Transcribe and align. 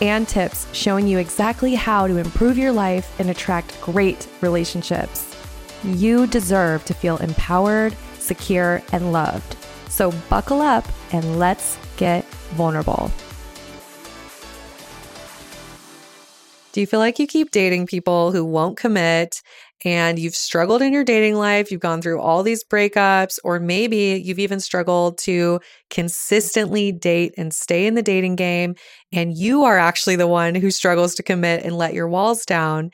and 0.00 0.28
tips 0.28 0.66
showing 0.72 1.06
you 1.06 1.18
exactly 1.18 1.74
how 1.74 2.06
to 2.06 2.16
improve 2.16 2.58
your 2.58 2.72
life 2.72 3.18
and 3.18 3.30
attract 3.30 3.80
great 3.80 4.28
relationships. 4.40 5.34
You 5.84 6.26
deserve 6.26 6.84
to 6.86 6.94
feel 6.94 7.18
empowered, 7.18 7.96
secure, 8.18 8.82
and 8.92 9.12
loved. 9.12 9.56
So 9.88 10.12
buckle 10.28 10.60
up 10.60 10.86
and 11.12 11.38
let's 11.38 11.78
get 11.96 12.24
vulnerable. 12.54 13.10
Do 16.72 16.82
you 16.82 16.86
feel 16.86 17.00
like 17.00 17.18
you 17.18 17.26
keep 17.26 17.50
dating 17.50 17.86
people 17.86 18.30
who 18.30 18.44
won't 18.44 18.76
commit 18.76 19.42
and 19.84 20.18
you've 20.18 20.34
struggled 20.34 20.82
in 20.82 20.92
your 20.92 21.04
dating 21.04 21.34
life? 21.34 21.70
You've 21.70 21.80
gone 21.80 22.02
through 22.02 22.20
all 22.20 22.42
these 22.42 22.64
breakups, 22.64 23.38
or 23.44 23.60
maybe 23.60 24.20
you've 24.24 24.38
even 24.38 24.60
struggled 24.60 25.18
to 25.18 25.60
consistently 25.90 26.92
date 26.92 27.34
and 27.36 27.52
stay 27.52 27.86
in 27.86 27.94
the 27.94 28.02
dating 28.02 28.36
game, 28.36 28.74
and 29.12 29.36
you 29.36 29.64
are 29.64 29.78
actually 29.78 30.16
the 30.16 30.26
one 30.26 30.54
who 30.54 30.70
struggles 30.70 31.14
to 31.16 31.22
commit 31.22 31.64
and 31.64 31.76
let 31.76 31.94
your 31.94 32.08
walls 32.08 32.44
down. 32.44 32.90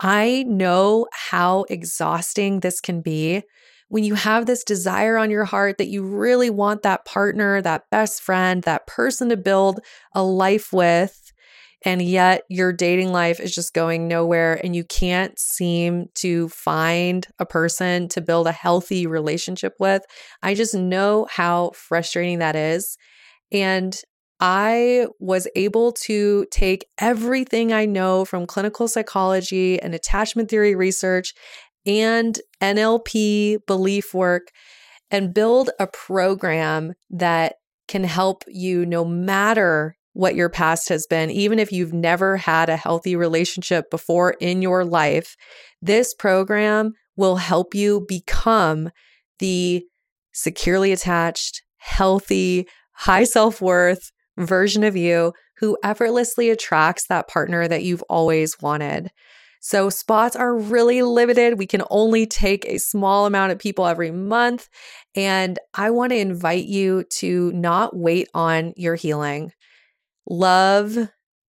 I 0.00 0.44
know 0.48 1.06
how 1.12 1.64
exhausting 1.68 2.60
this 2.60 2.80
can 2.80 3.02
be 3.02 3.42
when 3.92 4.04
you 4.04 4.14
have 4.14 4.46
this 4.46 4.64
desire 4.64 5.18
on 5.18 5.30
your 5.30 5.44
heart 5.44 5.76
that 5.76 5.88
you 5.88 6.02
really 6.02 6.48
want 6.48 6.80
that 6.80 7.04
partner, 7.04 7.60
that 7.60 7.84
best 7.90 8.22
friend, 8.22 8.62
that 8.62 8.86
person 8.86 9.28
to 9.28 9.36
build 9.36 9.80
a 10.14 10.22
life 10.22 10.72
with 10.72 11.21
and 11.84 12.00
yet 12.02 12.42
your 12.48 12.72
dating 12.72 13.12
life 13.12 13.40
is 13.40 13.54
just 13.54 13.74
going 13.74 14.08
nowhere 14.08 14.60
and 14.62 14.74
you 14.76 14.84
can't 14.84 15.38
seem 15.38 16.06
to 16.16 16.48
find 16.48 17.26
a 17.38 17.46
person 17.46 18.08
to 18.08 18.20
build 18.20 18.46
a 18.46 18.52
healthy 18.52 19.06
relationship 19.06 19.74
with. 19.78 20.02
I 20.42 20.54
just 20.54 20.74
know 20.74 21.26
how 21.30 21.72
frustrating 21.74 22.38
that 22.38 22.56
is. 22.56 22.96
And 23.50 24.00
I 24.40 25.06
was 25.20 25.46
able 25.54 25.92
to 25.92 26.46
take 26.50 26.86
everything 26.98 27.72
I 27.72 27.84
know 27.84 28.24
from 28.24 28.46
clinical 28.46 28.88
psychology 28.88 29.80
and 29.80 29.94
attachment 29.94 30.50
theory 30.50 30.74
research 30.74 31.34
and 31.86 32.38
NLP 32.60 33.58
belief 33.66 34.14
work 34.14 34.48
and 35.10 35.34
build 35.34 35.70
a 35.78 35.86
program 35.86 36.94
that 37.10 37.56
can 37.86 38.04
help 38.04 38.44
you 38.48 38.86
no 38.86 39.04
matter 39.04 39.96
what 40.12 40.34
your 40.34 40.48
past 40.48 40.88
has 40.88 41.06
been, 41.06 41.30
even 41.30 41.58
if 41.58 41.72
you've 41.72 41.92
never 41.92 42.36
had 42.36 42.68
a 42.68 42.76
healthy 42.76 43.16
relationship 43.16 43.90
before 43.90 44.32
in 44.40 44.62
your 44.62 44.84
life, 44.84 45.36
this 45.80 46.14
program 46.14 46.92
will 47.16 47.36
help 47.36 47.74
you 47.74 48.04
become 48.08 48.90
the 49.38 49.84
securely 50.32 50.92
attached, 50.92 51.62
healthy, 51.78 52.66
high 52.92 53.24
self 53.24 53.60
worth 53.60 54.12
version 54.36 54.84
of 54.84 54.96
you 54.96 55.32
who 55.58 55.78
effortlessly 55.82 56.50
attracts 56.50 57.06
that 57.06 57.28
partner 57.28 57.68
that 57.68 57.84
you've 57.84 58.02
always 58.08 58.60
wanted. 58.60 59.10
So, 59.60 59.90
spots 59.90 60.34
are 60.34 60.56
really 60.56 61.02
limited. 61.02 61.56
We 61.56 61.68
can 61.68 61.84
only 61.88 62.26
take 62.26 62.64
a 62.66 62.78
small 62.78 63.26
amount 63.26 63.52
of 63.52 63.60
people 63.60 63.86
every 63.86 64.10
month. 64.10 64.68
And 65.14 65.58
I 65.72 65.90
want 65.90 66.10
to 66.10 66.18
invite 66.18 66.64
you 66.64 67.04
to 67.18 67.52
not 67.52 67.96
wait 67.96 68.28
on 68.34 68.72
your 68.76 68.96
healing. 68.96 69.52
Love 70.28 70.96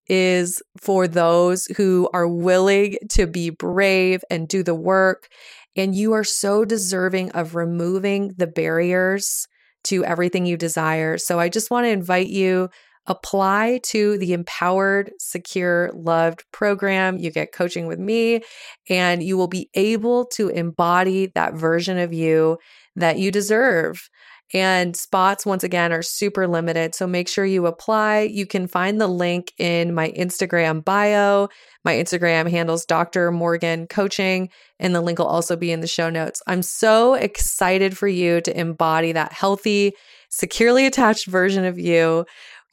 is 0.08 0.62
for 0.78 1.08
those 1.08 1.66
who 1.78 2.10
are 2.14 2.28
willing 2.28 2.98
to 3.10 3.26
be 3.26 3.50
brave 3.50 4.24
and 4.30 4.48
do 4.48 4.64
the 4.64 4.76
work. 4.76 5.30
And 5.76 5.96
you 5.96 6.14
are 6.14 6.24
so 6.24 6.66
deserving 6.66 7.32
of 7.32 7.56
removing 7.56 8.34
the 8.38 8.48
barriers 8.48 9.48
to 9.86 10.06
everything 10.06 10.46
you 10.46 10.58
desire. 10.58 11.18
So 11.18 11.40
I 11.40 11.50
just 11.50 11.72
want 11.72 11.86
to 11.86 11.90
invite 11.90 12.28
you 12.28 12.70
apply 13.06 13.82
to 13.84 14.18
the 14.18 14.32
empowered 14.34 15.12
secure 15.20 15.92
loved 15.94 16.44
program 16.52 17.18
you 17.18 17.30
get 17.32 17.52
coaching 17.52 17.86
with 17.86 18.00
me 18.00 18.42
and 18.90 19.22
you 19.22 19.36
will 19.36 19.48
be 19.48 19.70
able 19.74 20.26
to 20.26 20.48
embody 20.48 21.26
that 21.36 21.54
version 21.54 21.98
of 21.98 22.14
you 22.14 22.58
that 22.96 23.18
you 23.18 23.30
deserve 23.30 24.10
and 24.54 24.96
spots, 24.96 25.46
once 25.46 25.64
again, 25.64 25.92
are 25.92 26.02
super 26.02 26.48
limited. 26.48 26.94
So 26.94 27.08
make 27.08 27.28
sure 27.28 27.46
you 27.46 27.66
apply. 27.66 28.22
You 28.22 28.46
can 28.46 28.68
find 28.68 29.02
the 29.02 29.08
link 29.08 29.52
in 29.58 29.94
my 29.94 30.12
Instagram 30.12 30.84
bio. 30.84 31.50
My 31.84 31.94
Instagram 31.94 32.50
handles 32.50 32.86
Dr. 32.86 33.32
Morgan 33.32 33.88
Coaching, 33.88 34.50
and 34.80 34.94
the 34.94 35.02
link 35.02 35.20
will 35.20 35.26
also 35.26 35.56
be 35.56 35.72
in 35.72 35.82
the 35.82 35.88
show 35.88 36.10
notes. 36.10 36.42
I'm 36.46 36.62
so 36.62 37.16
excited 37.16 37.98
for 37.98 38.08
you 38.08 38.42
to 38.42 38.60
embody 38.60 39.12
that 39.14 39.34
healthy, 39.34 39.94
securely 40.30 40.86
attached 40.86 41.28
version 41.28 41.66
of 41.66 41.80
you. 41.80 42.26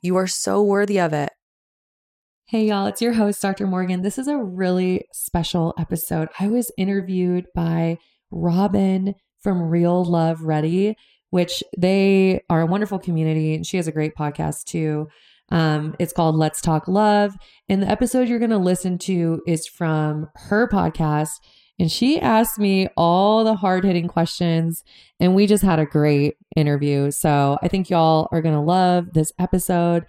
You 0.03 0.17
are 0.17 0.27
so 0.27 0.63
worthy 0.63 1.01
of 1.01 1.13
it. 1.13 1.31
Hey, 2.47 2.67
y'all, 2.67 2.87
it's 2.87 3.01
your 3.01 3.13
host, 3.13 3.41
Dr. 3.41 3.67
Morgan. 3.67 4.03
This 4.03 4.19
is 4.19 4.27
a 4.27 4.37
really 4.37 5.05
special 5.13 5.73
episode. 5.79 6.29
I 6.41 6.49
was 6.49 6.73
interviewed 6.77 7.47
by 7.55 7.99
Robin 8.31 9.15
from 9.41 9.63
Real 9.63 10.05
Love 10.05 10.43
Ready 10.43 10.97
which 11.31 11.63
they 11.77 12.43
are 12.51 12.61
a 12.61 12.67
wonderful 12.67 12.99
community. 12.99 13.55
And 13.55 13.67
she 13.67 13.77
has 13.77 13.87
a 13.87 13.93
great 13.93 14.15
podcast 14.15 14.65
too. 14.65 15.09
Um, 15.51 15.97
it's 15.99 16.13
called 16.13 16.37
Let's 16.37 16.61
Talk 16.61 16.87
Love. 16.87 17.35
And 17.69 17.83
the 17.83 17.89
episode 17.89 18.29
you're 18.29 18.39
going 18.39 18.51
to 18.51 18.59
listen 18.59 18.99
to 18.99 19.43
is 19.47 19.67
from 19.67 20.29
her 20.35 20.69
podcast. 20.69 21.31
And 21.79 21.91
she 21.91 22.21
asked 22.21 22.59
me 22.59 22.89
all 22.97 23.43
the 23.43 23.55
hard 23.55 23.85
hitting 23.85 24.07
questions. 24.07 24.85
And 25.19 25.35
we 25.35 25.47
just 25.47 25.65
had 25.65 25.79
a 25.79 25.87
great 25.87 26.35
interview. 26.55 27.11
So 27.11 27.59
I 27.63 27.69
think 27.69 27.89
y'all 27.89 28.29
are 28.33 28.43
going 28.43 28.55
to 28.55 28.61
love 28.61 29.13
this 29.15 29.33
episode. 29.39 30.05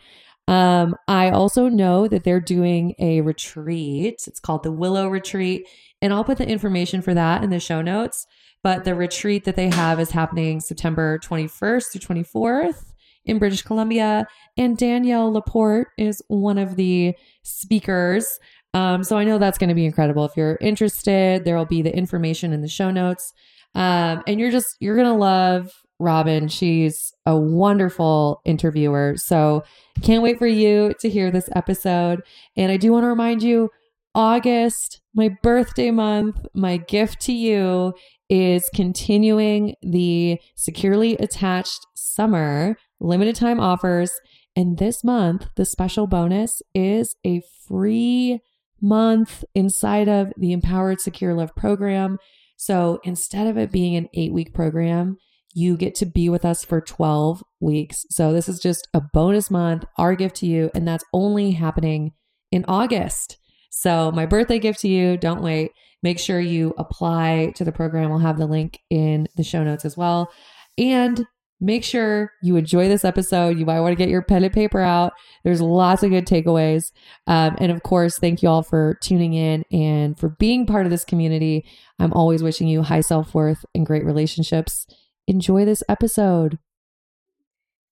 Um, 0.48 0.96
I 1.08 1.30
also 1.30 1.70
know 1.70 2.08
that 2.08 2.24
they're 2.24 2.42
doing 2.42 2.94
a 3.00 3.22
retreat. 3.22 4.24
It's 4.28 4.40
called 4.40 4.64
the 4.64 4.72
Willow 4.72 5.08
Retreat. 5.08 5.68
And 6.02 6.14
I'll 6.14 6.26
put 6.26 6.40
the 6.40 6.48
information 6.48 7.02
for 7.02 7.14
that 7.14 7.44
in 7.44 7.52
the 7.52 7.60
show 7.60 7.82
notes. 7.82 8.28
But 8.64 8.84
the 8.84 8.96
retreat 8.96 9.46
that 9.46 9.56
they 9.56 9.70
have 9.70 10.00
is 10.00 10.12
happening 10.12 10.60
September 10.60 11.20
21st 11.20 11.92
through 11.92 12.24
24th 12.24 12.92
in 13.26 13.40
British 13.40 13.62
Columbia. 13.62 14.28
And 14.58 14.78
Danielle 14.78 15.32
LaPorte 15.32 15.88
is 15.98 16.22
one 16.28 16.58
of 16.58 16.76
the 16.76 17.16
speakers. 17.44 18.40
Um, 18.74 19.04
so 19.04 19.18
I 19.18 19.24
know 19.24 19.38
that's 19.38 19.58
going 19.58 19.70
to 19.70 19.76
be 19.76 19.86
incredible. 19.86 20.26
If 20.26 20.38
you're 20.38 20.58
interested, 20.62 21.44
there 21.44 21.58
will 21.58 21.66
be 21.66 21.82
the 21.82 21.96
information 21.96 22.54
in 22.54 22.62
the 22.62 22.68
show 22.68 22.92
notes. 22.92 23.34
Um, 23.76 24.24
and 24.28 24.40
you're 24.40 24.52
just, 24.52 24.76
you're 24.80 24.96
going 24.96 25.08
to 25.08 25.14
love 25.14 25.72
Robin. 26.00 26.48
She's 26.48 27.14
a 27.26 27.38
wonderful 27.38 28.42
interviewer. 28.44 29.16
So 29.18 29.64
can't 30.02 30.24
wait 30.24 30.40
for 30.40 30.48
you 30.48 30.94
to 31.00 31.10
hear 31.10 31.32
this 31.32 31.50
episode. 31.56 32.22
And 32.56 32.72
I 32.72 32.78
do 32.78 32.92
want 32.92 33.04
to 33.04 33.08
remind 33.08 33.44
you 33.44 33.70
August, 34.14 35.02
my 35.14 35.30
birthday 35.42 35.92
month, 35.92 36.46
my 36.54 36.78
gift 36.78 37.22
to 37.22 37.34
you 37.34 37.94
is 38.32 38.70
continuing 38.74 39.76
the 39.82 40.40
securely 40.56 41.16
attached 41.18 41.86
summer 41.94 42.78
limited 43.02 43.36
time 43.36 43.60
offers. 43.60 44.10
And 44.56 44.78
this 44.78 45.04
month, 45.04 45.48
the 45.58 45.66
special 45.66 46.08
bonus 46.08 46.62
is 46.74 47.14
a 47.26 47.42
free 47.68 48.40
month 48.82 49.44
inside 49.54 50.08
of 50.08 50.32
the 50.38 50.54
Empowered 50.54 51.02
Secure 51.02 51.34
Love 51.34 51.54
program. 51.56 52.18
So 52.56 53.02
instead 53.04 53.48
of 53.48 53.58
it 53.58 53.70
being 53.70 53.98
an 53.98 54.08
eight 54.14 54.32
week 54.32 54.54
program, 54.54 55.18
you 55.54 55.76
get 55.76 55.94
to 55.96 56.06
be 56.06 56.30
with 56.30 56.46
us 56.46 56.64
for 56.64 56.80
12 56.80 57.44
weeks. 57.60 58.06
So 58.10 58.32
this 58.32 58.48
is 58.48 58.60
just 58.60 58.88
a 58.94 59.02
bonus 59.02 59.52
month, 59.52 59.84
our 59.98 60.16
gift 60.16 60.38
to 60.38 60.46
you. 60.46 60.72
And 60.74 60.88
that's 60.88 61.04
only 61.14 61.52
happening 61.52 62.14
in 62.50 62.64
August. 62.68 63.38
So 63.72 64.12
my 64.12 64.26
birthday 64.26 64.60
gift 64.60 64.82
to 64.82 64.90
you, 64.90 65.18
don't 65.18 65.42
wait. 65.42 65.72
Make 66.04 66.20
sure 66.20 66.40
you 66.40 66.74
apply 66.78 67.54
to 67.56 67.64
the 67.64 67.72
program. 67.72 68.12
I'll 68.12 68.20
have 68.20 68.38
the 68.38 68.46
link 68.46 68.80
in 68.90 69.28
the 69.38 69.44
show 69.44 69.64
notes 69.64 69.86
as 69.86 69.96
well. 69.96 70.30
And 70.78 71.26
make 71.62 71.84
sure 71.84 72.34
you 72.42 72.58
enjoy 72.58 72.90
this 72.90 73.06
episode. 73.06 73.58
You 73.58 73.66
might 73.66 73.80
want 73.80 73.94
to 73.94 73.96
get 73.96 74.10
your 74.10 74.24
pen 74.24 74.44
and 74.44 74.54
paper 74.54 74.82
out. 74.82 75.14
There's 75.46 75.62
lots 75.62 76.04
of 76.04 76.10
good 76.10 76.26
takeaways. 76.26 76.92
Um, 77.28 77.56
and 77.60 77.72
of 77.72 77.82
course, 77.84 78.20
thank 78.20 78.44
you 78.44 78.50
all 78.50 78.62
for 78.62 78.98
tuning 79.02 79.34
in 79.34 79.64
and 79.72 80.20
for 80.20 80.30
being 80.30 80.66
part 80.66 80.86
of 80.86 80.90
this 80.90 81.06
community. 81.06 81.66
I'm 81.98 82.12
always 82.12 82.44
wishing 82.44 82.68
you 82.68 82.82
high 82.82 83.02
self 83.02 83.34
worth 83.34 83.64
and 83.74 83.86
great 83.86 84.04
relationships. 84.04 84.86
Enjoy 85.28 85.64
this 85.64 85.84
episode. 85.88 86.60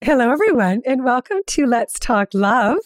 Hello, 0.02 0.30
everyone, 0.30 0.82
and 0.84 1.04
welcome 1.04 1.38
to 1.46 1.66
Let's 1.66 1.98
Talk 1.98 2.28
Love. 2.34 2.78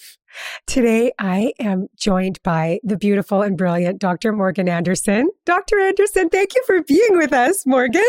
Today, 0.67 1.13
I 1.19 1.53
am 1.59 1.89
joined 1.97 2.43
by 2.43 2.81
the 2.83 2.97
beautiful 2.97 3.43
and 3.43 3.57
brilliant 3.57 3.99
Dr. 3.99 4.33
Morgan 4.33 4.69
Anderson. 4.69 5.31
Dr. 5.45 5.79
Anderson, 5.81 6.29
thank 6.29 6.55
you 6.55 6.63
for 6.67 6.83
being 6.83 7.17
with 7.17 7.33
us, 7.33 7.67
Morgan. 7.67 8.03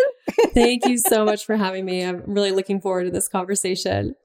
thank 0.54 0.86
you 0.86 0.98
so 0.98 1.26
much 1.26 1.46
for 1.46 1.56
having 1.56 1.86
me. 1.86 2.04
I'm 2.04 2.24
really 2.26 2.52
looking 2.52 2.82
forward 2.82 3.06
to 3.06 3.12
this 3.12 3.28
conversation. 3.28 4.16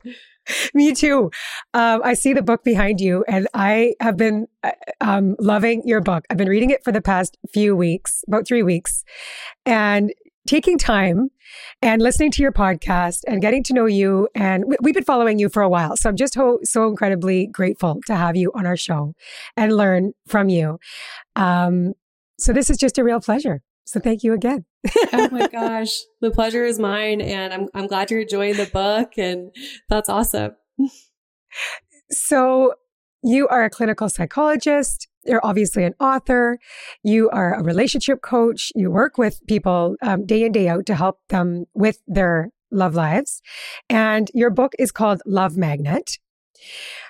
Me 0.74 0.94
too. 0.94 1.30
Um, 1.74 2.00
I 2.04 2.14
see 2.14 2.32
the 2.32 2.42
book 2.42 2.64
behind 2.64 3.00
you, 3.00 3.24
and 3.28 3.46
I 3.54 3.94
have 4.00 4.16
been 4.16 4.48
uh, 4.62 4.72
um, 5.00 5.36
loving 5.38 5.82
your 5.84 6.00
book. 6.00 6.24
I've 6.30 6.38
been 6.38 6.48
reading 6.48 6.70
it 6.70 6.82
for 6.82 6.92
the 6.92 7.02
past 7.02 7.36
few 7.52 7.76
weeks, 7.76 8.24
about 8.26 8.46
three 8.46 8.62
weeks, 8.62 9.04
and 9.66 10.12
taking 10.46 10.78
time 10.78 11.28
and 11.82 12.00
listening 12.02 12.30
to 12.32 12.42
your 12.42 12.52
podcast 12.52 13.20
and 13.26 13.40
getting 13.42 13.62
to 13.64 13.74
know 13.74 13.86
you. 13.86 14.28
And 14.34 14.64
we've 14.80 14.94
been 14.94 15.04
following 15.04 15.38
you 15.38 15.48
for 15.48 15.62
a 15.62 15.68
while. 15.68 15.96
So 15.96 16.08
I'm 16.08 16.16
just 16.16 16.34
ho- 16.34 16.60
so 16.62 16.88
incredibly 16.88 17.46
grateful 17.46 18.00
to 18.06 18.16
have 18.16 18.36
you 18.36 18.50
on 18.54 18.66
our 18.66 18.76
show 18.76 19.14
and 19.56 19.76
learn 19.76 20.12
from 20.26 20.48
you. 20.48 20.78
Um, 21.36 21.92
so 22.38 22.52
this 22.52 22.70
is 22.70 22.78
just 22.78 22.98
a 22.98 23.04
real 23.04 23.20
pleasure. 23.20 23.62
So 23.84 24.00
thank 24.00 24.22
you 24.22 24.32
again. 24.32 24.64
oh 25.12 25.28
my 25.30 25.46
gosh. 25.52 25.98
The 26.20 26.30
pleasure 26.30 26.64
is 26.64 26.78
mine. 26.78 27.20
And 27.20 27.52
I'm, 27.52 27.68
I'm 27.74 27.86
glad 27.86 28.10
you're 28.10 28.20
enjoying 28.20 28.56
the 28.56 28.66
book. 28.66 29.12
And 29.18 29.50
that's 29.88 30.08
awesome. 30.08 30.52
so 32.10 32.74
you 33.22 33.48
are 33.48 33.64
a 33.64 33.70
clinical 33.70 34.08
psychologist. 34.08 35.08
You're 35.24 35.44
obviously 35.44 35.84
an 35.84 35.94
author. 36.00 36.58
You 37.02 37.30
are 37.30 37.54
a 37.54 37.62
relationship 37.62 38.22
coach. 38.22 38.72
You 38.74 38.90
work 38.90 39.18
with 39.18 39.40
people 39.46 39.96
um, 40.02 40.26
day 40.26 40.44
in, 40.44 40.52
day 40.52 40.68
out 40.68 40.86
to 40.86 40.94
help 40.94 41.20
them 41.28 41.66
with 41.74 41.98
their 42.06 42.50
love 42.70 42.94
lives. 42.94 43.42
And 43.88 44.30
your 44.34 44.50
book 44.50 44.72
is 44.78 44.92
called 44.92 45.22
Love 45.26 45.56
Magnet. 45.56 46.18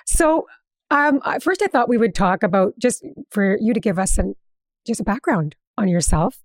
So, 0.05 0.47
um, 0.89 1.21
first, 1.41 1.61
I 1.61 1.67
thought 1.67 1.87
we 1.87 1.97
would 1.97 2.13
talk 2.13 2.43
about 2.43 2.73
just 2.77 3.05
for 3.29 3.57
you 3.61 3.73
to 3.73 3.79
give 3.79 3.97
us 3.97 4.19
just 4.85 4.99
a 4.99 5.05
background 5.05 5.55
on 5.77 5.87
yourself 5.87 6.39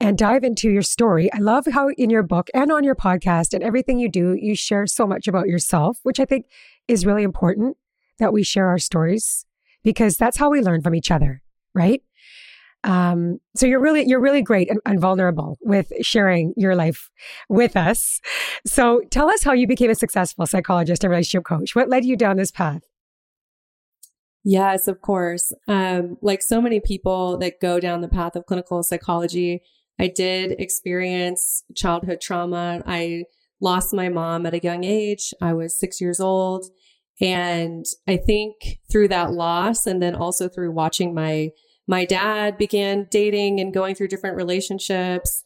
and 0.00 0.18
dive 0.18 0.42
into 0.42 0.68
your 0.70 0.82
story. 0.82 1.32
I 1.32 1.38
love 1.38 1.66
how 1.72 1.88
in 1.90 2.10
your 2.10 2.24
book 2.24 2.48
and 2.52 2.72
on 2.72 2.82
your 2.82 2.96
podcast 2.96 3.54
and 3.54 3.62
everything 3.62 4.00
you 4.00 4.08
do, 4.08 4.34
you 4.34 4.56
share 4.56 4.86
so 4.86 5.06
much 5.06 5.28
about 5.28 5.46
yourself, 5.46 5.98
which 6.02 6.18
I 6.18 6.24
think 6.24 6.46
is 6.88 7.06
really 7.06 7.22
important 7.22 7.76
that 8.18 8.32
we 8.32 8.42
share 8.42 8.68
our 8.68 8.78
stories 8.78 9.46
because 9.82 10.16
that's 10.16 10.36
how 10.36 10.50
we 10.50 10.60
learn 10.60 10.82
from 10.82 10.94
each 10.94 11.10
other, 11.10 11.42
right? 11.74 12.02
Um, 12.84 13.38
so 13.54 13.66
you're 13.66 13.80
really 13.80 14.04
you're 14.08 14.20
really 14.20 14.42
great 14.42 14.68
and, 14.68 14.80
and, 14.84 15.00
vulnerable 15.00 15.56
with 15.60 15.92
sharing 16.00 16.52
your 16.56 16.74
life 16.74 17.10
with 17.48 17.76
us. 17.76 18.20
So 18.66 19.02
tell 19.10 19.30
us 19.30 19.44
how 19.44 19.52
you 19.52 19.68
became 19.68 19.90
a 19.90 19.94
successful 19.94 20.46
psychologist 20.46 21.04
and 21.04 21.10
relationship 21.10 21.44
coach. 21.44 21.76
What 21.76 21.88
led 21.88 22.04
you 22.04 22.16
down 22.16 22.38
this 22.38 22.50
path? 22.50 22.82
Yes, 24.44 24.88
of 24.88 25.00
course. 25.00 25.52
Um, 25.68 26.16
like 26.20 26.42
so 26.42 26.60
many 26.60 26.80
people 26.80 27.38
that 27.38 27.60
go 27.60 27.78
down 27.78 28.00
the 28.00 28.08
path 28.08 28.34
of 28.34 28.46
clinical 28.46 28.82
psychology, 28.82 29.62
I 30.00 30.08
did 30.08 30.56
experience 30.58 31.62
childhood 31.76 32.20
trauma. 32.20 32.82
I 32.84 33.26
lost 33.60 33.94
my 33.94 34.08
mom 34.08 34.44
at 34.44 34.54
a 34.54 34.60
young 34.60 34.82
age. 34.82 35.32
I 35.40 35.52
was 35.52 35.78
six 35.78 36.00
years 36.00 36.18
old. 36.18 36.66
And 37.20 37.84
I 38.08 38.16
think 38.16 38.80
through 38.90 39.08
that 39.08 39.32
loss 39.32 39.86
and 39.86 40.02
then 40.02 40.14
also 40.14 40.48
through 40.48 40.72
watching 40.72 41.14
my, 41.14 41.50
my 41.86 42.04
dad 42.04 42.58
began 42.58 43.06
dating 43.10 43.60
and 43.60 43.72
going 43.72 43.94
through 43.94 44.08
different 44.08 44.36
relationships. 44.36 45.44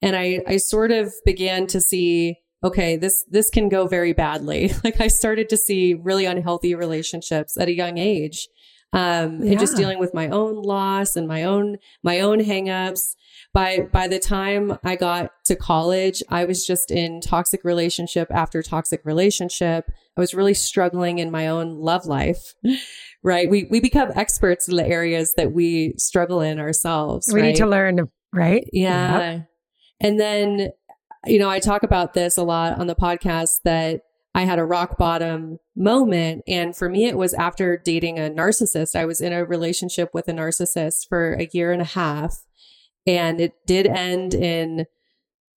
And 0.00 0.16
I, 0.16 0.40
I 0.46 0.56
sort 0.58 0.90
of 0.90 1.12
began 1.24 1.66
to 1.68 1.80
see, 1.80 2.36
okay, 2.62 2.96
this, 2.96 3.24
this 3.28 3.50
can 3.50 3.68
go 3.68 3.86
very 3.86 4.12
badly. 4.12 4.72
Like 4.84 5.00
I 5.00 5.08
started 5.08 5.48
to 5.50 5.56
see 5.56 5.94
really 5.94 6.24
unhealthy 6.24 6.74
relationships 6.74 7.56
at 7.58 7.68
a 7.68 7.74
young 7.74 7.98
age. 7.98 8.48
Um, 8.94 9.42
yeah. 9.42 9.50
and 9.50 9.60
just 9.60 9.76
dealing 9.76 9.98
with 9.98 10.14
my 10.14 10.28
own 10.28 10.62
loss 10.62 11.14
and 11.14 11.28
my 11.28 11.44
own, 11.44 11.76
my 12.02 12.20
own 12.20 12.38
hangups 12.38 13.16
by 13.52 13.80
by 13.92 14.08
the 14.08 14.18
time 14.18 14.78
I 14.84 14.96
got 14.96 15.30
to 15.46 15.56
college, 15.56 16.22
I 16.28 16.44
was 16.44 16.66
just 16.66 16.90
in 16.90 17.20
toxic 17.20 17.64
relationship 17.64 18.28
after 18.30 18.62
toxic 18.62 19.04
relationship. 19.04 19.90
I 20.18 20.20
was 20.20 20.34
really 20.34 20.54
struggling 20.54 21.20
in 21.20 21.30
my 21.30 21.46
own 21.46 21.78
love 21.78 22.06
life. 22.06 22.54
Right? 23.24 23.50
We 23.50 23.64
we 23.64 23.80
become 23.80 24.12
experts 24.14 24.68
in 24.68 24.76
the 24.76 24.86
areas 24.86 25.34
that 25.36 25.50
we 25.50 25.94
struggle 25.96 26.40
in 26.40 26.60
ourselves. 26.60 27.28
We 27.32 27.40
right? 27.40 27.48
need 27.48 27.56
to 27.56 27.66
learn, 27.66 28.08
right? 28.32 28.64
Yeah. 28.72 29.18
Yep. 29.18 29.48
And 30.00 30.20
then 30.20 30.70
you 31.26 31.40
know, 31.40 31.50
I 31.50 31.58
talk 31.58 31.82
about 31.82 32.14
this 32.14 32.36
a 32.36 32.44
lot 32.44 32.78
on 32.78 32.86
the 32.86 32.94
podcast 32.94 33.62
that 33.64 34.02
I 34.36 34.42
had 34.42 34.60
a 34.60 34.64
rock 34.64 34.98
bottom 34.98 35.58
moment. 35.74 36.42
And 36.46 36.76
for 36.76 36.88
me, 36.88 37.06
it 37.06 37.18
was 37.18 37.34
after 37.34 37.76
dating 37.76 38.20
a 38.20 38.30
narcissist. 38.30 38.94
I 38.94 39.04
was 39.04 39.20
in 39.20 39.32
a 39.32 39.44
relationship 39.44 40.10
with 40.14 40.28
a 40.28 40.32
narcissist 40.32 41.08
for 41.08 41.34
a 41.34 41.48
year 41.52 41.72
and 41.72 41.82
a 41.82 41.86
half. 41.86 42.44
And 43.04 43.40
it 43.40 43.54
did 43.66 43.88
end 43.88 44.32
in 44.32 44.86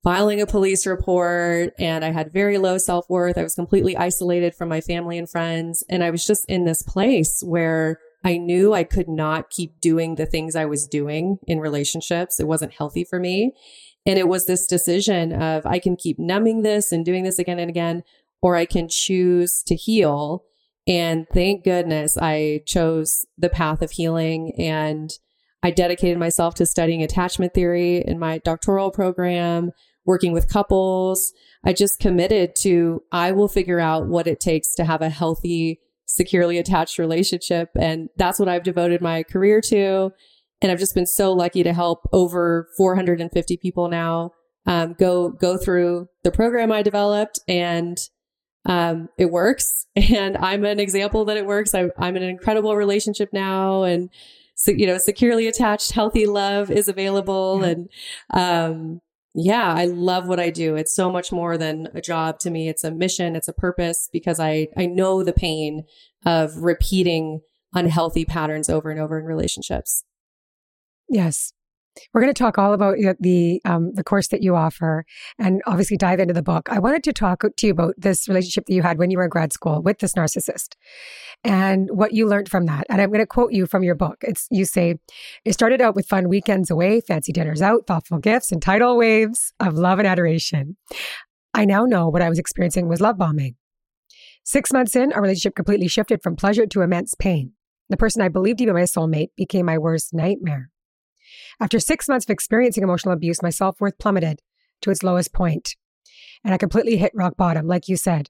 filing 0.04 0.42
a 0.42 0.48
police 0.48 0.88
report 0.88 1.74
and 1.78 2.04
I 2.04 2.12
had 2.12 2.34
very 2.34 2.58
low 2.58 2.78
self 2.78 3.10
worth. 3.10 3.38
I 3.38 3.44
was 3.44 3.56
completely 3.56 3.96
isolated 3.96 4.56
from 4.56 4.70
my 4.70 4.82
family 4.82 5.18
and 5.18 5.30
friends. 5.30 5.84
And 5.90 6.04
I 6.04 6.10
was 6.10 6.26
just 6.26 6.46
in 6.46 6.66
this 6.66 6.82
place 6.82 7.42
where 7.46 8.00
I 8.24 8.38
knew 8.38 8.74
I 8.74 8.84
could 8.84 9.08
not 9.08 9.50
keep 9.50 9.80
doing 9.80 10.16
the 10.16 10.26
things 10.26 10.56
I 10.56 10.66
was 10.66 10.88
doing 10.88 11.40
in 11.48 11.60
relationships. 11.60 12.40
It 12.40 12.48
wasn't 12.48 12.74
healthy 12.74 13.04
for 13.04 13.20
me. 13.20 13.54
And 14.06 14.18
it 14.18 14.28
was 14.28 14.46
this 14.46 14.68
decision 14.68 15.34
of 15.34 15.66
I 15.66 15.80
can 15.80 15.96
keep 15.96 16.18
numbing 16.18 16.64
this 16.64 16.92
and 16.92 17.06
doing 17.06 17.24
this 17.24 17.40
again 17.40 17.60
and 17.60 17.70
again, 17.70 18.04
or 18.42 18.56
I 18.56 18.66
can 18.66 18.90
choose 18.90 19.64
to 19.68 19.76
heal. 19.76 20.44
And 20.88 21.28
thank 21.32 21.64
goodness 21.64 22.18
I 22.18 22.62
chose 22.66 23.26
the 23.38 23.50
path 23.50 23.84
of 23.84 23.92
healing 23.92 24.54
and 24.58 25.12
I 25.64 25.70
dedicated 25.70 26.18
myself 26.18 26.56
to 26.56 26.66
studying 26.66 27.04
attachment 27.04 27.54
theory 27.54 27.98
in 27.98 28.18
my 28.18 28.40
doctoral 28.40 28.90
program, 28.90 29.72
working 30.06 30.32
with 30.34 30.50
couples. 30.50 31.34
I 31.64 31.74
just 31.74 32.00
committed 32.00 32.56
to, 32.62 33.04
I 33.12 33.32
will 33.32 33.48
figure 33.48 33.80
out 33.80 34.08
what 34.08 34.28
it 34.28 34.40
takes 34.40 34.74
to 34.76 34.86
have 34.86 35.02
a 35.02 35.10
healthy, 35.10 35.80
securely 36.06 36.58
attached 36.58 36.98
relationship. 36.98 37.70
And 37.80 38.10
that's 38.18 38.40
what 38.40 38.50
I've 38.50 38.64
devoted 38.64 39.02
my 39.02 39.24
career 39.24 39.62
to. 39.62 40.12
And 40.62 40.72
I've 40.72 40.80
just 40.80 40.96
been 40.96 41.08
so 41.08 41.34
lucky 41.34 41.64
to 41.64 41.74
help 41.74 42.08
over 42.12 42.68
450 42.78 43.58
people 43.58 43.90
now 43.90 44.32
um, 44.66 44.94
go 44.94 45.30
go 45.30 45.58
through 45.58 46.08
the 46.24 46.32
program 46.32 46.72
I 46.72 46.84
developed, 46.84 47.40
and 47.48 47.98
um, 48.66 49.10
it 49.18 49.32
works. 49.32 49.88
And 49.96 50.38
I'm 50.38 50.64
an 50.64 50.80
example 50.80 51.26
that 51.26 51.38
it 51.38 51.46
works. 51.46 51.76
I, 51.76 51.90
I'm 51.98 52.16
in 52.16 52.24
an 52.24 52.30
incredible 52.30 52.76
relationship 52.76 53.30
now, 53.34 53.84
and 53.84 54.10
so, 54.56 54.72
you 54.72 54.86
know, 54.88 54.98
securely 54.98 55.48
attached, 55.48 55.92
healthy 55.92 56.28
love 56.28 56.70
is 56.70 56.88
available. 56.88 57.64
And, 57.64 57.90
um, 58.30 59.02
yeah, 59.34 59.74
I 59.74 59.86
love 59.86 60.28
what 60.28 60.40
I 60.40 60.50
do. 60.50 60.76
It's 60.76 60.94
so 60.94 61.10
much 61.12 61.32
more 61.32 61.58
than 61.58 61.88
a 61.94 62.02
job 62.02 62.40
to 62.40 62.50
me. 62.50 62.68
It's 62.68 62.84
a 62.84 62.92
mission. 62.92 63.36
It's 63.36 63.48
a 63.48 63.54
purpose 63.54 64.10
because 64.12 64.40
I, 64.40 64.68
I 64.78 64.86
know 64.86 65.24
the 65.24 65.34
pain 65.34 65.86
of 66.26 66.58
repeating 66.58 67.42
unhealthy 67.74 68.26
patterns 68.26 68.70
over 68.70 68.90
and 68.92 69.00
over 69.00 69.18
in 69.18 69.26
relationships. 69.26 70.04
Yes. 71.08 71.54
We're 72.14 72.22
going 72.22 72.34
to 72.34 72.40
talk 72.44 72.58
all 72.58 72.74
about 72.74 72.96
the 73.20 73.62
um, 73.66 73.92
the 73.94 74.04
course 74.04 74.30
that 74.30 74.42
you 74.42 74.56
offer, 74.56 75.06
and 75.38 75.62
obviously 75.66 75.98
dive 75.98 76.20
into 76.20 76.34
the 76.34 76.42
book. 76.42 76.70
I 76.72 76.80
wanted 76.80 77.04
to 77.04 77.14
talk 77.14 77.44
to 77.56 77.68
you 77.68 77.72
about 77.72 77.96
this 77.98 78.28
relationship 78.28 78.66
that 78.66 78.74
you 78.74 78.82
had 78.82 78.98
when 78.98 79.12
you 79.12 79.18
were 79.18 79.26
in 79.26 79.30
grad 79.30 79.52
school 79.54 79.82
with 79.82 80.00
this 80.00 80.14
narcissist, 80.14 80.76
and 81.44 81.90
what 81.92 82.14
you 82.14 82.28
learned 82.28 82.50
from 82.50 82.66
that. 82.66 82.86
And 82.90 83.02
I'm 83.02 83.10
going 83.10 83.20
to 83.20 83.26
quote 83.26 83.52
you 83.52 83.66
from 83.66 83.84
your 83.84 83.96
book. 83.96 84.18
It's 84.22 84.48
you 84.50 84.66
say, 84.66 84.96
"It 85.44 85.54
started 85.54 85.82
out 85.82 85.96
with 85.96 86.08
fun 86.08 86.30
weekends 86.30 86.72
away, 86.72 87.02
fancy 87.02 87.34
dinners 87.34 87.62
out, 87.62 87.88
thoughtful 87.88 88.20
gifts, 88.20 88.52
and 88.52 88.62
tidal 88.62 88.98
waves 88.98 89.54
of 89.60 89.76
love 89.76 90.00
and 90.00 90.08
adoration. 90.08 90.78
I 91.54 91.66
now 91.66 91.86
know 91.86 92.08
what 92.08 92.22
I 92.22 92.30
was 92.30 92.40
experiencing 92.40 92.88
was 92.88 93.02
love 93.02 93.18
bombing. 93.18 93.56
Six 94.44 94.72
months 94.72 94.96
in, 94.96 95.12
our 95.12 95.22
relationship 95.22 95.56
completely 95.56 95.88
shifted 95.88 96.24
from 96.24 96.36
pleasure 96.36 96.66
to 96.66 96.82
immense 96.82 97.14
pain. 97.16 97.52
The 97.90 97.98
person 97.98 98.22
I 98.22 98.30
believed 98.30 98.60
to 98.60 98.66
be 98.66 98.72
my 98.72 98.84
soulmate 98.84 99.32
became 99.36 99.66
my 99.66 99.78
worst 99.78 100.14
nightmare." 100.14 100.71
After 101.60 101.80
six 101.80 102.08
months 102.08 102.26
of 102.26 102.30
experiencing 102.30 102.84
emotional 102.84 103.14
abuse, 103.14 103.42
my 103.42 103.50
self 103.50 103.80
worth 103.80 103.98
plummeted 103.98 104.42
to 104.82 104.92
its 104.92 105.04
lowest 105.04 105.34
point, 105.34 105.76
and 106.44 106.54
I 106.54 106.58
completely 106.58 106.98
hit 106.98 107.12
rock 107.14 107.38
bottom, 107.38 107.68
like 107.68 107.88
you 107.88 107.98
said. 107.98 108.30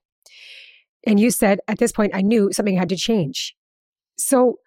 And 1.06 1.18
you 1.18 1.30
said 1.30 1.60
at 1.66 1.78
this 1.78 1.92
point, 1.92 2.14
I 2.14 2.20
knew 2.20 2.52
something 2.52 2.76
had 2.76 2.88
to 2.90 2.96
change. 2.96 3.54
So, 4.16 4.58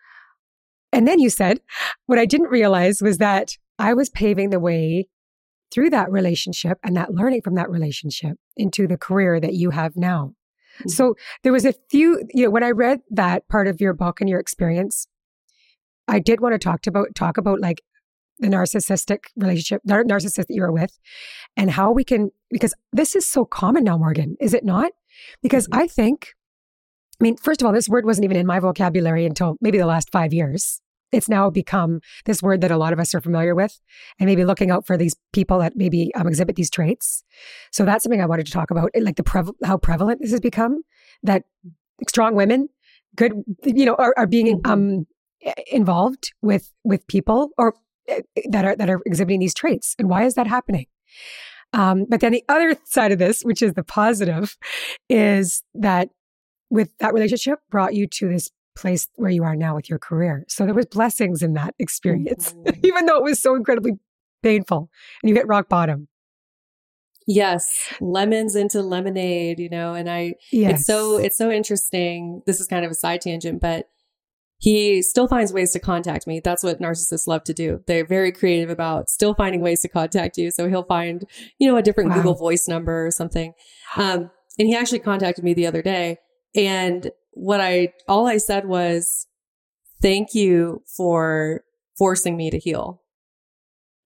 and 0.92 1.08
then 1.08 1.20
you 1.20 1.30
said, 1.30 1.62
what 2.08 2.20
I 2.20 2.26
didn't 2.26 2.50
realize 2.50 3.02
was 3.02 3.20
that 3.20 3.52
I 3.80 3.94
was 3.94 4.10
paving 4.10 4.50
the 4.50 4.60
way 4.60 5.08
through 5.72 5.90
that 5.92 6.12
relationship 6.12 6.78
and 6.84 6.96
that 6.96 7.14
learning 7.14 7.42
from 7.42 7.56
that 7.56 7.70
relationship 7.70 8.38
into 8.56 8.88
the 8.88 8.98
career 8.98 9.40
that 9.40 9.54
you 9.54 9.72
have 9.72 9.96
now. 9.96 10.34
Mm-hmm. 10.80 10.90
So 10.90 11.16
there 11.44 11.54
was 11.54 11.66
a 11.66 11.74
few, 11.90 12.24
you 12.34 12.46
know, 12.46 12.50
when 12.50 12.64
I 12.64 12.72
read 12.72 13.02
that 13.12 13.48
part 13.48 13.68
of 13.68 13.82
your 13.82 13.94
book 13.94 14.22
and 14.22 14.30
your 14.30 14.40
experience, 14.40 15.08
I 16.08 16.20
did 16.20 16.40
want 16.40 16.54
to 16.54 16.60
talk 16.60 16.86
about 16.86 17.16
talk 17.16 17.38
about 17.38 17.60
like 17.60 17.82
the 18.40 18.48
narcissistic 18.48 19.26
relationship, 19.36 19.82
nar- 19.86 20.04
narcissist 20.04 20.48
that 20.48 20.50
you're 20.50 20.72
with, 20.72 20.98
and 21.56 21.72
how 21.72 21.92
we 21.92 22.04
can, 22.04 22.32
because 22.50 22.74
this 22.92 23.16
is 23.16 23.26
so 23.26 23.46
common 23.46 23.84
now, 23.84 23.98
Morgan, 23.98 24.36
is 24.40 24.54
it 24.54 24.66
not? 24.66 24.92
Because 25.42 25.68
mm-hmm. 25.68 25.82
I 25.82 25.88
think 25.88 26.34
I 27.20 27.24
mean, 27.24 27.38
first 27.38 27.62
of 27.62 27.66
all, 27.66 27.74
this 27.74 27.88
word 27.88 28.06
wasn't 28.06 28.26
even 28.26 28.38
in 28.38 28.46
my 28.46 28.60
vocabulary 28.60 29.26
until 29.26 29.56
maybe 29.62 29.78
the 29.78 29.86
last 29.86 30.12
five 30.12 30.34
years. 30.34 30.82
It's 31.12 31.30
now 31.30 31.50
become 31.50 32.02
this 32.26 32.44
word 32.44 32.60
that 32.62 32.72
a 32.72 32.78
lot 32.78 32.92
of 32.92 33.00
us 33.00 33.16
are 33.16 33.22
familiar 33.22 33.56
with, 33.56 33.80
and 34.20 34.28
maybe 34.28 34.44
looking 34.44 34.70
out 34.70 34.86
for 34.86 34.98
these 34.98 35.16
people 35.32 35.60
that 35.60 35.74
maybe 35.76 36.14
um, 36.16 36.28
exhibit 36.28 36.58
these 36.58 36.70
traits. 36.70 37.24
So 37.72 37.86
that's 37.86 38.04
something 38.04 38.22
I 38.22 38.26
wanted 38.26 38.48
to 38.48 38.52
talk 38.52 38.70
about, 38.70 38.90
like 39.00 39.16
the 39.16 39.24
prev- 39.24 39.54
how 39.64 39.78
prevalent 39.78 40.22
this 40.22 40.32
has 40.32 40.42
become. 40.42 40.82
That 41.24 41.44
strong 42.10 42.36
women, 42.36 42.68
good, 43.16 43.32
you 43.64 43.86
know, 43.86 43.96
are, 43.96 44.14
are 44.18 44.28
being 44.28 44.60
mm-hmm. 44.60 44.70
um, 44.70 45.08
involved 45.72 46.34
with 46.42 46.74
with 46.84 47.08
people 47.08 47.52
or 47.58 47.76
that 48.50 48.66
are 48.66 48.76
that 48.76 48.90
are 48.90 49.02
exhibiting 49.06 49.40
these 49.40 49.54
traits, 49.54 49.96
and 50.00 50.10
why 50.10 50.26
is 50.26 50.36
that 50.36 50.48
happening? 50.48 50.86
Um, 51.74 52.06
but 52.10 52.22
then 52.22 52.32
the 52.32 52.44
other 52.48 52.78
side 52.86 53.12
of 53.12 53.20
this, 53.20 53.42
which 53.42 53.62
is 53.62 53.74
the 53.74 53.84
positive, 53.84 54.58
is 55.10 55.64
that 55.74 56.10
with 56.70 56.90
that 57.00 57.14
relationship 57.14 57.60
brought 57.70 57.94
you 57.94 58.08
to 58.08 58.30
this 58.30 58.50
place 58.76 59.08
where 59.16 59.32
you 59.32 59.44
are 59.44 59.56
now 59.56 59.76
with 59.76 59.90
your 59.90 60.00
career. 60.00 60.46
So 60.48 60.66
there 60.66 60.74
was 60.74 60.86
blessings 60.86 61.42
in 61.42 61.54
that 61.54 61.74
experience, 61.80 62.54
mm-hmm. 62.54 62.80
even 62.86 63.06
though 63.06 63.18
it 63.18 63.24
was 63.24 63.40
so 63.42 63.56
incredibly 63.56 63.94
painful 64.44 64.90
and 65.22 65.30
you 65.30 65.36
hit 65.36 65.48
rock 65.48 65.70
bottom. 65.70 66.08
Yes, 67.28 67.92
lemons 68.00 68.56
into 68.56 68.82
lemonade, 68.84 69.60
you 69.60 69.70
know, 69.70 69.96
and 69.96 70.08
I 70.10 70.36
yes. 70.52 70.80
it's 70.80 70.86
so 70.86 71.18
it's 71.18 71.38
so 71.38 71.50
interesting. 71.50 72.44
This 72.46 72.60
is 72.60 72.68
kind 72.68 72.86
of 72.86 72.92
a 72.92 72.96
side 72.96 73.22
tangent, 73.22 73.60
but 73.60 73.90
he 74.58 75.02
still 75.02 75.28
finds 75.28 75.54
ways 75.54 75.72
to 75.74 75.80
contact 75.80 76.28
me. 76.28 76.40
That's 76.44 76.64
what 76.64 76.80
narcissists 76.80 77.28
love 77.28 77.44
to 77.46 77.54
do. 77.54 77.82
They're 77.88 78.06
very 78.06 78.32
creative 78.32 78.70
about 78.70 79.10
still 79.10 79.34
finding 79.34 79.62
ways 79.62 79.82
to 79.82 79.90
contact 79.90 80.38
you. 80.38 80.52
So 80.52 80.70
he'll 80.70 80.84
find, 80.84 81.24
you 81.60 81.70
know, 81.70 81.78
a 81.78 81.82
different 81.82 82.10
wow. 82.10 82.18
Google 82.18 82.36
voice 82.36 82.68
number 82.68 83.06
or 83.06 83.12
something. 83.12 83.54
Um, 83.98 84.32
and 84.58 84.68
he 84.68 84.76
actually 84.76 85.00
contacted 85.00 85.44
me 85.44 85.54
the 85.54 85.68
other 85.68 85.82
day 85.82 86.18
and 86.56 87.12
what 87.32 87.60
I, 87.60 87.94
all 88.08 88.28
I 88.28 88.38
said 88.38 88.66
was, 88.66 89.28
thank 90.02 90.34
you 90.34 90.82
for 90.96 91.64
forcing 91.98 92.38
me 92.38 92.50
to 92.50 92.58
heal. 92.58 93.02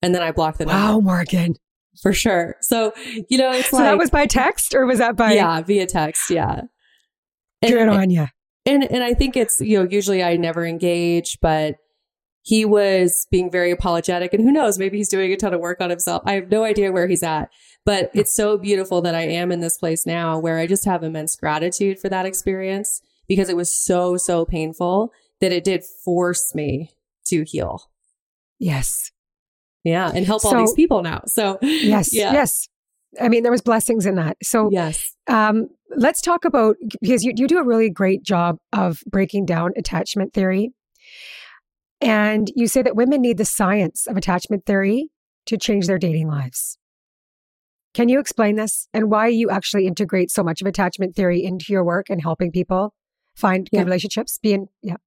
And 0.01 0.15
then 0.15 0.23
I 0.23 0.31
blocked 0.31 0.57
the 0.57 0.65
number. 0.65 0.79
Wow, 0.79 0.99
Morgan. 0.99 1.55
For 2.01 2.13
sure. 2.13 2.55
So, 2.61 2.93
you 3.29 3.37
know, 3.37 3.51
it's 3.51 3.69
so 3.69 3.77
like. 3.77 3.85
that 3.85 3.97
was 3.97 4.09
by 4.09 4.25
text 4.25 4.73
or 4.73 4.85
was 4.85 4.99
that 4.99 5.15
by? 5.15 5.33
Yeah, 5.33 5.61
via 5.61 5.85
text. 5.85 6.29
Yeah. 6.29 6.61
And, 7.61 7.71
Good 7.71 7.89
on 7.89 8.09
you. 8.09 8.27
And, 8.69 8.83
and 8.91 9.03
I 9.03 9.13
think 9.13 9.35
it's, 9.35 9.59
you 9.59 9.77
know, 9.77 9.87
usually 9.89 10.23
I 10.23 10.37
never 10.37 10.65
engage, 10.65 11.39
but 11.41 11.77
he 12.41 12.65
was 12.65 13.27
being 13.31 13.51
very 13.51 13.71
apologetic 13.71 14.33
and 14.33 14.43
who 14.43 14.51
knows, 14.51 14.79
maybe 14.79 14.97
he's 14.97 15.09
doing 15.09 15.31
a 15.31 15.37
ton 15.37 15.53
of 15.53 15.59
work 15.59 15.81
on 15.81 15.89
himself. 15.89 16.23
I 16.25 16.33
have 16.33 16.49
no 16.49 16.63
idea 16.63 16.91
where 16.91 17.07
he's 17.07 17.23
at, 17.23 17.49
but 17.85 18.11
it's 18.13 18.35
so 18.35 18.57
beautiful 18.57 19.01
that 19.01 19.15
I 19.15 19.21
am 19.21 19.51
in 19.51 19.59
this 19.59 19.77
place 19.77 20.05
now 20.05 20.39
where 20.39 20.57
I 20.57 20.65
just 20.65 20.85
have 20.85 21.03
immense 21.03 21.35
gratitude 21.35 21.99
for 21.99 22.09
that 22.09 22.25
experience 22.25 23.01
because 23.27 23.49
it 23.49 23.57
was 23.57 23.73
so, 23.73 24.17
so 24.17 24.45
painful 24.45 25.11
that 25.41 25.51
it 25.51 25.63
did 25.63 25.83
force 25.83 26.55
me 26.55 26.91
to 27.25 27.43
heal. 27.43 27.89
Yes. 28.57 29.11
Yeah. 29.83 30.11
And 30.13 30.25
help 30.25 30.41
so, 30.41 30.49
all 30.49 30.57
these 30.57 30.73
people 30.73 31.01
now. 31.01 31.23
So, 31.25 31.59
yes. 31.61 32.13
Yeah. 32.13 32.33
Yes. 32.33 32.67
I 33.19 33.29
mean, 33.29 33.43
there 33.43 33.51
was 33.51 33.61
blessings 33.61 34.05
in 34.05 34.15
that. 34.15 34.37
So, 34.43 34.69
yes. 34.71 35.15
Um, 35.27 35.67
let's 35.95 36.21
talk 36.21 36.45
about 36.45 36.75
because 37.01 37.23
you, 37.23 37.33
you 37.35 37.47
do 37.47 37.57
a 37.57 37.63
really 37.63 37.89
great 37.89 38.23
job 38.23 38.57
of 38.73 38.99
breaking 39.07 39.45
down 39.45 39.71
attachment 39.77 40.33
theory. 40.33 40.71
And 42.01 42.49
you 42.55 42.67
say 42.67 42.81
that 42.81 42.95
women 42.95 43.21
need 43.21 43.37
the 43.37 43.45
science 43.45 44.07
of 44.07 44.15
attachment 44.15 44.65
theory 44.65 45.09
to 45.47 45.57
change 45.57 45.87
their 45.87 45.97
dating 45.97 46.27
lives. 46.27 46.77
Can 47.93 48.07
you 48.07 48.19
explain 48.19 48.55
this 48.55 48.87
and 48.93 49.09
why 49.09 49.27
you 49.27 49.49
actually 49.49 49.87
integrate 49.87 50.29
so 50.31 50.43
much 50.43 50.61
of 50.61 50.67
attachment 50.67 51.15
theory 51.15 51.43
into 51.43 51.73
your 51.73 51.83
work 51.83 52.09
and 52.09 52.21
helping 52.21 52.51
people 52.51 52.93
find 53.35 53.67
yeah. 53.71 53.79
good 53.79 53.85
relationships 53.85 54.37
being 54.41 54.67
yeah 54.81 54.97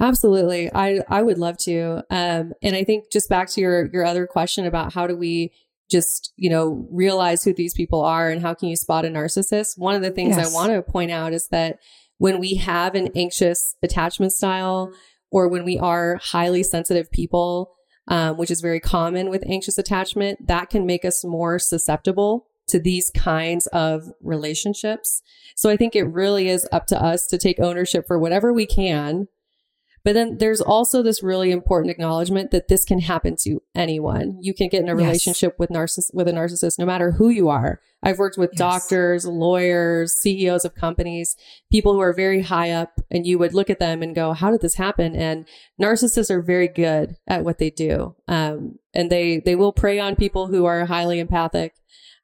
absolutely 0.00 0.72
i 0.74 1.00
i 1.08 1.22
would 1.22 1.38
love 1.38 1.56
to 1.58 2.02
um 2.10 2.52
and 2.62 2.74
i 2.74 2.84
think 2.84 3.10
just 3.10 3.28
back 3.28 3.48
to 3.48 3.60
your 3.60 3.90
your 3.92 4.04
other 4.04 4.26
question 4.26 4.66
about 4.66 4.92
how 4.92 5.06
do 5.06 5.16
we 5.16 5.52
just 5.90 6.32
you 6.36 6.50
know 6.50 6.86
realize 6.90 7.44
who 7.44 7.52
these 7.52 7.74
people 7.74 8.02
are 8.02 8.30
and 8.30 8.42
how 8.42 8.54
can 8.54 8.68
you 8.68 8.76
spot 8.76 9.04
a 9.04 9.08
narcissist 9.08 9.76
one 9.76 9.94
of 9.94 10.02
the 10.02 10.10
things 10.10 10.36
yes. 10.36 10.50
i 10.50 10.54
want 10.54 10.72
to 10.72 10.82
point 10.82 11.10
out 11.10 11.32
is 11.32 11.48
that 11.48 11.78
when 12.18 12.38
we 12.38 12.54
have 12.54 12.94
an 12.94 13.08
anxious 13.14 13.76
attachment 13.82 14.32
style 14.32 14.92
or 15.30 15.48
when 15.48 15.64
we 15.64 15.78
are 15.78 16.18
highly 16.22 16.62
sensitive 16.62 17.10
people 17.10 17.74
um, 18.08 18.36
which 18.36 18.50
is 18.50 18.60
very 18.60 18.80
common 18.80 19.30
with 19.30 19.44
anxious 19.46 19.78
attachment 19.78 20.46
that 20.46 20.70
can 20.70 20.84
make 20.86 21.04
us 21.04 21.24
more 21.24 21.58
susceptible 21.58 22.46
to 22.66 22.78
these 22.78 23.10
kinds 23.14 23.66
of 23.68 24.10
relationships. 24.22 25.22
So 25.56 25.70
I 25.70 25.76
think 25.76 25.94
it 25.94 26.04
really 26.04 26.48
is 26.48 26.66
up 26.72 26.86
to 26.88 27.02
us 27.02 27.26
to 27.28 27.38
take 27.38 27.60
ownership 27.60 28.06
for 28.06 28.18
whatever 28.18 28.52
we 28.52 28.66
can. 28.66 29.28
But 30.04 30.12
then 30.12 30.36
there's 30.36 30.60
also 30.60 31.02
this 31.02 31.22
really 31.22 31.50
important 31.50 31.90
acknowledgement 31.90 32.50
that 32.50 32.68
this 32.68 32.84
can 32.84 33.00
happen 33.00 33.36
to 33.40 33.62
anyone. 33.74 34.36
You 34.40 34.52
can 34.52 34.68
get 34.68 34.82
in 34.82 34.88
a 34.90 34.94
relationship 34.94 35.58
with 35.58 35.70
narciss- 35.70 36.12
with 36.12 36.28
a 36.28 36.32
narcissist 36.32 36.78
no 36.78 36.84
matter 36.84 37.12
who 37.12 37.30
you 37.30 37.48
are. 37.48 37.80
I've 38.02 38.18
worked 38.18 38.36
with 38.36 38.50
yes. 38.52 38.58
doctors, 38.58 39.24
lawyers, 39.24 40.12
CEOs 40.12 40.66
of 40.66 40.74
companies, 40.74 41.36
people 41.72 41.94
who 41.94 42.00
are 42.00 42.12
very 42.12 42.42
high 42.42 42.70
up 42.70 43.00
and 43.10 43.26
you 43.26 43.38
would 43.38 43.54
look 43.54 43.70
at 43.70 43.78
them 43.78 44.02
and 44.02 44.14
go, 44.14 44.34
how 44.34 44.50
did 44.50 44.60
this 44.60 44.74
happen? 44.74 45.16
And 45.16 45.48
narcissists 45.80 46.30
are 46.30 46.42
very 46.42 46.68
good 46.68 47.16
at 47.26 47.44
what 47.44 47.56
they 47.56 47.70
do. 47.70 48.14
Um, 48.28 48.78
and 48.92 49.10
they, 49.10 49.40
they 49.40 49.56
will 49.56 49.72
prey 49.72 49.98
on 49.98 50.16
people 50.16 50.48
who 50.48 50.66
are 50.66 50.84
highly 50.84 51.18
empathic 51.18 51.72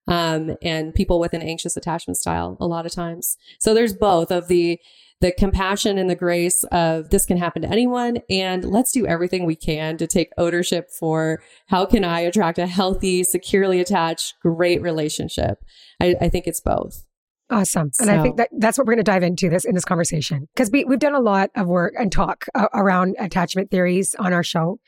um, 0.07 0.57
and 0.61 0.95
people 0.95 1.19
with 1.19 1.33
an 1.33 1.41
anxious 1.41 1.79
attachment 1.79 2.19
style 2.19 2.59
a 2.61 2.67
lot 2.67 2.85
of 2.85 2.93
times. 2.93 3.39
So 3.59 3.73
there's 3.73 3.95
both 3.95 4.31
of 4.31 4.49
the 4.49 4.79
the 5.21 5.33
compassion 5.33 5.99
and 5.99 6.09
the 6.09 6.15
grace 6.15 6.65
of 6.73 7.11
this 7.11 7.27
can 7.27 7.37
happen 7.37 7.63
to 7.63 7.69
anyone 7.69 8.19
and 8.31 8.65
let's 8.65 8.91
do 8.93 9.07
everything 9.07 9.45
we 9.45 9.57
can 9.57 9.97
to 9.99 10.07
take 10.07 10.31
ownership 10.39 10.91
for 10.91 11.43
how 11.67 11.85
can 11.85 12.05
I 12.05 12.21
attract 12.21 12.59
a 12.59 12.67
healthy, 12.67 13.23
securely 13.23 13.81
attached, 13.81 14.35
great 14.41 14.81
relationship. 14.81 15.59
I, 16.01 16.17
I 16.21 16.29
think 16.31 16.47
it's 16.47 16.61
both. 16.61 17.05
Awesome. 17.51 17.91
And 17.99 18.07
so. 18.07 18.15
I 18.15 18.23
think 18.23 18.37
that 18.37 18.49
that's 18.59 18.79
what 18.79 18.87
we're 18.87 18.95
going 18.95 19.05
to 19.05 19.11
dive 19.11 19.25
into 19.25 19.51
this 19.51 19.65
in 19.65 19.75
this 19.75 19.85
conversation 19.85 20.49
because 20.55 20.71
we, 20.71 20.85
we've 20.85 21.01
done 21.01 21.17
a 21.17 21.21
lot 21.21 21.51
of 21.57 21.67
work 21.67 21.95
and 21.99 22.11
talk 22.13 22.47
uh, 22.55 22.69
around 22.73 23.17
attachment 23.19 23.71
theories 23.71 24.15
on 24.19 24.33
our 24.33 24.45
show. 24.45 24.79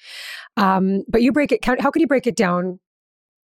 Um, 0.56 1.02
but 1.08 1.22
you 1.22 1.32
break 1.32 1.50
it, 1.50 1.64
how 1.64 1.90
can 1.90 2.00
you 2.00 2.06
break 2.06 2.26
it 2.26 2.36
down 2.36 2.78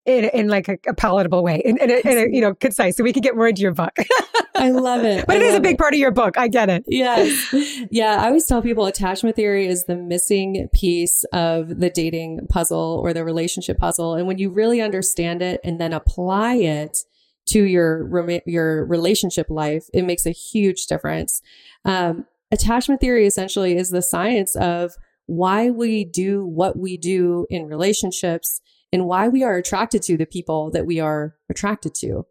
in, 0.07 0.25
in 0.27 0.49
like 0.49 0.69
a, 0.69 0.79
a 0.87 0.95
palatable 0.95 1.43
way, 1.43 1.61
in, 1.65 1.77
in, 1.79 1.91
a, 1.91 1.95
in, 2.09 2.19
a, 2.19 2.35
you 2.35 2.41
know 2.41 2.55
concise, 2.55 2.97
so 2.97 3.05
we 3.05 3.13
can 3.13 3.21
get 3.21 3.35
more 3.35 3.49
into 3.49 3.61
your 3.63 3.75
book. 3.75 3.95
I 4.55 4.71
love 4.71 5.05
it, 5.05 5.27
but 5.27 5.37
I 5.37 5.41
it 5.41 5.43
is 5.43 5.55
a 5.55 5.61
big 5.61 5.75
it. 5.75 5.79
part 5.79 5.93
of 5.93 5.99
your 5.99 6.13
book. 6.13 6.39
I 6.39 6.49
get 6.49 6.71
it. 6.71 6.85
Yes, 6.87 7.55
yeah. 7.91 8.23
I 8.23 8.29
always 8.29 8.47
tell 8.47 8.63
people 8.63 8.87
attachment 8.87 9.37
theory 9.37 9.67
is 9.67 9.85
the 9.85 9.97
missing 9.97 10.69
piece 10.73 11.25
of 11.33 11.81
the 11.81 11.91
dating 11.91 12.47
puzzle 12.49 13.01
or 13.03 13.13
the 13.13 13.25
relationship 13.25 13.79
puzzle, 13.79 14.15
and 14.15 14.27
when 14.27 14.39
you 14.39 14.51
really 14.51 14.81
understand 14.81 15.43
it 15.43 15.61
and 15.65 15.81
then 15.81 15.93
apply 15.93 16.55
it 16.55 16.99
to 17.47 17.63
your 17.65 18.09
your 18.47 18.87
relationship 18.87 19.49
life, 19.51 19.89
it 19.93 20.03
makes 20.03 20.25
a 20.25 20.31
huge 20.31 20.87
difference. 20.87 21.43
Um, 21.85 22.27
attachment 22.53 23.01
theory 23.01 23.27
essentially 23.27 23.77
is 23.77 23.91
the 23.91 24.03
science 24.03 24.55
of 24.57 24.95
why 25.27 25.71
we 25.71 26.05
do 26.05 26.47
what 26.47 26.79
we 26.79 26.97
do 26.97 27.47
in 27.51 27.67
relationships 27.67 28.61
and 28.97 29.05
why 29.05 29.29
we 29.29 29.45
are 29.45 29.57
attracted 29.57 30.01
to 30.01 30.17
the 30.17 30.25
people 30.25 30.71
that 30.71 30.87
we 30.87 30.99
are 30.99 31.35
attracted 31.51 31.95
to. 31.95 32.25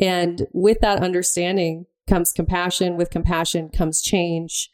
And 0.00 0.46
with 0.54 0.80
that 0.80 1.02
understanding 1.02 1.84
comes 2.08 2.32
compassion. 2.32 2.96
With 2.96 3.10
compassion 3.10 3.68
comes 3.68 4.00
change. 4.00 4.70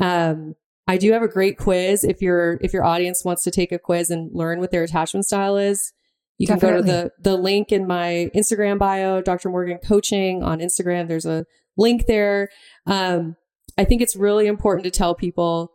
Um, 0.00 0.54
I 0.88 0.96
do 0.96 1.12
have 1.12 1.20
a 1.20 1.28
great 1.28 1.58
quiz. 1.58 2.04
If 2.04 2.22
your 2.22 2.58
if 2.62 2.72
your 2.72 2.84
audience 2.84 3.22
wants 3.22 3.42
to 3.42 3.50
take 3.50 3.70
a 3.70 3.78
quiz 3.78 4.08
and 4.08 4.30
learn 4.32 4.60
what 4.60 4.70
their 4.70 4.82
attachment 4.82 5.26
style 5.26 5.58
is, 5.58 5.92
you 6.38 6.46
Definitely. 6.46 6.68
can 6.68 6.86
go 6.86 7.02
to 7.02 7.10
the 7.20 7.30
the 7.30 7.36
link 7.36 7.70
in 7.70 7.86
my 7.86 8.30
Instagram 8.34 8.78
bio, 8.78 9.20
Dr. 9.20 9.50
Morgan 9.50 9.76
Coaching 9.76 10.42
on 10.42 10.60
Instagram. 10.60 11.06
There's 11.06 11.26
a 11.26 11.44
link 11.76 12.06
there. 12.06 12.48
Um, 12.86 13.36
I 13.76 13.84
think 13.84 14.00
it's 14.00 14.16
really 14.16 14.46
important 14.46 14.84
to 14.84 14.90
tell 14.90 15.14
people 15.14 15.71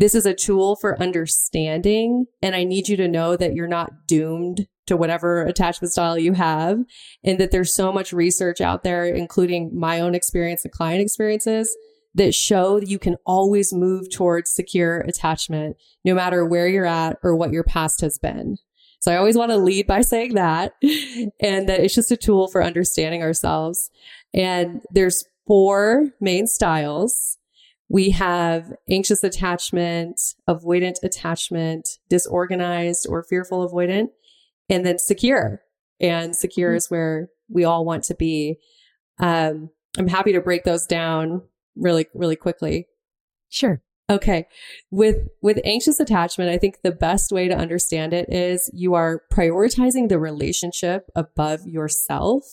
this 0.00 0.14
is 0.14 0.24
a 0.24 0.34
tool 0.34 0.76
for 0.76 1.00
understanding. 1.00 2.24
And 2.42 2.56
I 2.56 2.64
need 2.64 2.88
you 2.88 2.96
to 2.96 3.06
know 3.06 3.36
that 3.36 3.54
you're 3.54 3.68
not 3.68 4.06
doomed 4.06 4.66
to 4.86 4.96
whatever 4.96 5.42
attachment 5.42 5.92
style 5.92 6.18
you 6.18 6.32
have 6.32 6.78
and 7.22 7.38
that 7.38 7.50
there's 7.50 7.74
so 7.74 7.92
much 7.92 8.12
research 8.12 8.62
out 8.62 8.82
there, 8.82 9.04
including 9.04 9.70
my 9.78 10.00
own 10.00 10.14
experience 10.14 10.64
and 10.64 10.72
client 10.72 11.02
experiences 11.02 11.76
that 12.14 12.34
show 12.34 12.80
that 12.80 12.88
you 12.88 12.98
can 12.98 13.16
always 13.26 13.74
move 13.74 14.10
towards 14.10 14.50
secure 14.50 15.00
attachment 15.00 15.76
no 16.02 16.14
matter 16.14 16.46
where 16.46 16.66
you're 16.66 16.86
at 16.86 17.18
or 17.22 17.36
what 17.36 17.52
your 17.52 17.62
past 17.62 18.00
has 18.00 18.18
been. 18.18 18.56
So 19.00 19.12
I 19.12 19.16
always 19.16 19.36
want 19.36 19.50
to 19.50 19.58
lead 19.58 19.86
by 19.86 20.00
saying 20.00 20.34
that 20.34 20.72
and 20.82 21.68
that 21.68 21.80
it's 21.80 21.94
just 21.94 22.10
a 22.10 22.16
tool 22.16 22.48
for 22.48 22.64
understanding 22.64 23.22
ourselves. 23.22 23.90
And 24.32 24.80
there's 24.90 25.24
four 25.46 26.08
main 26.20 26.46
styles. 26.46 27.36
We 27.90 28.10
have 28.10 28.72
anxious 28.88 29.24
attachment, 29.24 30.20
avoidant 30.48 31.02
attachment, 31.02 31.98
disorganized 32.08 33.04
or 33.08 33.24
fearful 33.24 33.68
avoidant, 33.68 34.10
and 34.68 34.86
then 34.86 35.00
secure. 35.00 35.62
And 35.98 36.34
secure 36.36 36.70
mm-hmm. 36.70 36.76
is 36.76 36.88
where 36.88 37.30
we 37.48 37.64
all 37.64 37.84
want 37.84 38.04
to 38.04 38.14
be. 38.14 38.58
Um, 39.18 39.70
I'm 39.98 40.06
happy 40.06 40.32
to 40.32 40.40
break 40.40 40.62
those 40.62 40.86
down 40.86 41.42
really, 41.74 42.06
really 42.14 42.36
quickly. 42.36 42.86
Sure. 43.48 43.82
Okay. 44.08 44.46
With 44.92 45.28
with 45.42 45.58
anxious 45.64 45.98
attachment, 45.98 46.50
I 46.50 46.58
think 46.58 46.82
the 46.82 46.92
best 46.92 47.32
way 47.32 47.48
to 47.48 47.56
understand 47.56 48.12
it 48.12 48.32
is 48.32 48.70
you 48.72 48.94
are 48.94 49.22
prioritizing 49.32 50.08
the 50.08 50.18
relationship 50.20 51.10
above 51.16 51.66
yourself 51.66 52.44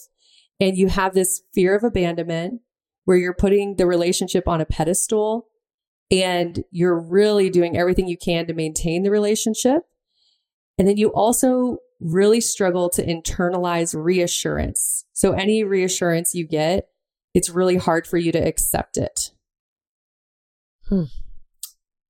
and 0.60 0.76
you 0.76 0.88
have 0.88 1.14
this 1.14 1.42
fear 1.54 1.76
of 1.76 1.84
abandonment 1.84 2.62
where 3.08 3.16
you're 3.16 3.34
putting 3.34 3.78
the 3.78 3.86
relationship 3.86 4.50
on 4.50 4.60
a 4.60 4.66
pedestal 4.66 5.48
and 6.12 6.66
you're 6.72 7.00
really 7.00 7.50
doing 7.50 7.78
everything 7.78 8.06
you 8.06 8.18
can 8.18 8.46
to 8.46 8.54
maintain 8.54 9.04
the 9.04 9.10
relationship. 9.10 9.84
And 10.78 10.86
then 10.86 10.98
you 10.98 11.14
also 11.14 11.78
really 12.02 12.42
struggle 12.42 12.90
to 12.90 13.06
internalize 13.06 13.96
reassurance. 13.98 15.06
So 15.14 15.32
any 15.32 15.64
reassurance 15.64 16.36
you 16.36 16.46
get, 16.46 16.90
it's 17.34 17.50
really 17.50 17.78
hard 17.78 18.06
for 18.06 18.18
you 18.18 18.34
to 18.34 18.46
accept 18.46 18.98
it. 18.98 19.32
Hmm. 20.90 21.04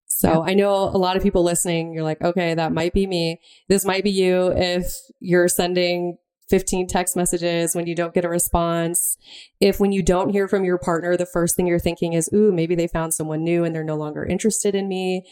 So 0.08 0.44
yeah. 0.44 0.52
I 0.52 0.56
know 0.56 0.74
a 0.74 0.98
lot 0.98 1.16
of 1.16 1.22
people 1.22 1.44
listening, 1.44 1.94
you're 1.94 2.02
like, 2.02 2.24
okay, 2.24 2.56
that 2.56 2.74
might 2.74 2.94
be 2.94 3.06
me. 3.06 3.40
This 3.70 3.86
might 3.86 4.04
be 4.04 4.10
you 4.10 4.52
if 4.56 4.96
you're 5.20 5.48
sending 5.48 6.18
15 6.50 6.88
text 6.88 7.16
messages 7.16 7.76
when 7.76 7.88
you 7.88 7.96
don't 7.96 8.14
get 8.14 8.26
a 8.26 8.30
response. 8.30 9.18
If 9.60 9.80
when 9.80 9.92
you 9.92 10.02
don't 10.02 10.30
hear 10.30 10.48
from 10.48 10.64
your 10.64 10.78
partner, 10.78 11.18
the 11.18 11.26
first 11.26 11.56
thing 11.56 11.68
you're 11.68 11.80
thinking 11.80 12.14
is, 12.14 12.30
ooh, 12.34 12.52
maybe 12.52 12.76
they 12.76 12.88
found 12.88 13.14
someone 13.14 13.44
new 13.44 13.64
and 13.64 13.76
they're 13.76 13.84
no 13.84 13.98
longer 13.98 14.26
interested 14.26 14.74
in 14.74 14.88
me. 14.88 15.26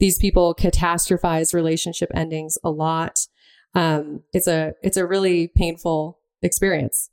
These 0.00 0.18
people 0.18 0.54
catastrophize 0.54 1.54
relationship 1.54 2.10
endings 2.14 2.58
a 2.64 2.70
lot. 2.70 3.26
Um, 3.74 4.22
it's 4.32 4.48
a, 4.48 4.72
it's 4.82 4.96
a 4.96 5.06
really 5.06 5.48
painful 5.48 6.18
experience. 6.40 7.10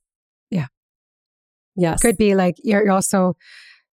Yeah. 0.49 0.67
Yes. 1.75 2.01
Could 2.01 2.17
be 2.17 2.35
like 2.35 2.55
you're 2.63 2.89
also, 2.89 3.35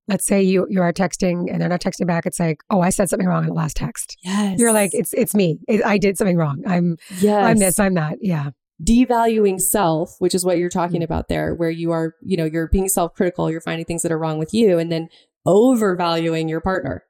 let's 0.09 0.25
say 0.25 0.41
you 0.41 0.67
you 0.71 0.81
are 0.81 0.93
texting 0.93 1.51
and 1.51 1.61
they're 1.61 1.69
not 1.69 1.81
texting 1.81 2.07
back. 2.07 2.27
It's 2.27 2.41
like, 2.41 2.59
oh, 2.71 2.81
I 2.81 2.91
said 2.91 3.09
something 3.09 3.29
wrong 3.29 3.43
in 3.43 3.49
the 3.49 3.55
last 3.55 3.77
text. 3.77 4.17
Yes. 4.23 4.59
You're 4.59 4.73
like, 4.73 4.95
it's 4.95 5.13
it's 5.13 5.35
me. 5.35 5.59
It, 5.69 5.85
I 5.85 5.99
did 5.99 6.17
something 6.17 6.37
wrong. 6.37 6.63
I'm 6.67 6.97
yes. 7.21 7.45
I'm 7.45 7.59
this. 7.59 7.79
I'm 7.79 7.95
that. 7.95 8.19
Yeah 8.21 8.51
devaluing 8.85 9.61
self, 9.61 10.17
which 10.19 10.35
is 10.35 10.45
what 10.45 10.59
you're 10.59 10.69
talking 10.69 11.01
mm. 11.01 11.05
about 11.05 11.29
there, 11.29 11.55
where 11.55 11.71
you 11.71 11.93
are, 11.93 12.15
you 12.23 12.37
know, 12.37 12.45
you're 12.45 12.69
being 12.69 12.89
self 12.89 13.15
critical, 13.15 13.51
you're 13.51 13.61
finding 13.61 13.85
things 13.85 14.03
that 14.03 14.13
are 14.13 14.19
wrong 14.19 14.39
with 14.39 14.53
you, 14.53 14.79
and 14.79 14.91
then 14.93 15.09
overvaluing 15.47 16.49
your 16.49 16.61
partner. 16.61 17.05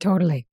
Totally. 0.00 0.46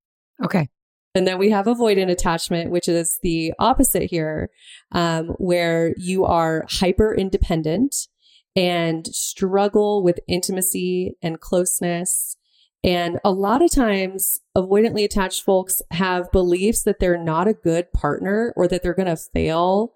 Okay. 0.44 0.70
And 1.14 1.28
then 1.28 1.38
we 1.38 1.50
have 1.50 1.66
avoidant 1.66 2.10
attachment, 2.10 2.72
which 2.72 2.88
is 2.88 3.20
the 3.22 3.54
opposite 3.60 4.10
here, 4.10 4.50
um, 4.94 5.30
where 5.38 5.94
you 5.98 6.24
are 6.24 6.66
hyper 6.70 7.14
independent 7.14 8.08
and 8.56 9.08
struggle 9.08 10.04
with 10.04 10.20
intimacy 10.28 11.18
and 11.22 11.40
closeness. 11.42 12.38
And 12.84 13.20
a 13.24 13.32
lot 13.32 13.62
of 13.62 13.72
times, 13.72 14.40
avoidantly 14.58 15.04
attached 15.04 15.44
folks 15.44 15.82
have 15.92 16.32
beliefs 16.32 16.84
that 16.84 17.00
they're 17.00 17.22
not 17.22 17.48
a 17.48 17.54
good 17.54 17.92
partner 17.92 18.54
or 18.56 18.68
that 18.68 18.82
they're 18.82 18.94
going 18.94 19.08
to 19.08 19.18
fail 19.18 19.94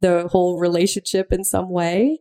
the 0.00 0.28
whole 0.28 0.58
relationship 0.58 1.32
in 1.32 1.44
some 1.44 1.70
way. 1.70 2.18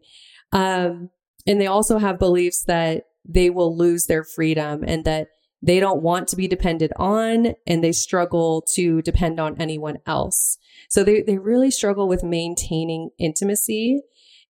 Um, 0.52 1.10
and 1.46 1.62
they 1.62 1.68
also 1.68 1.98
have 1.98 2.20
beliefs 2.20 2.64
that 2.66 3.04
they 3.26 3.50
will 3.50 3.76
lose 3.76 4.06
their 4.06 4.24
freedom 4.24 4.84
and 4.86 5.06
that 5.06 5.28
they 5.62 5.80
don't 5.80 6.02
want 6.02 6.28
to 6.30 6.36
be 6.36 6.48
depended 6.48 6.92
on 6.98 7.54
and 7.66 7.84
they 7.84 7.92
struggle 7.92 8.64
to 8.76 9.02
depend 9.02 9.40
on 9.40 9.60
anyone 9.60 9.98
else. 10.06 10.58
So 10.90 11.04
they, 11.04 11.22
they 11.24 11.38
really 11.38 11.72
struggle 11.72 12.08
with 12.08 12.24
maintaining 12.24 13.10
intimacy. 13.18 14.02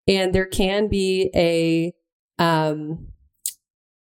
And 0.08 0.34
there 0.34 0.46
can 0.46 0.88
be 0.90 1.32
a, 1.34 1.94
um, 2.42 3.08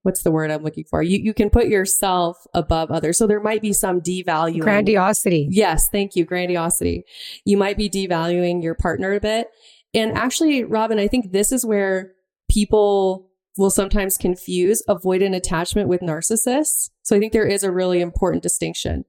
what's 0.05 0.23
the 0.23 0.31
word 0.31 0.51
I'm 0.51 0.63
looking 0.63 0.85
for? 0.85 1.03
You 1.03 1.19
you 1.19 1.35
can 1.35 1.51
put 1.51 1.67
yourself 1.67 2.47
above 2.55 2.91
others. 2.91 3.19
So 3.19 3.27
there 3.27 3.41
might 3.41 3.63
be 3.63 3.73
some 3.73 4.01
devaluing 4.01 4.61
grandiosity. 4.61 5.49
Yes, 5.51 5.89
thank 5.89 6.15
you, 6.15 6.25
grandiosity. 6.25 7.05
You 7.45 7.57
might 7.57 7.77
be 7.77 7.91
devaluing 7.91 8.63
your 8.63 8.75
partner 8.75 9.15
a 9.15 9.21
bit. 9.21 9.49
And 9.95 10.13
actually, 10.13 10.63
Robin, 10.63 10.99
I 10.99 11.09
think 11.09 11.33
this 11.33 11.53
is 11.53 11.65
where 11.65 12.13
people 12.51 13.31
will 13.57 13.71
sometimes 13.71 14.19
confuse 14.19 14.83
avoidant 14.89 15.35
attachment 15.35 15.89
with 15.89 16.01
narcissists. 16.01 16.91
So 17.03 17.17
I 17.17 17.19
think 17.19 17.33
there 17.33 17.47
is 17.47 17.63
a 17.63 17.71
really 17.71 18.01
important 18.01 18.43
distinction. 18.43 19.05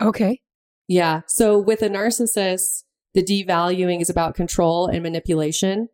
Okay. 0.00 0.40
Yeah. 0.88 1.20
So 1.26 1.58
with 1.58 1.82
a 1.82 1.88
narcissist, 1.88 2.84
the 3.14 3.22
devaluing 3.22 4.00
is 4.00 4.10
about 4.10 4.34
control 4.34 4.86
and 4.86 5.02
manipulation. 5.02 5.90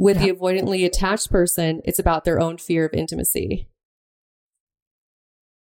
With 0.00 0.18
the 0.18 0.32
avoidantly 0.32 0.86
attached 0.86 1.30
person, 1.30 1.82
it's 1.84 1.98
about 1.98 2.24
their 2.24 2.40
own 2.40 2.56
fear 2.56 2.86
of 2.86 2.94
intimacy. 2.94 3.68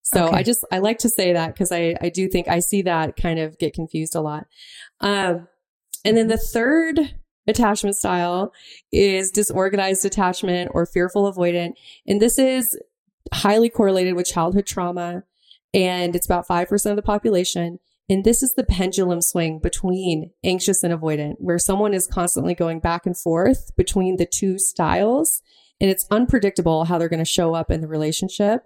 So 0.01 0.27
okay. 0.27 0.35
I 0.35 0.43
just, 0.43 0.65
I 0.69 0.79
like 0.79 0.97
to 0.99 1.09
say 1.09 1.31
that 1.31 1.53
because 1.53 1.71
I, 1.71 1.95
I 2.01 2.09
do 2.09 2.27
think 2.27 2.49
I 2.49 2.59
see 2.59 2.81
that 2.81 3.15
kind 3.15 3.39
of 3.39 3.57
get 3.57 3.73
confused 3.73 4.15
a 4.15 4.19
lot. 4.19 4.47
Um, 4.99 5.47
and 6.03 6.17
then 6.17 6.27
the 6.27 6.37
third 6.37 7.15
attachment 7.47 7.95
style 7.95 8.51
is 8.91 9.31
disorganized 9.31 10.03
attachment 10.03 10.71
or 10.73 10.85
fearful 10.85 11.31
avoidant. 11.31 11.75
And 12.05 12.21
this 12.21 12.37
is 12.37 12.77
highly 13.33 13.69
correlated 13.69 14.15
with 14.15 14.27
childhood 14.27 14.65
trauma. 14.65 15.23
And 15.73 16.17
it's 16.17 16.25
about 16.25 16.49
5% 16.49 16.89
of 16.89 16.97
the 16.97 17.01
population. 17.01 17.79
And 18.09 18.23
this 18.23 18.41
is 18.41 18.53
the 18.53 18.63
pendulum 18.63 19.21
swing 19.21 19.59
between 19.59 20.31
anxious 20.43 20.81
and 20.81 20.93
avoidant, 20.93 21.35
where 21.39 21.59
someone 21.59 21.93
is 21.93 22.07
constantly 22.07 22.55
going 22.55 22.79
back 22.79 23.05
and 23.05 23.17
forth 23.17 23.75
between 23.75 24.15
the 24.15 24.25
two 24.25 24.57
styles. 24.57 25.41
And 25.81 25.89
it's 25.89 26.07
unpredictable 26.09 26.85
how 26.85 26.97
they're 26.97 27.09
going 27.09 27.19
to 27.19 27.25
show 27.25 27.53
up 27.53 27.69
in 27.69 27.81
the 27.81 27.87
relationship. 27.87 28.61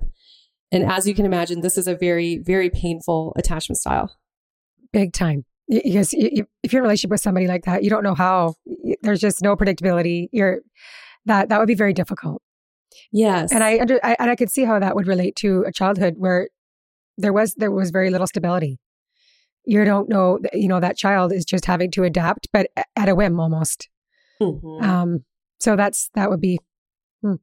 And 0.72 0.84
as 0.84 1.08
you 1.08 1.16
can 1.16 1.26
imagine, 1.26 1.62
this 1.62 1.78
is 1.78 1.88
a 1.88 1.96
very, 1.96 2.38
very 2.38 2.70
painful 2.70 3.34
attachment 3.36 3.80
style. 3.80 4.16
Big 4.94 5.12
time. 5.12 5.46
Because 5.68 6.14
if 6.14 6.72
you're 6.72 6.82
in 6.82 6.86
a 6.86 6.88
relationship 6.88 7.12
with 7.12 7.22
somebody 7.22 7.48
like 7.48 7.64
that, 7.64 7.84
you 7.84 7.90
don't 7.90 8.04
know 8.04 8.16
how. 8.16 8.56
There's 9.02 9.22
just 9.22 9.42
no 9.42 9.56
predictability. 9.56 10.28
You're 10.32 10.60
that 11.26 11.50
that 11.50 11.60
would 11.60 11.68
be 11.68 11.76
very 11.76 11.94
difficult. 11.94 12.42
Yes, 13.12 13.54
and 13.54 13.64
I, 13.64 13.80
under, 13.80 14.00
I 14.04 14.18
and 14.20 14.30
I 14.30 14.36
could 14.36 14.52
see 14.52 14.66
how 14.66 14.80
that 14.80 14.96
would 14.96 15.08
relate 15.08 15.38
to 15.38 15.64
a 15.66 15.72
childhood 15.72 16.16
where 16.18 16.50
there 17.18 17.32
was 17.32 17.54
there 17.56 17.72
was 17.72 17.92
very 17.92 18.10
little 18.10 18.28
stability 18.28 18.80
you 19.66 19.86
don't 19.86 20.10
know, 20.10 20.40
you 20.54 20.68
know, 20.68 20.80
that 20.80 20.98
child 20.98 21.32
is 21.32 21.46
just 21.46 21.66
having 21.66 21.92
to 21.92 22.04
adapt, 22.04 22.48
but 22.52 22.70
at 22.96 23.10
a 23.10 23.16
whim 23.16 23.40
almost. 23.40 23.90
Mm-hmm. 24.42 24.84
Um, 24.84 25.26
so 25.60 25.76
that's, 25.76 26.10
that 26.16 26.30
would 26.30 26.42
be. 26.42 26.60
Hmm. 27.22 27.36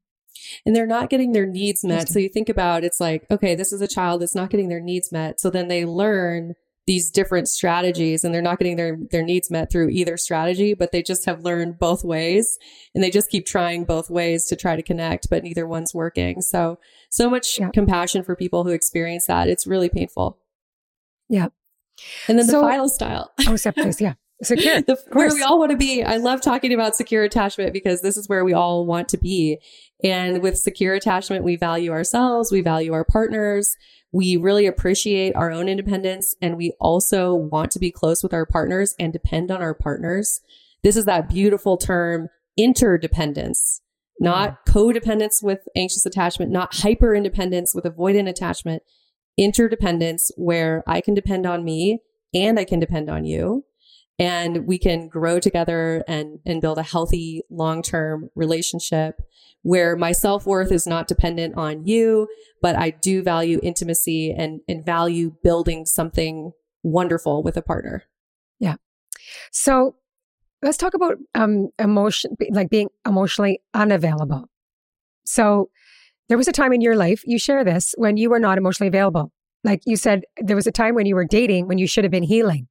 And 0.66 0.74
they're 0.74 0.86
not 0.86 1.10
getting 1.10 1.32
their 1.32 1.46
needs 1.46 1.84
met. 1.84 2.08
So 2.08 2.18
you 2.18 2.28
think 2.28 2.48
about 2.48 2.84
it's 2.84 3.00
like, 3.00 3.26
okay, 3.30 3.54
this 3.54 3.72
is 3.72 3.80
a 3.80 3.88
child 3.88 4.20
that's 4.22 4.34
not 4.34 4.50
getting 4.50 4.68
their 4.68 4.80
needs 4.80 5.12
met. 5.12 5.40
So 5.40 5.50
then 5.50 5.68
they 5.68 5.84
learn 5.84 6.54
these 6.86 7.10
different 7.10 7.48
strategies 7.48 8.24
and 8.24 8.34
they're 8.34 8.40
not 8.40 8.58
getting 8.58 8.76
their, 8.76 8.96
their 9.10 9.22
needs 9.22 9.50
met 9.50 9.70
through 9.70 9.90
either 9.90 10.16
strategy, 10.16 10.72
but 10.72 10.90
they 10.90 11.02
just 11.02 11.26
have 11.26 11.44
learned 11.44 11.78
both 11.78 12.02
ways 12.02 12.58
and 12.94 13.04
they 13.04 13.10
just 13.10 13.28
keep 13.28 13.44
trying 13.44 13.84
both 13.84 14.08
ways 14.08 14.46
to 14.46 14.56
try 14.56 14.74
to 14.74 14.82
connect, 14.82 15.28
but 15.28 15.42
neither 15.42 15.66
one's 15.66 15.92
working. 15.94 16.40
So, 16.40 16.78
so 17.10 17.28
much 17.28 17.58
yeah. 17.60 17.68
compassion 17.70 18.24
for 18.24 18.34
people 18.34 18.64
who 18.64 18.70
experience 18.70 19.26
that. 19.26 19.48
It's 19.48 19.66
really 19.66 19.90
painful. 19.90 20.38
Yeah. 21.28 21.48
And 22.28 22.38
then 22.38 22.46
so, 22.46 22.60
the 22.60 22.66
final 22.66 22.88
style. 22.88 23.32
Oh, 23.46 23.56
please, 23.74 24.00
yeah. 24.00 24.14
Secure. 24.42 24.80
the, 24.86 24.96
where 25.12 25.34
we 25.34 25.42
all 25.42 25.58
want 25.58 25.70
to 25.72 25.76
be. 25.76 26.02
I 26.02 26.16
love 26.16 26.40
talking 26.40 26.72
about 26.72 26.94
secure 26.94 27.24
attachment 27.24 27.72
because 27.72 28.02
this 28.02 28.16
is 28.16 28.28
where 28.28 28.44
we 28.44 28.52
all 28.52 28.86
want 28.86 29.08
to 29.10 29.18
be. 29.18 29.58
And 30.04 30.42
with 30.42 30.56
secure 30.56 30.94
attachment, 30.94 31.44
we 31.44 31.56
value 31.56 31.90
ourselves, 31.90 32.52
we 32.52 32.60
value 32.60 32.92
our 32.92 33.04
partners, 33.04 33.76
we 34.12 34.36
really 34.36 34.66
appreciate 34.66 35.34
our 35.34 35.50
own 35.50 35.68
independence, 35.68 36.34
and 36.40 36.56
we 36.56 36.72
also 36.80 37.34
want 37.34 37.70
to 37.72 37.78
be 37.78 37.90
close 37.90 38.22
with 38.22 38.32
our 38.32 38.46
partners 38.46 38.94
and 38.98 39.12
depend 39.12 39.50
on 39.50 39.60
our 39.60 39.74
partners. 39.74 40.40
This 40.82 40.96
is 40.96 41.04
that 41.06 41.28
beautiful 41.28 41.76
term, 41.76 42.28
interdependence, 42.56 43.82
not 44.20 44.64
mm. 44.64 44.72
codependence 44.72 45.42
with 45.42 45.60
anxious 45.76 46.06
attachment, 46.06 46.50
not 46.50 46.76
hyper 46.76 47.14
independence 47.14 47.74
with 47.74 47.84
avoidant 47.84 48.28
attachment, 48.28 48.82
interdependence 49.38 50.30
where 50.36 50.82
I 50.86 51.00
can 51.00 51.14
depend 51.14 51.46
on 51.46 51.64
me 51.64 52.00
and 52.34 52.58
I 52.58 52.64
can 52.64 52.80
depend 52.80 53.08
on 53.08 53.24
you. 53.24 53.64
And 54.18 54.66
we 54.66 54.78
can 54.78 55.08
grow 55.08 55.38
together 55.38 56.02
and, 56.08 56.40
and 56.44 56.60
build 56.60 56.76
a 56.78 56.82
healthy 56.82 57.42
long 57.50 57.82
term 57.82 58.30
relationship 58.34 59.14
where 59.62 59.94
my 59.94 60.10
self 60.10 60.44
worth 60.44 60.72
is 60.72 60.88
not 60.88 61.06
dependent 61.06 61.56
on 61.56 61.86
you, 61.86 62.26
but 62.60 62.74
I 62.74 62.90
do 62.90 63.22
value 63.22 63.60
intimacy 63.62 64.34
and, 64.36 64.60
and 64.68 64.84
value 64.84 65.36
building 65.44 65.86
something 65.86 66.50
wonderful 66.82 67.44
with 67.44 67.56
a 67.56 67.62
partner. 67.62 68.04
Yeah. 68.58 68.74
So 69.52 69.94
let's 70.62 70.78
talk 70.78 70.94
about 70.94 71.18
um, 71.36 71.68
emotion, 71.78 72.36
like 72.50 72.70
being 72.70 72.88
emotionally 73.06 73.60
unavailable. 73.72 74.48
So 75.24 75.70
there 76.28 76.38
was 76.38 76.48
a 76.48 76.52
time 76.52 76.72
in 76.72 76.80
your 76.80 76.96
life, 76.96 77.22
you 77.24 77.38
share 77.38 77.64
this, 77.64 77.94
when 77.96 78.16
you 78.16 78.30
were 78.30 78.38
not 78.40 78.58
emotionally 78.58 78.88
available. 78.88 79.32
Like 79.64 79.82
you 79.86 79.96
said, 79.96 80.22
there 80.36 80.56
was 80.56 80.66
a 80.66 80.72
time 80.72 80.94
when 80.94 81.06
you 81.06 81.14
were 81.14 81.24
dating 81.24 81.66
when 81.68 81.78
you 81.78 81.86
should 81.86 82.04
have 82.04 82.10
been 82.10 82.22
healing. 82.22 82.68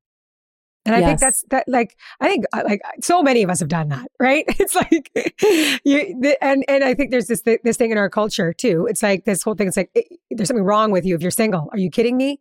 And 0.85 0.95
I 0.95 0.99
Yes. 0.99 1.07
think 1.07 1.19
that's 1.19 1.43
that. 1.49 1.65
Like 1.67 1.97
I 2.21 2.29
think 2.29 2.45
uh, 2.53 2.63
like 2.63 2.79
so 3.01 3.21
many 3.21 3.43
of 3.43 3.49
us 3.49 3.59
have 3.59 3.67
done 3.67 3.89
that, 3.89 4.09
right? 4.21 4.45
It's 4.59 4.73
like 4.73 5.11
you 5.83 6.17
the, 6.21 6.37
and 6.41 6.63
and 6.69 6.81
I 6.85 6.93
think 6.93 7.11
there's 7.11 7.27
this 7.27 7.41
this 7.41 7.75
thing 7.75 7.91
in 7.91 7.97
our 7.97 8.09
culture 8.09 8.53
too. 8.53 8.87
It's 8.89 9.03
like 9.03 9.25
this 9.25 9.43
whole 9.43 9.53
thing. 9.53 9.67
It's 9.67 9.75
like 9.75 9.91
eh, 9.95 10.03
there's 10.31 10.47
something 10.47 10.63
wrong 10.63 10.91
with 10.91 11.05
you 11.05 11.13
if 11.13 11.21
you're 11.21 11.29
single. 11.29 11.67
Are 11.73 11.77
you 11.77 11.89
kidding 11.89 12.15
me? 12.15 12.39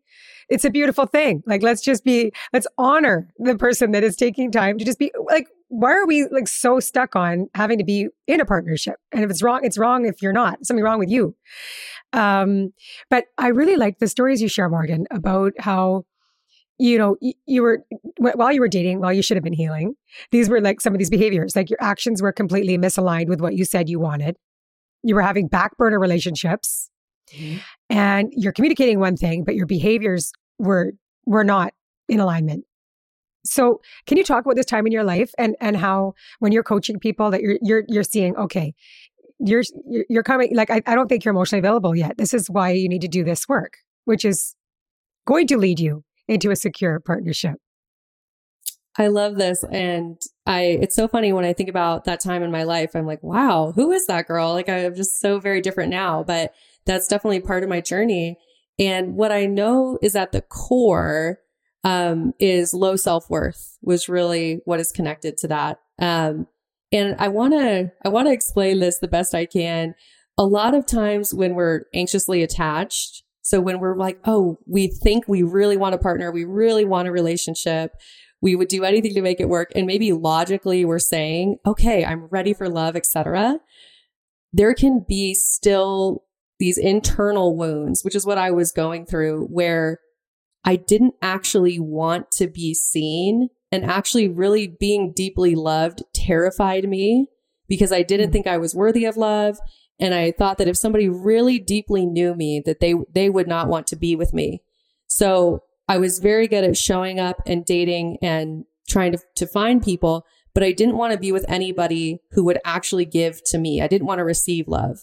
It's 0.48 0.64
a 0.64 0.70
beautiful 0.70 1.06
thing. 1.06 1.42
Like 1.44 1.64
let's 1.64 1.80
just 1.82 2.04
be 2.04 2.30
let's 2.52 2.68
honor 2.78 3.28
the 3.38 3.56
person 3.56 3.90
that 3.90 4.04
is 4.04 4.14
taking 4.14 4.52
time 4.52 4.78
to 4.78 4.84
just 4.84 5.00
be 5.00 5.10
like. 5.28 5.48
Why 5.68 5.92
are 5.92 6.06
we 6.06 6.26
like 6.28 6.48
so 6.48 6.78
stuck 6.80 7.16
on 7.16 7.48
having 7.54 7.78
to 7.78 7.84
be 7.84 8.08
in 8.26 8.40
a 8.40 8.44
partnership? 8.44 8.96
And 9.12 9.24
if 9.24 9.30
it's 9.30 9.42
wrong, 9.42 9.60
it's 9.64 9.76
wrong 9.78 10.06
if 10.06 10.22
you're 10.22 10.32
not. 10.32 10.64
Something 10.64 10.84
wrong 10.84 10.98
with 10.98 11.10
you. 11.10 11.34
Um, 12.12 12.72
but 13.10 13.24
I 13.38 13.48
really 13.48 13.76
like 13.76 13.98
the 13.98 14.08
stories 14.08 14.40
you 14.40 14.48
share, 14.48 14.68
Morgan, 14.68 15.06
about 15.10 15.52
how 15.58 16.04
you 16.78 16.98
know 16.98 17.16
y- 17.20 17.34
you 17.46 17.62
were 17.62 17.84
wh- 18.18 18.36
while 18.36 18.52
you 18.52 18.60
were 18.60 18.68
dating, 18.68 19.00
while 19.00 19.12
you 19.12 19.22
should 19.22 19.36
have 19.36 19.44
been 19.44 19.52
healing. 19.52 19.94
These 20.30 20.48
were 20.48 20.60
like 20.60 20.80
some 20.80 20.92
of 20.94 20.98
these 20.98 21.10
behaviors, 21.10 21.56
like 21.56 21.68
your 21.70 21.82
actions 21.82 22.22
were 22.22 22.32
completely 22.32 22.78
misaligned 22.78 23.28
with 23.28 23.40
what 23.40 23.54
you 23.54 23.64
said 23.64 23.88
you 23.88 23.98
wanted. 23.98 24.36
You 25.02 25.14
were 25.14 25.22
having 25.22 25.48
back 25.48 25.76
burner 25.76 25.98
relationships, 25.98 26.90
and 27.90 28.32
you're 28.36 28.52
communicating 28.52 29.00
one 29.00 29.16
thing, 29.16 29.44
but 29.44 29.54
your 29.56 29.66
behaviors 29.66 30.32
were 30.58 30.92
were 31.24 31.44
not 31.44 31.72
in 32.08 32.20
alignment. 32.20 32.64
So, 33.46 33.80
can 34.06 34.18
you 34.18 34.24
talk 34.24 34.44
about 34.44 34.56
this 34.56 34.66
time 34.66 34.86
in 34.86 34.92
your 34.92 35.04
life 35.04 35.32
and 35.38 35.56
and 35.60 35.76
how 35.76 36.14
when 36.40 36.52
you're 36.52 36.62
coaching 36.62 36.98
people 36.98 37.30
that 37.30 37.40
you're 37.40 37.58
you're 37.62 37.84
you're 37.88 38.02
seeing 38.02 38.36
okay, 38.36 38.74
you're 39.38 39.62
you're 40.08 40.22
coming 40.22 40.54
like 40.54 40.70
I, 40.70 40.82
I 40.86 40.94
don't 40.94 41.08
think 41.08 41.24
you're 41.24 41.34
emotionally 41.34 41.60
available 41.60 41.94
yet. 41.94 42.18
This 42.18 42.34
is 42.34 42.50
why 42.50 42.70
you 42.70 42.88
need 42.88 43.02
to 43.02 43.08
do 43.08 43.24
this 43.24 43.48
work, 43.48 43.78
which 44.04 44.24
is 44.24 44.54
going 45.26 45.46
to 45.48 45.58
lead 45.58 45.80
you 45.80 46.04
into 46.28 46.50
a 46.50 46.56
secure 46.56 47.00
partnership. 47.00 47.56
I 48.98 49.08
love 49.08 49.36
this. 49.36 49.62
And 49.70 50.20
I, 50.46 50.78
it's 50.80 50.96
so 50.96 51.06
funny 51.06 51.32
when 51.32 51.44
I 51.44 51.52
think 51.52 51.68
about 51.68 52.04
that 52.04 52.20
time 52.20 52.42
in 52.42 52.50
my 52.50 52.62
life, 52.62 52.94
I'm 52.94 53.06
like, 53.06 53.22
wow, 53.22 53.72
who 53.74 53.92
is 53.92 54.06
that 54.06 54.26
girl? 54.26 54.54
Like, 54.54 54.68
I'm 54.68 54.94
just 54.94 55.20
so 55.20 55.38
very 55.38 55.60
different 55.60 55.90
now, 55.90 56.22
but 56.22 56.54
that's 56.86 57.08
definitely 57.08 57.40
part 57.40 57.62
of 57.62 57.68
my 57.68 57.80
journey. 57.80 58.38
And 58.78 59.14
what 59.14 59.32
I 59.32 59.46
know 59.46 59.98
is 60.02 60.16
at 60.16 60.32
the 60.32 60.40
core, 60.40 61.40
um, 61.86 62.34
is 62.40 62.74
low 62.74 62.96
self 62.96 63.30
worth 63.30 63.78
was 63.80 64.08
really 64.08 64.60
what 64.64 64.80
is 64.80 64.90
connected 64.90 65.36
to 65.38 65.48
that. 65.48 65.78
Um, 66.00 66.48
and 66.90 67.14
I 67.20 67.28
want 67.28 67.52
to, 67.54 67.92
I 68.04 68.08
want 68.08 68.26
to 68.26 68.32
explain 68.32 68.80
this 68.80 68.98
the 68.98 69.06
best 69.06 69.36
I 69.36 69.46
can. 69.46 69.94
A 70.36 70.44
lot 70.44 70.74
of 70.74 70.84
times 70.84 71.32
when 71.32 71.54
we're 71.54 71.82
anxiously 71.94 72.42
attached, 72.42 73.22
so 73.42 73.60
when 73.60 73.78
we're 73.78 73.96
like, 73.96 74.18
oh, 74.24 74.58
we 74.66 74.88
think 74.88 75.28
we 75.28 75.44
really 75.44 75.76
want 75.76 75.94
a 75.94 75.98
partner, 75.98 76.32
we 76.32 76.44
really 76.44 76.84
want 76.84 77.06
a 77.06 77.12
relationship, 77.12 77.92
we 78.42 78.56
would 78.56 78.68
do 78.68 78.82
anything 78.82 79.14
to 79.14 79.22
make 79.22 79.40
it 79.40 79.48
work 79.48 79.70
and 79.76 79.86
maybe 79.86 80.12
logically 80.12 80.84
we're 80.84 80.98
saying 80.98 81.56
okay 81.66 82.04
i'm 82.04 82.26
ready 82.26 82.52
for 82.52 82.68
love 82.68 82.94
etc 82.94 83.58
there 84.52 84.74
can 84.74 85.04
be 85.08 85.32
still 85.32 86.22
these 86.58 86.76
internal 86.76 87.56
wounds 87.56 88.04
which 88.04 88.14
is 88.14 88.26
what 88.26 88.36
i 88.36 88.50
was 88.50 88.72
going 88.72 89.06
through 89.06 89.46
where 89.46 90.00
i 90.66 90.76
didn't 90.76 91.14
actually 91.22 91.78
want 91.78 92.30
to 92.30 92.46
be 92.46 92.74
seen 92.74 93.48
and 93.72 93.84
actually 93.84 94.28
really 94.28 94.66
being 94.66 95.12
deeply 95.14 95.54
loved 95.54 96.02
terrified 96.12 96.88
me 96.88 97.26
because 97.68 97.92
i 97.92 98.02
didn't 98.02 98.32
think 98.32 98.46
i 98.46 98.58
was 98.58 98.74
worthy 98.74 99.04
of 99.04 99.16
love 99.16 99.58
and 99.98 100.12
i 100.12 100.30
thought 100.30 100.58
that 100.58 100.68
if 100.68 100.76
somebody 100.76 101.08
really 101.08 101.58
deeply 101.58 102.04
knew 102.04 102.34
me 102.34 102.60
that 102.64 102.80
they 102.80 102.94
they 103.14 103.30
would 103.30 103.48
not 103.48 103.68
want 103.68 103.86
to 103.86 103.96
be 103.96 104.14
with 104.14 104.34
me 104.34 104.62
so 105.06 105.62
I 105.88 105.98
was 105.98 106.18
very 106.18 106.48
good 106.48 106.64
at 106.64 106.76
showing 106.76 107.20
up 107.20 107.40
and 107.46 107.64
dating 107.64 108.18
and 108.20 108.64
trying 108.88 109.12
to, 109.12 109.18
to 109.36 109.46
find 109.46 109.82
people, 109.82 110.24
but 110.54 110.62
I 110.62 110.72
didn't 110.72 110.96
want 110.96 111.12
to 111.12 111.18
be 111.18 111.32
with 111.32 111.44
anybody 111.48 112.20
who 112.32 112.44
would 112.44 112.58
actually 112.64 113.04
give 113.04 113.42
to 113.46 113.58
me. 113.58 113.80
I 113.80 113.86
didn't 113.86 114.06
want 114.06 114.18
to 114.18 114.24
receive 114.24 114.68
love. 114.68 114.98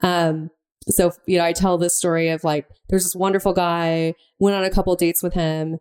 Um, 0.00 0.50
so, 0.92 1.12
you 1.26 1.38
know, 1.38 1.44
I 1.44 1.52
tell 1.52 1.78
this 1.78 1.96
story 1.96 2.28
of 2.28 2.44
like, 2.44 2.66
there's 2.88 3.04
this 3.04 3.16
wonderful 3.16 3.52
guy, 3.52 4.14
went 4.38 4.56
on 4.56 4.64
a 4.64 4.70
couple 4.70 4.94
dates 4.96 5.22
with 5.22 5.34
him 5.34 5.78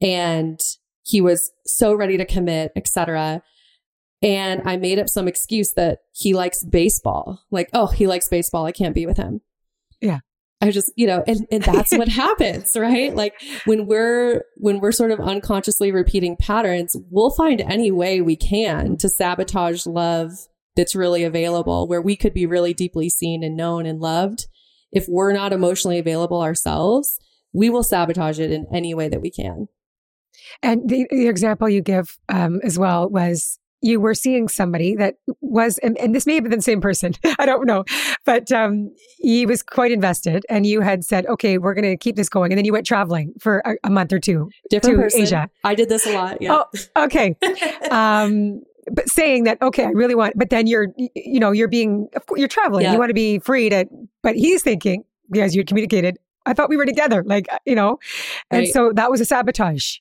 and 0.00 0.60
he 1.04 1.20
was 1.20 1.50
so 1.66 1.94
ready 1.94 2.16
to 2.16 2.24
commit, 2.24 2.72
etc. 2.76 3.42
And 4.22 4.62
I 4.64 4.76
made 4.76 4.98
up 4.98 5.08
some 5.08 5.26
excuse 5.26 5.72
that 5.72 6.00
he 6.12 6.34
likes 6.34 6.62
baseball. 6.64 7.40
Like, 7.50 7.68
oh, 7.72 7.86
he 7.88 8.06
likes 8.06 8.28
baseball. 8.28 8.66
I 8.66 8.72
can't 8.72 8.94
be 8.94 9.06
with 9.06 9.16
him. 9.16 9.40
Yeah. 10.00 10.20
I 10.60 10.70
just, 10.70 10.92
you 10.94 11.08
know, 11.08 11.24
and, 11.26 11.44
and 11.50 11.62
that's 11.64 11.90
what 11.90 12.08
happens, 12.08 12.76
right? 12.76 13.14
Like 13.14 13.34
when 13.64 13.86
we're, 13.86 14.44
when 14.56 14.78
we're 14.78 14.92
sort 14.92 15.10
of 15.10 15.18
unconsciously 15.18 15.90
repeating 15.90 16.36
patterns, 16.36 16.94
we'll 17.10 17.34
find 17.34 17.60
any 17.60 17.90
way 17.90 18.20
we 18.20 18.36
can 18.36 18.96
to 18.98 19.08
sabotage 19.08 19.86
love 19.86 20.30
that's 20.76 20.94
really 20.94 21.24
available 21.24 21.88
where 21.88 22.00
we 22.00 22.16
could 22.16 22.32
be 22.32 22.46
really 22.46 22.72
deeply 22.72 23.08
seen 23.08 23.42
and 23.42 23.56
known 23.56 23.86
and 23.86 24.00
loved. 24.00 24.46
If 24.92 25.06
we're 25.08 25.32
not 25.32 25.52
emotionally 25.52 25.98
available 25.98 26.42
ourselves, 26.42 27.18
we 27.52 27.70
will 27.70 27.82
sabotage 27.82 28.38
it 28.38 28.50
in 28.50 28.66
any 28.72 28.94
way 28.94 29.08
that 29.08 29.20
we 29.20 29.30
can. 29.30 29.68
And 30.62 30.88
the, 30.88 31.06
the 31.10 31.28
example 31.28 31.68
you 31.68 31.80
give 31.80 32.18
um, 32.28 32.60
as 32.62 32.78
well 32.78 33.08
was 33.08 33.58
you 33.82 34.00
were 34.00 34.14
seeing 34.14 34.48
somebody 34.48 34.94
that 34.94 35.16
was, 35.40 35.78
and, 35.78 35.98
and 35.98 36.14
this 36.14 36.24
may 36.24 36.34
have 36.34 36.44
been 36.44 36.52
the 36.52 36.62
same 36.62 36.80
person, 36.80 37.14
I 37.38 37.44
don't 37.44 37.66
know, 37.66 37.84
but 38.24 38.50
um, 38.52 38.94
he 39.18 39.44
was 39.44 39.62
quite 39.62 39.90
invested, 39.90 40.44
and 40.48 40.64
you 40.64 40.80
had 40.80 41.04
said, 41.04 41.26
"Okay, 41.26 41.58
we're 41.58 41.74
going 41.74 41.90
to 41.90 41.96
keep 41.96 42.14
this 42.16 42.28
going," 42.28 42.52
and 42.52 42.58
then 42.58 42.64
you 42.64 42.72
went 42.72 42.86
traveling 42.86 43.34
for 43.40 43.58
a, 43.64 43.74
a 43.84 43.90
month 43.90 44.12
or 44.12 44.20
two 44.20 44.48
Different 44.70 44.96
to 44.96 45.02
person. 45.02 45.22
Asia. 45.22 45.50
I 45.64 45.74
did 45.74 45.88
this 45.88 46.06
a 46.06 46.14
lot. 46.14 46.40
Yeah. 46.40 46.62
Oh, 46.62 47.04
okay. 47.04 47.36
um, 47.90 48.62
but 48.90 49.08
saying 49.08 49.44
that, 49.44 49.60
okay, 49.62 49.84
I 49.84 49.90
really 49.90 50.14
want, 50.14 50.34
but 50.36 50.50
then 50.50 50.66
you're, 50.66 50.88
you 51.14 51.38
know, 51.38 51.52
you're 51.52 51.68
being, 51.68 52.08
of 52.16 52.26
course, 52.26 52.38
you're 52.38 52.48
traveling. 52.48 52.84
Yeah. 52.84 52.92
You 52.92 52.98
want 52.98 53.10
to 53.10 53.14
be 53.14 53.38
free 53.38 53.68
to, 53.70 53.86
but 54.22 54.34
he's 54.34 54.62
thinking, 54.62 55.04
because 55.30 55.54
you 55.54 55.64
communicated, 55.64 56.18
I 56.46 56.52
thought 56.52 56.68
we 56.68 56.76
were 56.76 56.86
together, 56.86 57.22
like, 57.24 57.46
uh, 57.52 57.58
you 57.64 57.74
know, 57.74 57.98
and 58.50 58.60
Right. 58.60 58.72
so 58.72 58.92
that 58.94 59.10
was 59.10 59.20
a 59.20 59.24
sabotage. 59.24 59.98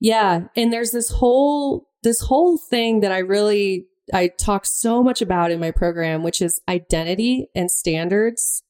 Yeah. 0.00 0.48
And 0.54 0.72
there's 0.72 0.90
this 0.90 1.08
whole, 1.10 1.88
this 2.02 2.20
whole 2.20 2.58
thing 2.58 3.00
that 3.00 3.12
I 3.12 3.18
really, 3.18 3.86
I 4.12 4.28
talk 4.28 4.66
so 4.66 5.02
much 5.02 5.22
about 5.22 5.50
in 5.50 5.58
my 5.58 5.70
program, 5.70 6.22
which 6.22 6.42
is 6.42 6.60
identity 6.68 7.48
and 7.54 7.70
standards 7.70 8.62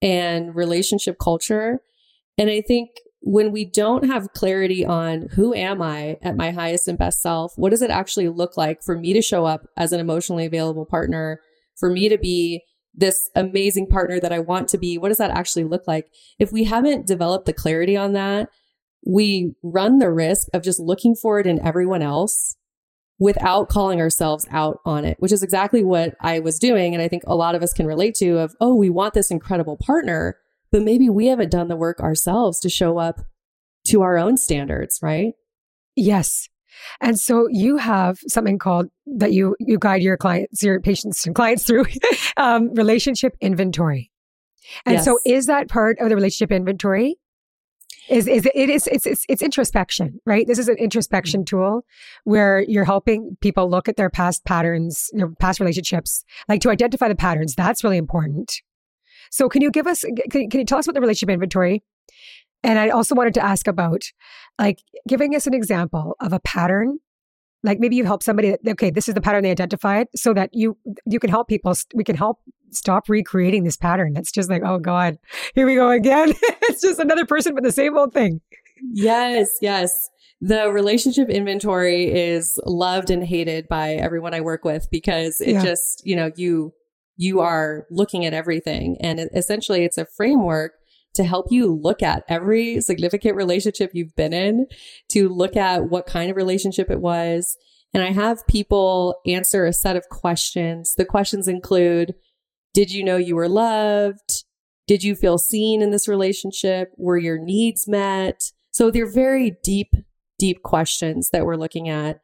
and 0.00 0.54
relationship 0.54 1.18
culture. 1.20 1.80
And 2.38 2.48
I 2.48 2.62
think 2.62 2.90
when 3.20 3.52
we 3.52 3.64
don't 3.64 4.06
have 4.06 4.32
clarity 4.32 4.84
on 4.84 5.28
who 5.32 5.54
am 5.54 5.82
I 5.82 6.18
at 6.22 6.36
my 6.36 6.50
highest 6.50 6.88
and 6.88 6.98
best 6.98 7.20
self, 7.20 7.52
what 7.56 7.70
does 7.70 7.82
it 7.82 7.90
actually 7.90 8.28
look 8.28 8.56
like 8.56 8.82
for 8.82 8.98
me 8.98 9.12
to 9.12 9.22
show 9.22 9.44
up 9.44 9.66
as 9.76 9.92
an 9.92 10.00
emotionally 10.00 10.46
available 10.46 10.86
partner, 10.86 11.40
for 11.78 11.90
me 11.90 12.08
to 12.08 12.18
be 12.18 12.62
this 12.94 13.30
amazing 13.36 13.86
partner 13.86 14.18
that 14.20 14.32
I 14.32 14.38
want 14.38 14.68
to 14.68 14.78
be? 14.78 14.96
What 14.96 15.08
does 15.08 15.18
that 15.18 15.30
actually 15.30 15.64
look 15.64 15.86
like? 15.86 16.06
If 16.38 16.50
we 16.50 16.64
haven't 16.64 17.06
developed 17.06 17.46
the 17.46 17.52
clarity 17.52 17.96
on 17.96 18.14
that, 18.14 18.48
we 19.06 19.54
run 19.62 19.98
the 19.98 20.10
risk 20.10 20.48
of 20.54 20.62
just 20.62 20.80
looking 20.80 21.14
for 21.14 21.38
it 21.38 21.46
in 21.46 21.64
everyone 21.64 22.02
else 22.02 22.56
without 23.18 23.68
calling 23.68 24.00
ourselves 24.00 24.46
out 24.50 24.78
on 24.86 25.04
it, 25.04 25.16
which 25.20 25.32
is 25.32 25.42
exactly 25.42 25.84
what 25.84 26.14
I 26.22 26.40
was 26.40 26.58
doing. 26.58 26.94
And 26.94 27.02
I 27.02 27.08
think 27.08 27.22
a 27.26 27.36
lot 27.36 27.54
of 27.54 27.62
us 27.62 27.74
can 27.74 27.86
relate 27.86 28.14
to 28.16 28.38
of, 28.38 28.54
oh, 28.60 28.74
we 28.74 28.88
want 28.88 29.12
this 29.12 29.30
incredible 29.30 29.76
partner, 29.76 30.36
but 30.72 30.82
maybe 30.82 31.08
we 31.08 31.26
haven't 31.26 31.50
done 31.50 31.68
the 31.68 31.76
work 31.76 32.00
ourselves 32.00 32.60
to 32.60 32.68
show 32.68 32.98
up 32.98 33.20
to 33.88 34.02
our 34.02 34.18
own 34.18 34.36
standards, 34.36 35.00
right? 35.02 35.34
Yes. 35.96 36.48
And 37.00 37.18
so 37.18 37.48
you 37.50 37.76
have 37.76 38.18
something 38.26 38.58
called 38.58 38.86
that 39.06 39.32
you 39.32 39.56
you 39.58 39.78
guide 39.78 40.02
your 40.02 40.16
clients, 40.16 40.62
your 40.62 40.80
patients 40.80 41.26
and 41.26 41.34
clients 41.34 41.64
through 41.64 41.84
um, 42.36 42.72
relationship 42.74 43.36
inventory. 43.40 44.10
And 44.86 45.02
so 45.02 45.18
is 45.26 45.46
that 45.46 45.68
part 45.68 45.98
of 45.98 46.08
the 46.08 46.14
relationship 46.14 46.52
inventory? 46.52 47.16
Is 48.08 48.26
is 48.26 48.48
it 48.54 48.70
is 48.70 48.86
it's 48.86 49.06
it's 49.06 49.24
it's 49.28 49.42
introspection, 49.42 50.20
right? 50.26 50.46
This 50.46 50.58
is 50.58 50.68
an 50.68 50.76
introspection 50.78 51.44
tool 51.44 51.84
where 52.24 52.64
you're 52.66 52.84
helping 52.84 53.36
people 53.40 53.70
look 53.70 53.88
at 53.88 53.96
their 53.96 54.10
past 54.10 54.44
patterns, 54.44 55.10
their 55.12 55.30
past 55.36 55.60
relationships, 55.60 56.24
like 56.48 56.60
to 56.62 56.70
identify 56.70 57.08
the 57.08 57.14
patterns. 57.14 57.54
That's 57.54 57.84
really 57.84 57.98
important. 57.98 58.62
So 59.30 59.48
can 59.48 59.62
you 59.62 59.70
give 59.70 59.86
us 59.86 60.04
can, 60.30 60.50
can 60.50 60.60
you 60.60 60.66
tell 60.66 60.78
us 60.78 60.86
about 60.86 60.94
the 60.94 61.00
relationship 61.00 61.32
inventory? 61.32 61.82
And 62.62 62.78
I 62.78 62.90
also 62.90 63.14
wanted 63.14 63.34
to 63.34 63.44
ask 63.44 63.66
about 63.66 64.02
like 64.58 64.80
giving 65.08 65.34
us 65.34 65.46
an 65.46 65.54
example 65.54 66.16
of 66.20 66.32
a 66.32 66.40
pattern. 66.40 66.98
Like 67.62 67.78
maybe 67.78 67.96
you 67.96 68.04
help 68.04 68.22
somebody 68.22 68.50
that 68.50 68.72
okay, 68.72 68.90
this 68.90 69.08
is 69.08 69.14
the 69.14 69.20
pattern 69.20 69.42
they 69.42 69.50
identified, 69.50 70.08
so 70.14 70.34
that 70.34 70.50
you 70.52 70.76
you 71.06 71.18
can 71.18 71.30
help 71.30 71.48
people. 71.48 71.74
We 71.94 72.04
can 72.04 72.16
help 72.16 72.38
stop 72.70 73.08
recreating 73.08 73.64
this 73.64 73.76
pattern. 73.76 74.12
That's 74.14 74.32
just 74.32 74.48
like, 74.48 74.62
oh 74.64 74.78
God, 74.78 75.18
here 75.54 75.66
we 75.66 75.74
go 75.74 75.90
again. 75.90 76.32
it's 76.42 76.82
just 76.82 77.00
another 77.00 77.26
person, 77.26 77.54
but 77.54 77.64
the 77.64 77.72
same 77.72 77.96
old 77.96 78.12
thing. 78.12 78.40
Yes, 78.92 79.58
yes. 79.60 80.10
The 80.40 80.72
relationship 80.72 81.28
inventory 81.28 82.10
is 82.10 82.58
loved 82.64 83.10
and 83.10 83.22
hated 83.22 83.68
by 83.68 83.94
everyone 83.94 84.32
I 84.32 84.40
work 84.40 84.64
with 84.64 84.88
because 84.90 85.40
it 85.42 85.52
Yeah. 85.52 85.62
just, 85.62 86.06
you 86.06 86.16
know, 86.16 86.30
you 86.34 86.72
you 87.20 87.40
are 87.40 87.86
looking 87.90 88.24
at 88.24 88.32
everything 88.32 88.96
and 88.98 89.20
essentially 89.34 89.84
it's 89.84 89.98
a 89.98 90.06
framework 90.06 90.72
to 91.12 91.22
help 91.22 91.48
you 91.50 91.70
look 91.70 92.02
at 92.02 92.24
every 92.28 92.80
significant 92.80 93.36
relationship 93.36 93.90
you've 93.92 94.16
been 94.16 94.32
in, 94.32 94.66
to 95.10 95.28
look 95.28 95.54
at 95.54 95.90
what 95.90 96.06
kind 96.06 96.30
of 96.30 96.36
relationship 96.36 96.90
it 96.90 97.02
was. 97.02 97.58
And 97.92 98.02
I 98.02 98.12
have 98.12 98.46
people 98.46 99.16
answer 99.26 99.66
a 99.66 99.72
set 99.74 99.96
of 99.96 100.08
questions. 100.08 100.94
The 100.94 101.04
questions 101.04 101.46
include, 101.46 102.14
did 102.72 102.90
you 102.90 103.04
know 103.04 103.18
you 103.18 103.36
were 103.36 103.48
loved? 103.48 104.44
Did 104.86 105.02
you 105.02 105.14
feel 105.14 105.36
seen 105.36 105.82
in 105.82 105.90
this 105.90 106.08
relationship? 106.08 106.88
Were 106.96 107.18
your 107.18 107.38
needs 107.38 107.86
met? 107.86 108.50
So 108.70 108.90
they're 108.90 109.12
very 109.12 109.58
deep, 109.62 109.92
deep 110.38 110.62
questions 110.62 111.28
that 111.34 111.44
we're 111.44 111.56
looking 111.56 111.90
at. 111.90 112.20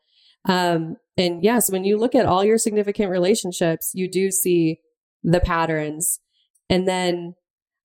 Um, 0.49 0.97
and 1.19 1.43
yes, 1.43 1.71
when 1.71 1.85
you 1.85 1.99
look 1.99 2.15
at 2.15 2.25
all 2.25 2.45
your 2.45 2.57
significant 2.57 3.11
relationships, 3.11 3.91
you 3.93 4.09
do 4.09 4.31
see 4.31 4.79
the 5.23 5.41
patterns. 5.41 6.21
And 6.69 6.87
then 6.87 7.35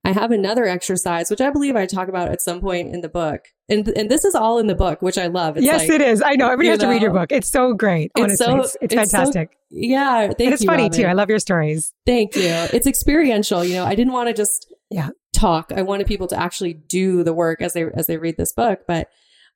I 0.04 0.14
have 0.14 0.32
another 0.32 0.66
exercise, 0.66 1.30
which 1.30 1.42
I 1.42 1.52
believe 1.52 1.76
I 1.76 1.86
talk 1.86 2.08
about 2.08 2.30
at 2.30 2.42
some 2.42 2.60
point 2.60 2.94
in 2.94 3.02
the 3.02 3.10
book. 3.10 3.46
And, 3.70 3.88
and 3.90 4.10
this 4.10 4.26
is 4.26 4.34
all 4.34 4.58
in 4.58 4.68
the 4.68 4.76
book, 4.76 5.02
which 5.02 5.18
I 5.18 5.28
love. 5.28 5.58
It's 5.58 5.66
yes, 5.66 5.82
like, 5.82 5.92
it 5.92 6.02
is. 6.02 6.22
I 6.22 6.34
know. 6.34 6.48
Everybody 6.48 6.70
has 6.70 6.80
know, 6.80 6.86
to 6.86 6.92
read 6.92 7.02
your 7.04 7.14
book. 7.14 7.32
It's 7.32 7.50
so 7.50 7.74
great. 7.74 8.12
Honestly, 8.18 8.34
it's, 8.34 8.44
so, 8.44 8.56
it's, 8.58 8.76
it's, 8.82 8.94
it's 8.94 8.96
fantastic. 8.96 9.52
So, 9.52 9.58
yeah. 9.70 10.28
Thank 10.28 10.40
and 10.40 10.54
it's 10.54 10.64
you, 10.64 10.68
funny 10.68 10.84
Robin. 10.84 11.00
too. 11.00 11.06
I 11.06 11.14
love 11.14 11.30
your 11.30 11.40
stories. 11.40 11.94
Thank 12.06 12.36
you. 12.36 12.42
It's 12.44 12.88
experiential. 12.88 13.64
You 13.64 13.76
know, 13.76 13.86
I 13.86 13.94
didn't 13.96 14.14
want 14.14 14.28
to 14.30 14.34
just 14.34 14.74
yeah. 14.90 15.10
talk. 15.34 15.72
I 15.74 15.84
wanted 15.84 16.08
people 16.08 16.28
to 16.28 16.40
actually 16.40 16.74
do 16.74 17.24
the 17.24 17.34
work 17.34 17.62
as 17.62 17.74
they, 17.74 17.86
as 17.94 18.08
they 18.08 18.18
read 18.18 18.38
this 18.38 18.52
book. 18.54 18.82
But, 18.88 19.08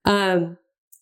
um, 0.05 0.57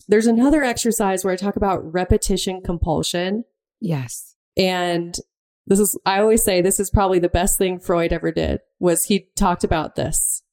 there's 0.08 0.28
another 0.28 0.64
exercise 0.64 1.24
where 1.24 1.34
I 1.34 1.38
talk 1.38 1.56
about 1.56 1.94
repetition 1.94 2.62
compulsion. 2.62 3.44
Yes. 3.80 4.36
And 4.58 5.16
this 5.66 5.80
is, 5.80 5.98
I 6.06 6.20
always 6.20 6.44
say 6.44 6.62
this 6.62 6.80
is 6.80 6.90
probably 6.90 7.20
the 7.20 7.30
best 7.30 7.58
thing 7.58 7.80
Freud 7.80 8.12
ever 8.12 8.32
did 8.32 8.60
was 8.80 9.06
he 9.06 9.30
talked 9.36 9.64
about 9.64 9.96
this. 9.96 10.44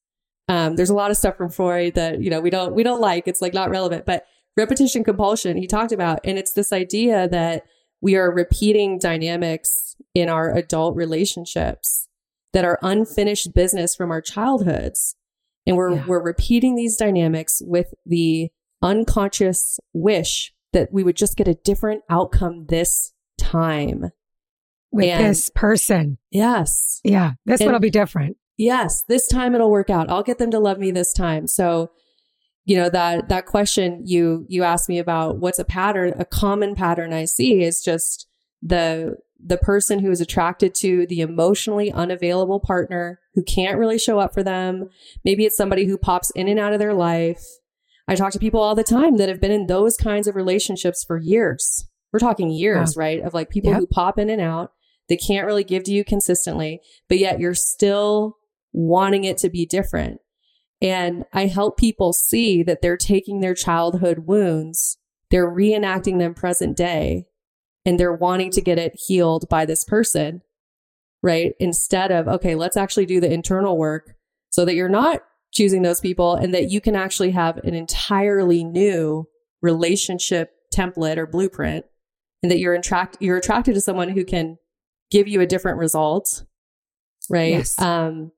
Um, 0.49 0.77
there's 0.77 0.91
a 0.91 0.95
lot 0.95 1.11
of 1.11 1.17
stuff 1.17 1.37
from 1.37 1.51
Freud 1.51 1.95
that, 1.95 2.21
you 2.21 2.31
know, 2.31 2.41
we 2.41 2.51
don't, 2.51 2.75
we 2.75 2.83
don't 2.83 3.01
like. 3.01 3.29
It's 3.29 3.41
like 3.41 3.55
not 3.55 3.71
relevant, 3.71 4.07
but 4.07 4.25
repetition 4.57 5.05
compulsion 5.05 5.57
he 5.57 5.67
talked 5.67 5.93
about. 5.93 6.21
And 6.25 6.39
it's 6.39 6.53
this 6.53 6.73
idea 6.73 7.29
that 7.29 7.65
we 8.01 8.17
are 8.17 8.33
repeating 8.33 8.99
dynamics 8.99 9.97
in 10.15 10.29
our 10.29 10.55
adult 10.55 10.97
relationships 10.97 12.09
that 12.53 12.65
are 12.65 12.79
unfinished 12.83 13.55
business 13.55 13.95
from 13.95 14.11
our 14.11 14.21
childhoods. 14.21 15.17
And 15.67 15.77
we're, 15.77 15.95
yeah. 15.95 16.07
we're 16.07 16.23
repeating 16.23 16.75
these 16.75 16.97
dynamics 16.97 17.63
with 17.65 17.95
the 18.05 18.51
unconscious 18.83 19.79
wish 19.93 20.53
that 20.73 20.93
we 20.93 21.03
would 21.03 21.17
just 21.17 21.37
get 21.37 21.49
a 21.49 21.55
different 21.55 22.03
outcome 22.09 22.67
this 22.67 23.13
time. 23.39 24.11
With 24.93 25.07
and 25.07 25.25
this 25.25 25.51
person. 25.55 26.19
Yes. 26.31 27.01
Yeah. 27.05 27.33
This 27.47 27.61
one 27.61 27.73
will 27.73 27.81
be 27.81 27.91
different. 27.91 28.37
Yes. 28.57 29.05
This 29.09 29.27
time 29.27 29.55
it'll 29.55 29.71
work 29.71 29.91
out. 29.91 30.11
I'll 30.11 30.23
get 30.23 30.39
them 30.39 30.51
to 30.51 30.59
love 30.59 30.79
me 30.79 30.91
this 30.91 31.13
time. 31.13 31.47
So, 31.47 31.91
you 32.65 32.77
know, 32.77 32.91
that, 32.91 33.29
that 33.29 33.47
question 33.47 34.03
you, 34.05 34.47
you 34.49 34.65
asked 34.65 34.89
me 34.89 34.99
about 34.99 35.39
what's 35.39 35.59
a 35.59 35.65
pattern, 35.65 36.15
a 36.19 36.25
common 36.25 36.75
pattern 36.75 37.13
I 37.13 37.25
see 37.25 37.63
is 37.63 37.83
just 37.83 38.27
the, 38.63 39.17
the 39.43 39.57
person 39.57 40.01
who 40.01 40.11
is 40.11 40.21
attracted 40.21 40.75
to 40.77 41.07
the 41.07 41.21
emotionally 41.21 41.91
unavailable 41.91 42.61
partner 42.61 43.21
who 43.35 43.43
can't 43.43 43.79
really 43.79 43.99
show 43.99 44.19
up 44.19 44.35
for 44.35 44.43
them. 44.43 44.91
Maybe 45.25 45.47
it's 45.47 45.57
somebody 45.57 45.87
who 45.87 45.97
pops 45.97 46.31
in 46.33 46.49
and 46.49 46.61
out 46.61 46.73
of 46.73 46.79
their 46.79 46.95
life 46.95 47.45
I 48.11 48.17
talk 48.17 48.33
to 48.33 48.41
people 48.41 48.61
all 48.61 48.75
the 48.75 48.83
time 48.83 49.19
that 49.19 49.29
have 49.29 49.41
been 49.41 49.53
in 49.53 49.69
those 49.69 49.97
kinds 49.97 50.27
of 50.27 50.35
relationships 50.35 51.05
for 51.05 51.17
years. 51.17 51.87
We're 52.13 52.19
talking 52.19 52.51
years, 52.51 52.97
wow. 52.97 53.01
right? 53.03 53.21
Of 53.21 53.35
like 53.35 53.51
people 53.51 53.71
yep. 53.71 53.79
who 53.79 53.87
pop 53.87 54.19
in 54.19 54.29
and 54.29 54.41
out. 54.41 54.73
They 55.11 55.17
can't 55.17 55.47
really 55.47 55.65
give 55.65 55.83
to 55.85 55.93
you 55.93 56.05
consistently, 56.05 56.81
but 57.09 57.19
yet 57.19 57.41
you're 57.41 57.53
still 57.53 58.39
wanting 58.73 59.25
it 59.25 59.37
to 59.39 59.51
be 59.51 59.67
different. 59.67 60.21
And 60.81 61.25
I 61.33 61.47
help 61.47 61.77
people 61.77 62.13
see 62.13 62.63
that 62.63 62.81
they're 62.81 62.97
taking 62.97 63.41
their 63.41 63.53
childhood 63.53 64.21
wounds, 64.21 64.99
they're 65.31 65.51
reenacting 65.51 66.19
them 66.19 66.33
present 66.33 66.77
day, 66.77 67.27
and 67.85 67.99
they're 67.99 68.15
wanting 68.15 68.53
to 68.53 68.61
get 68.61 68.79
it 68.79 68.99
healed 69.07 69.49
by 69.51 69.67
this 69.67 69.85
person, 69.85 70.43
right? 71.23 71.55
Instead 71.59 72.13
of, 72.13 72.29
okay, 72.29 72.55
let's 72.55 72.77
actually 72.77 73.07
do 73.07 73.21
the 73.21 73.33
internal 73.33 73.77
work 73.77 74.15
so 74.51 74.65
that 74.65 74.77
you're 74.77 74.89
not 74.89 75.23
choosing 75.53 75.83
those 75.83 76.01
people 76.01 76.37
and 76.37 76.55
that 76.55 76.71
you 76.71 76.81
can 76.81 76.95
actually 76.95 77.33
have 77.33 77.57
an 77.59 77.75
entirely 77.75 78.63
new 78.63 79.27
relationship 79.61 80.53
template 80.73 81.17
or 81.17 81.27
blueprint 81.27 81.85
and 82.45 82.51
that 82.53 82.61
you're 82.61 82.75
attract 82.75 83.17
you're 83.19 83.37
attracted 83.37 83.75
to 83.75 83.81
someone 83.81 84.11
who 84.11 84.25
can 84.25 84.57
give 85.11 85.29
you 85.29 85.41
a 85.41 85.47
different 85.47 85.79
result 85.79 86.45
right? 87.31 87.53
Yes. 87.53 87.81
um 87.81 88.33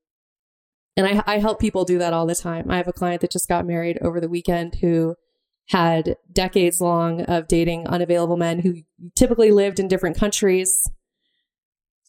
and 0.95 1.07
I, 1.07 1.23
I 1.27 1.39
help 1.39 1.59
people 1.59 1.87
do 1.87 1.99
that 1.99 2.13
all 2.13 2.27
the 2.27 2.35
time. 2.35 2.71
I 2.71 2.77
have 2.77 2.87
a 2.87 2.93
client 2.93 3.23
that 3.23 3.31
just 3.31 3.49
got 3.49 3.67
married 3.67 3.99
over 4.03 4.21
the 4.21 4.29
weekend 4.29 4.77
who 4.83 5.17
had 5.69 6.17
decades 6.31 6.83
long 6.83 7.23
of 7.23 7.49
dating 7.49 7.87
unavailable 7.87 8.37
men 8.37 8.59
who 8.59 8.83
typically 9.15 9.51
lived 9.51 9.81
in 9.81 9.89
different 9.89 10.19
countries 10.19 10.91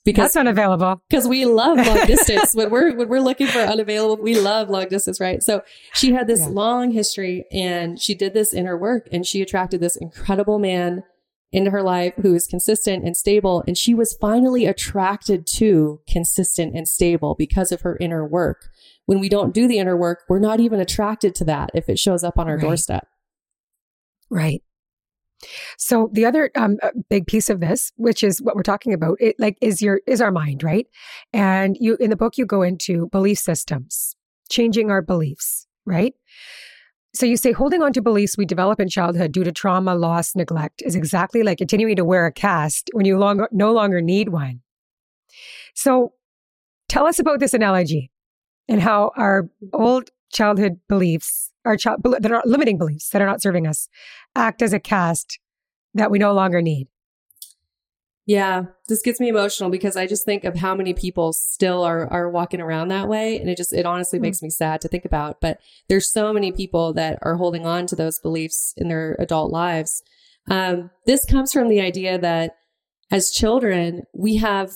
because 0.04 0.34
that's 0.34 0.36
unavailable. 0.36 1.02
because 1.10 1.30
we 1.30 1.46
love 1.46 1.78
long 1.78 2.06
distance. 2.08 2.54
When 2.54 2.70
we're 2.70 2.94
when 2.94 3.08
we're 3.08 3.22
looking 3.22 3.48
for 3.48 3.60
unavailable 3.60 4.22
we 4.22 4.38
love 4.38 4.70
long 4.70 4.90
distance 4.90 5.22
right? 5.22 5.42
So 5.42 5.62
she 5.94 6.12
had 6.12 6.28
this 6.28 6.42
yeah. 6.42 6.48
long 6.48 6.92
history 6.92 7.46
and 7.54 8.02
she 8.02 8.14
did 8.14 8.34
this 8.34 8.54
inner 8.54 8.78
work 8.78 9.08
and 9.14 9.26
she 9.26 9.42
attracted 9.42 9.80
this 9.80 9.96
incredible 9.96 10.60
man 10.60 11.04
into 11.54 11.72
her 11.72 11.84
life 11.84 12.14
who 12.22 12.34
is 12.34 12.48
consistent 12.48 13.04
and 13.06 13.16
stable 13.16 13.64
and 13.68 13.78
she 13.78 13.94
was 13.94 14.18
finally 14.20 14.66
attracted 14.66 15.46
to 15.46 16.02
consistent 16.08 16.76
and 16.76 16.88
stable 16.88 17.36
because 17.38 17.72
of 17.72 17.82
her 17.82 17.98
inner 18.00 18.28
work 18.28 18.70
when 19.06 19.20
we 19.20 19.30
don't 19.30 19.54
do 19.54 19.68
the 19.68 19.80
inner 19.80 19.96
work 19.96 20.24
we're 20.28 20.40
not 20.40 20.60
even 20.60 20.80
attracted 20.80 21.34
to 21.36 21.46
that 21.46 21.70
if 21.74 21.88
it 21.88 22.00
shows 22.00 22.24
up 22.24 22.38
on 22.38 22.48
our 22.48 22.56
right. 22.56 22.62
doorstep 22.62 23.08
right 24.30 24.64
so 25.78 26.10
the 26.12 26.26
other 26.26 26.52
um, 26.56 26.78
big 27.10 27.28
piece 27.28 27.50
of 27.50 27.60
this, 27.60 27.92
which 27.96 28.24
is 28.24 28.42
what 28.42 28.56
we're 28.56 28.64
talking 28.64 28.94
about, 28.94 29.18
it 29.20 29.36
like 29.40 29.58
is 29.62 29.82
your 29.82 30.02
is 30.08 30.22
our 30.22 30.32
mind, 30.32 30.64
right? 30.64 30.88
And 31.32 31.78
you 31.80 31.98
in 32.00 32.10
the 32.10 32.16
book 32.16 32.38
you 32.38 32.46
go 32.46 32.62
into 32.62 33.08
belief 33.10 33.40
systems, 33.40 34.16
changing 34.50 34.92
our 34.92 35.02
beliefs, 35.02 35.68
right? 35.86 36.14
So 37.16 37.26
you 37.28 37.38
say 37.38 37.52
holding 37.52 37.84
on 37.84 37.94
to 37.94 38.02
beliefs 38.02 38.38
we 38.38 38.46
develop 38.46 38.80
in 38.80 38.90
childhood 38.90 39.32
due 39.32 39.44
to 39.44 39.52
trauma, 39.52 39.94
loss, 39.94 40.36
neglect 40.36 40.82
is 40.84 40.96
exactly 40.96 41.44
like 41.44 41.60
continuing 41.60 41.96
to 41.96 42.06
wear 42.06 42.26
a 42.26 42.32
cast 42.32 42.90
when 42.94 43.06
you 43.06 43.18
long, 43.18 43.46
no 43.52 43.72
longer 43.72 44.02
need 44.02 44.30
one. 44.30 44.62
So 45.76 46.14
tell 46.90 47.06
us 47.06 47.20
about 47.20 47.40
this 47.40 47.54
analogy 47.54 48.12
and 48.68 48.82
how 48.82 49.12
our 49.16 49.50
old 49.74 50.10
childhood 50.32 50.80
beliefs 50.90 51.52
our 51.66 51.78
child 51.78 52.02
that 52.04 52.32
are 52.32 52.42
limiting 52.46 52.78
beliefs 52.78 53.10
that 53.10 53.22
are 53.22 53.26
not 53.26 53.42
serving 53.42 53.68
us 53.68 53.88
act 54.36 54.62
as 54.62 54.74
a 54.74 54.80
cast 54.80 55.40
that 55.94 56.12
we 56.12 56.20
no 56.20 56.34
longer 56.34 56.62
need. 56.62 56.88
Yeah, 58.26 58.64
this 58.88 59.02
gets 59.02 59.20
me 59.20 59.28
emotional 59.28 59.70
because 59.70 59.98
I 59.98 60.08
just 60.08 60.24
think 60.24 60.46
of 60.46 60.56
how 60.56 60.76
many 60.76 60.94
people 60.94 61.34
still 61.34 61.84
are 61.84 62.08
are 62.08 62.30
walking 62.30 62.62
around 62.62 62.88
that 62.88 63.10
way 63.10 63.38
and 63.38 63.50
it 63.50 63.58
just 63.58 63.74
it 63.74 63.86
honestly 63.86 64.20
mm 64.20 64.24
makes 64.24 64.42
me 64.42 64.50
sad 64.50 64.80
to 64.82 64.88
think 64.88 65.04
about, 65.04 65.42
but 65.42 65.60
there's 65.90 66.12
so 66.12 66.32
many 66.32 66.52
people 66.52 66.94
that 66.94 67.20
are 67.22 67.36
holding 67.36 67.66
on 67.66 67.86
to 67.88 67.96
those 67.96 68.20
beliefs 68.20 68.74
in 68.78 68.88
their 68.88 69.18
adult 69.20 69.52
lives. 69.52 70.02
Um, 70.50 70.92
this 71.06 71.26
comes 71.26 71.52
from 71.52 71.68
the 71.68 71.82
idea 71.82 72.18
that 72.18 72.56
as 73.12 73.32
children, 73.32 74.04
we 74.14 74.38
have 74.38 74.72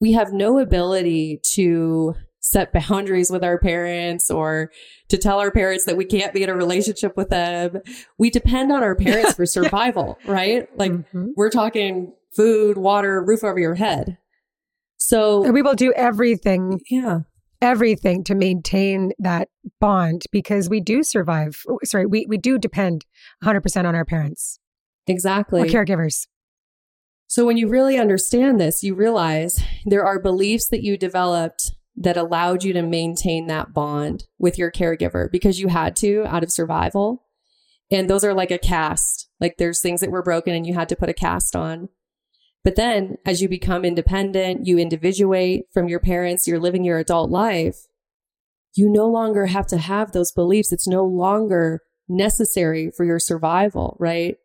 we 0.00 0.12
have 0.12 0.32
no 0.32 0.58
ability 0.58 1.40
to 1.52 2.14
set 2.40 2.72
boundaries 2.72 3.30
with 3.30 3.44
our 3.44 3.58
parents 3.58 4.30
or 4.30 4.70
to 5.08 5.18
tell 5.18 5.38
our 5.38 5.50
parents 5.50 5.84
that 5.84 5.96
we 5.96 6.06
can't 6.06 6.32
be 6.32 6.42
in 6.42 6.48
a 6.48 6.54
relationship 6.54 7.16
with 7.16 7.28
them. 7.28 7.80
We 8.18 8.30
depend 8.30 8.72
on 8.72 8.82
our 8.82 8.94
parents 8.96 9.34
for 9.34 9.44
survival, 9.44 10.18
right? 10.24 10.66
Like 10.76 10.92
mm-hmm. 10.92 11.28
we're 11.36 11.50
talking 11.50 12.12
food, 12.34 12.78
water, 12.78 13.22
roof 13.22 13.44
over 13.44 13.58
your 13.58 13.74
head. 13.74 14.18
So 14.96 15.44
and 15.44 15.54
we 15.54 15.62
will 15.62 15.74
do 15.74 15.92
everything. 15.94 16.80
Yeah. 16.90 17.20
Everything 17.62 18.24
to 18.24 18.34
maintain 18.34 19.12
that 19.18 19.48
bond 19.80 20.22
because 20.32 20.70
we 20.70 20.80
do 20.80 21.02
survive. 21.02 21.62
Oh, 21.68 21.78
sorry, 21.84 22.06
we, 22.06 22.24
we 22.26 22.38
do 22.38 22.58
depend 22.58 23.04
100% 23.44 23.84
on 23.84 23.94
our 23.94 24.04
parents. 24.04 24.58
Exactly. 25.06 25.60
Or 25.60 25.66
caregivers. 25.66 26.26
So 27.26 27.44
when 27.44 27.56
you 27.56 27.68
really 27.68 27.98
understand 27.98 28.58
this, 28.60 28.82
you 28.82 28.94
realize 28.94 29.62
there 29.84 30.04
are 30.04 30.18
beliefs 30.18 30.68
that 30.68 30.82
you 30.82 30.96
developed 30.96 31.72
that 31.96 32.16
allowed 32.16 32.64
you 32.64 32.72
to 32.72 32.82
maintain 32.82 33.46
that 33.46 33.72
bond 33.74 34.24
with 34.38 34.58
your 34.58 34.72
caregiver 34.72 35.30
because 35.30 35.60
you 35.60 35.68
had 35.68 35.94
to 35.96 36.24
out 36.26 36.42
of 36.42 36.50
survival. 36.50 37.26
And 37.90 38.08
those 38.08 38.24
are 38.24 38.34
like 38.34 38.50
a 38.50 38.58
cast. 38.58 39.28
Like 39.38 39.58
there's 39.58 39.80
things 39.80 40.00
that 40.00 40.10
were 40.10 40.22
broken 40.22 40.54
and 40.54 40.66
you 40.66 40.74
had 40.74 40.88
to 40.88 40.96
put 40.96 41.08
a 41.08 41.14
cast 41.14 41.54
on. 41.54 41.88
But 42.62 42.76
then 42.76 43.16
as 43.24 43.40
you 43.40 43.48
become 43.48 43.84
independent, 43.84 44.66
you 44.66 44.78
individuate 44.78 45.64
from 45.72 45.88
your 45.88 46.00
parents, 46.00 46.46
you're 46.46 46.58
living 46.58 46.84
your 46.84 46.98
adult 46.98 47.30
life, 47.30 47.86
you 48.74 48.90
no 48.90 49.06
longer 49.06 49.46
have 49.46 49.66
to 49.68 49.78
have 49.78 50.12
those 50.12 50.32
beliefs. 50.32 50.72
It's 50.72 50.86
no 50.86 51.04
longer 51.04 51.80
necessary 52.08 52.90
for 52.90 53.04
your 53.04 53.18
survival, 53.18 53.96
right? 53.98 54.36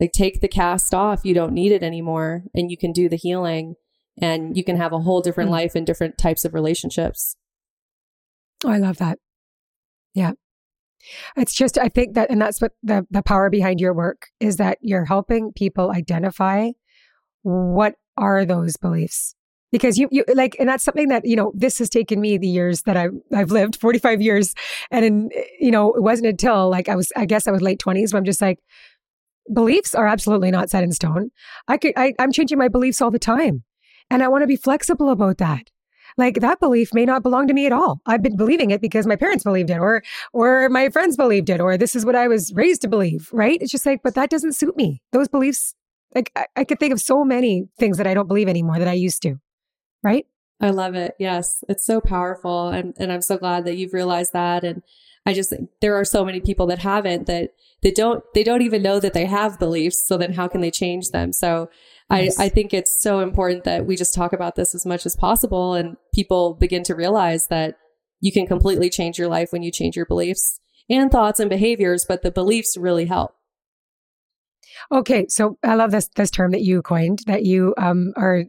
Like 0.00 0.12
take 0.12 0.40
the 0.40 0.48
cast 0.48 0.94
off. 0.94 1.24
You 1.24 1.34
don't 1.34 1.52
need 1.52 1.72
it 1.72 1.82
anymore 1.82 2.44
and 2.54 2.70
you 2.70 2.76
can 2.76 2.92
do 2.92 3.08
the 3.08 3.16
healing 3.16 3.74
and 4.20 4.56
you 4.56 4.64
can 4.64 4.76
have 4.76 4.92
a 4.92 5.00
whole 5.00 5.20
different 5.20 5.50
mm 5.50 5.52
life 5.52 5.74
and 5.74 5.86
different 5.86 6.18
types 6.18 6.44
of 6.44 6.54
relationships. 6.54 7.36
Oh, 8.64 8.70
I 8.70 8.78
love 8.78 8.98
that. 8.98 9.18
Yeah. 10.14 10.32
It's 11.36 11.54
just, 11.54 11.78
I 11.78 11.88
think 11.88 12.14
that, 12.14 12.30
and 12.30 12.40
that's 12.40 12.60
what 12.60 12.72
the, 12.82 13.06
the 13.10 13.22
power 13.22 13.50
behind 13.50 13.80
your 13.80 13.94
work 13.94 14.26
is 14.40 14.56
that 14.56 14.78
you're 14.80 15.04
helping 15.04 15.52
people 15.52 15.90
identify 15.90 16.70
what 17.48 17.94
are 18.18 18.44
those 18.44 18.76
beliefs? 18.76 19.34
Because 19.72 19.98
you, 19.98 20.08
you 20.10 20.24
like 20.34 20.56
and 20.58 20.68
that's 20.68 20.84
something 20.84 21.08
that 21.08 21.26
you 21.26 21.36
know 21.36 21.52
this 21.54 21.78
has 21.78 21.88
taken 21.88 22.20
me 22.20 22.38
the 22.38 22.48
years 22.48 22.82
that 22.82 22.96
I've, 22.96 23.12
I've 23.34 23.50
lived 23.50 23.76
45 23.80 24.20
years. 24.20 24.54
And 24.90 25.04
in, 25.04 25.30
you 25.58 25.70
know 25.70 25.92
it 25.94 26.02
wasn't 26.02 26.28
until 26.28 26.70
like 26.70 26.88
i 26.88 26.96
was 26.96 27.10
i 27.16 27.24
guess 27.24 27.46
i 27.46 27.50
was 27.50 27.62
late 27.62 27.78
20s 27.78 28.12
where 28.12 28.18
i'm 28.18 28.24
just 28.24 28.40
like 28.40 28.58
beliefs 29.52 29.94
are 29.94 30.06
absolutely 30.06 30.50
not 30.50 30.70
set 30.70 30.84
in 30.84 30.92
stone. 30.92 31.30
I 31.68 31.76
could 31.78 31.92
I, 31.96 32.14
i'm 32.18 32.32
changing 32.32 32.58
my 32.58 32.68
beliefs 32.68 33.00
all 33.00 33.10
the 33.10 33.18
time. 33.18 33.64
And 34.10 34.22
i 34.22 34.28
want 34.28 34.42
to 34.42 34.46
be 34.46 34.56
flexible 34.56 35.10
about 35.10 35.38
that. 35.38 35.70
Like 36.16 36.40
that 36.40 36.60
belief 36.60 36.92
may 36.94 37.04
not 37.04 37.22
belong 37.22 37.46
to 37.46 37.54
me 37.54 37.66
at 37.66 37.72
all. 37.72 38.00
I've 38.06 38.22
been 38.22 38.36
believing 38.36 38.70
it 38.70 38.80
because 38.80 39.06
my 39.06 39.16
parents 39.16 39.44
believed 39.44 39.70
it 39.70 39.78
or 39.78 40.02
or 40.32 40.68
my 40.70 40.88
friends 40.88 41.16
believed 41.16 41.50
it 41.50 41.60
or 41.60 41.76
this 41.76 41.94
is 41.94 42.06
what 42.06 42.16
i 42.16 42.26
was 42.26 42.52
raised 42.54 42.82
to 42.82 42.88
believe 42.88 43.28
right? 43.32 43.58
It's 43.60 43.72
just 43.72 43.86
like 43.86 44.00
but 44.02 44.14
that 44.14 44.30
doesn't 44.30 44.54
suit 44.54 44.76
me. 44.76 45.02
Those 45.12 45.28
beliefs 45.28 45.74
like 46.14 46.32
I, 46.36 46.46
I 46.56 46.64
could 46.64 46.80
think 46.80 46.92
of 46.92 47.00
so 47.00 47.24
many 47.24 47.68
things 47.78 47.98
that 47.98 48.06
i 48.06 48.14
don't 48.14 48.28
believe 48.28 48.48
anymore 48.48 48.78
that 48.78 48.88
i 48.88 48.94
used 48.94 49.22
to 49.22 49.38
right? 50.02 50.26
I 50.60 50.70
love 50.70 50.94
it. 50.94 51.14
Yes. 51.18 51.62
It's 51.68 51.84
so 51.84 52.00
powerful. 52.00 52.68
And, 52.68 52.94
and 52.98 53.12
I'm 53.12 53.22
so 53.22 53.36
glad 53.36 53.64
that 53.64 53.76
you've 53.76 53.92
realized 53.92 54.32
that. 54.32 54.64
And 54.64 54.82
I 55.24 55.32
just, 55.32 55.52
there 55.80 55.94
are 55.94 56.04
so 56.04 56.24
many 56.24 56.40
people 56.40 56.66
that 56.66 56.80
haven't 56.80 57.26
that, 57.26 57.50
they 57.82 57.92
don't, 57.92 58.24
they 58.34 58.42
don't 58.42 58.62
even 58.62 58.82
know 58.82 58.98
that 58.98 59.12
they 59.12 59.26
have 59.26 59.58
beliefs. 59.58 60.04
So 60.06 60.16
then 60.16 60.32
how 60.32 60.48
can 60.48 60.60
they 60.60 60.70
change 60.70 61.10
them? 61.10 61.32
So 61.32 61.70
yes. 62.10 62.38
I, 62.40 62.46
I 62.46 62.48
think 62.48 62.74
it's 62.74 63.00
so 63.00 63.20
important 63.20 63.64
that 63.64 63.86
we 63.86 63.94
just 63.94 64.14
talk 64.14 64.32
about 64.32 64.56
this 64.56 64.74
as 64.74 64.84
much 64.84 65.06
as 65.06 65.14
possible 65.14 65.74
and 65.74 65.96
people 66.12 66.54
begin 66.54 66.82
to 66.84 66.94
realize 66.94 67.46
that 67.48 67.76
you 68.20 68.32
can 68.32 68.46
completely 68.46 68.90
change 68.90 69.16
your 69.16 69.28
life 69.28 69.52
when 69.52 69.62
you 69.62 69.70
change 69.70 69.94
your 69.94 70.06
beliefs 70.06 70.58
and 70.90 71.12
thoughts 71.12 71.38
and 71.38 71.50
behaviors, 71.50 72.04
but 72.08 72.22
the 72.22 72.32
beliefs 72.32 72.76
really 72.76 73.04
help. 73.04 73.34
Okay, 74.92 75.26
so 75.28 75.58
I 75.62 75.74
love 75.74 75.90
this 75.90 76.08
this 76.16 76.30
term 76.30 76.50
that 76.52 76.62
you 76.62 76.82
coined 76.82 77.20
that 77.26 77.44
you 77.44 77.74
um, 77.78 78.12
are 78.16 78.44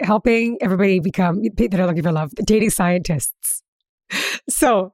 helping 0.00 0.58
everybody 0.60 1.00
become 1.00 1.42
that 1.42 1.80
are 1.80 1.86
looking 1.86 2.02
for 2.02 2.12
love, 2.12 2.32
dating 2.44 2.70
scientists. 2.70 3.62
So, 4.48 4.92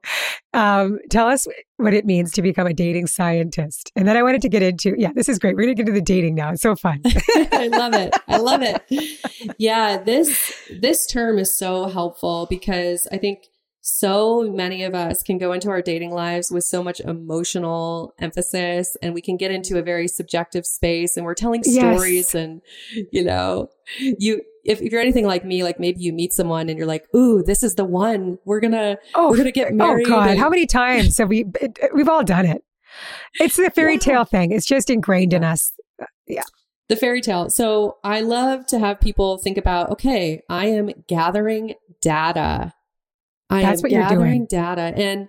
um, 0.53 0.99
tell 1.09 1.27
us 1.27 1.47
what 1.77 1.93
it 1.93 2.05
means 2.05 2.31
to 2.33 2.41
become 2.41 2.67
a 2.67 2.73
dating 2.73 3.07
scientist, 3.07 3.91
and 3.95 4.07
then 4.07 4.15
I 4.15 4.21
wanted 4.21 4.41
to 4.43 4.49
get 4.49 4.61
into 4.61 4.93
yeah, 4.97 5.11
this 5.13 5.27
is 5.27 5.39
great. 5.39 5.55
We're 5.55 5.63
going 5.63 5.75
to 5.75 5.83
get 5.83 5.89
into 5.89 5.99
the 5.99 6.05
dating 6.05 6.35
now. 6.35 6.51
It's 6.51 6.61
so 6.61 6.75
fun. 6.75 7.01
I 7.05 7.67
love 7.71 7.93
it. 7.95 8.13
I 8.27 8.37
love 8.37 8.61
it. 8.61 8.83
Yeah, 9.57 9.97
this 9.97 10.53
this 10.79 11.07
term 11.07 11.39
is 11.39 11.53
so 11.53 11.85
helpful 11.85 12.45
because 12.49 13.07
I 13.11 13.17
think 13.17 13.45
so 13.89 14.43
many 14.43 14.83
of 14.83 14.93
us 14.93 15.23
can 15.23 15.37
go 15.37 15.51
into 15.51 15.69
our 15.69 15.81
dating 15.81 16.11
lives 16.11 16.51
with 16.51 16.63
so 16.63 16.83
much 16.83 16.99
emotional 16.99 18.13
emphasis 18.19 18.95
and 19.01 19.13
we 19.13 19.21
can 19.21 19.37
get 19.37 19.51
into 19.51 19.77
a 19.77 19.81
very 19.81 20.07
subjective 20.07 20.65
space 20.65 21.17
and 21.17 21.25
we're 21.25 21.33
telling 21.33 21.63
stories 21.63 22.33
yes. 22.33 22.35
and 22.35 22.61
you 23.11 23.23
know 23.23 23.69
you 23.99 24.41
if, 24.63 24.81
if 24.81 24.91
you're 24.91 25.01
anything 25.01 25.25
like 25.25 25.43
me 25.43 25.63
like 25.63 25.79
maybe 25.79 26.01
you 26.01 26.13
meet 26.13 26.33
someone 26.33 26.69
and 26.69 26.77
you're 26.77 26.87
like 26.87 27.05
ooh 27.15 27.41
this 27.43 27.63
is 27.63 27.75
the 27.75 27.85
one 27.85 28.37
we're 28.45 28.59
gonna 28.59 28.97
oh, 29.15 29.29
we're 29.29 29.37
gonna 29.37 29.51
get 29.51 29.71
oh, 29.71 29.75
married 29.75 30.07
oh 30.07 30.09
god 30.09 30.29
and- 30.31 30.39
how 30.39 30.49
many 30.49 30.65
times 30.65 31.17
have 31.17 31.29
we 31.29 31.45
it, 31.61 31.77
we've 31.93 32.09
all 32.09 32.23
done 32.23 32.45
it 32.45 32.63
it's 33.39 33.55
the 33.55 33.69
fairy 33.71 33.93
yeah. 33.93 33.99
tale 33.99 34.25
thing 34.25 34.51
it's 34.51 34.65
just 34.65 34.89
ingrained 34.89 35.33
in 35.33 35.43
us 35.43 35.73
uh, 36.01 36.05
yeah 36.27 36.43
the 36.89 36.95
fairy 36.95 37.21
tale. 37.21 37.49
So 37.51 37.97
I 38.03 38.21
love 38.21 38.65
to 38.67 38.79
have 38.79 38.99
people 38.99 39.37
think 39.37 39.57
about, 39.57 39.91
okay, 39.91 40.41
I 40.49 40.65
am 40.65 40.89
gathering 41.07 41.75
data 42.01 42.73
I 43.49 43.61
That's 43.61 43.81
what 43.81 43.91
gathering 43.91 44.19
you're 44.19 44.29
doing. 44.29 44.47
data. 44.49 44.93
And 44.95 45.27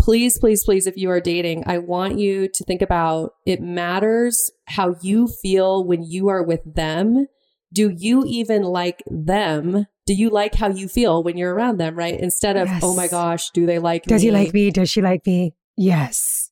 please, 0.00 0.38
please, 0.38 0.64
please, 0.64 0.86
if 0.86 0.96
you 0.96 1.10
are 1.10 1.20
dating, 1.20 1.64
I 1.66 1.78
want 1.78 2.18
you 2.18 2.48
to 2.52 2.64
think 2.64 2.82
about 2.82 3.32
it 3.46 3.60
matters 3.60 4.50
how 4.66 4.96
you 5.02 5.28
feel 5.42 5.86
when 5.86 6.02
you 6.02 6.28
are 6.28 6.42
with 6.42 6.60
them. 6.64 7.26
Do 7.72 7.92
you 7.94 8.24
even 8.26 8.62
like 8.62 9.02
them? 9.06 9.86
Do 10.06 10.14
you 10.14 10.30
like 10.30 10.54
how 10.54 10.70
you 10.70 10.88
feel 10.88 11.22
when 11.22 11.36
you're 11.36 11.54
around 11.54 11.76
them, 11.76 11.94
right? 11.94 12.18
Instead 12.18 12.56
of, 12.56 12.68
yes. 12.68 12.80
oh 12.82 12.96
my 12.96 13.08
gosh, 13.08 13.50
do 13.50 13.66
they 13.66 13.78
like 13.78 14.06
me? 14.06 14.10
Does 14.10 14.22
me? 14.22 14.28
he 14.28 14.32
like 14.32 14.54
me? 14.54 14.70
Does 14.70 14.88
she 14.88 15.02
like 15.02 15.26
me? 15.26 15.54
Yes. 15.76 16.47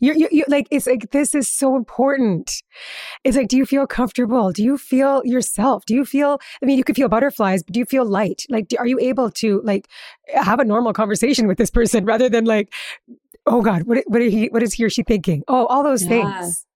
You're, 0.00 0.16
you 0.16 0.28
you 0.30 0.44
like, 0.48 0.66
it's 0.70 0.86
like, 0.86 1.10
this 1.10 1.34
is 1.34 1.50
so 1.50 1.76
important. 1.76 2.62
It's 3.24 3.36
like, 3.36 3.48
do 3.48 3.56
you 3.56 3.66
feel 3.66 3.86
comfortable? 3.86 4.52
Do 4.52 4.62
you 4.62 4.78
feel 4.78 5.22
yourself? 5.24 5.84
Do 5.86 5.94
you 5.94 6.04
feel, 6.04 6.38
I 6.62 6.66
mean, 6.66 6.78
you 6.78 6.84
could 6.84 6.96
feel 6.96 7.08
butterflies, 7.08 7.62
but 7.62 7.72
do 7.72 7.80
you 7.80 7.86
feel 7.86 8.04
light? 8.04 8.44
Like, 8.48 8.68
do, 8.68 8.76
are 8.78 8.86
you 8.86 8.98
able 9.00 9.30
to 9.32 9.60
like 9.64 9.88
have 10.34 10.60
a 10.60 10.64
normal 10.64 10.92
conversation 10.92 11.46
with 11.46 11.58
this 11.58 11.70
person 11.70 12.04
rather 12.06 12.28
than 12.28 12.44
like, 12.44 12.72
oh 13.46 13.62
God, 13.62 13.84
what, 13.84 14.04
what, 14.06 14.22
he, 14.22 14.46
what 14.46 14.62
is 14.62 14.74
he 14.74 14.84
or 14.84 14.90
she 14.90 15.02
thinking? 15.02 15.42
Oh, 15.48 15.66
all 15.66 15.82
those 15.82 16.02
yeah. 16.02 16.08
things. 16.40 16.66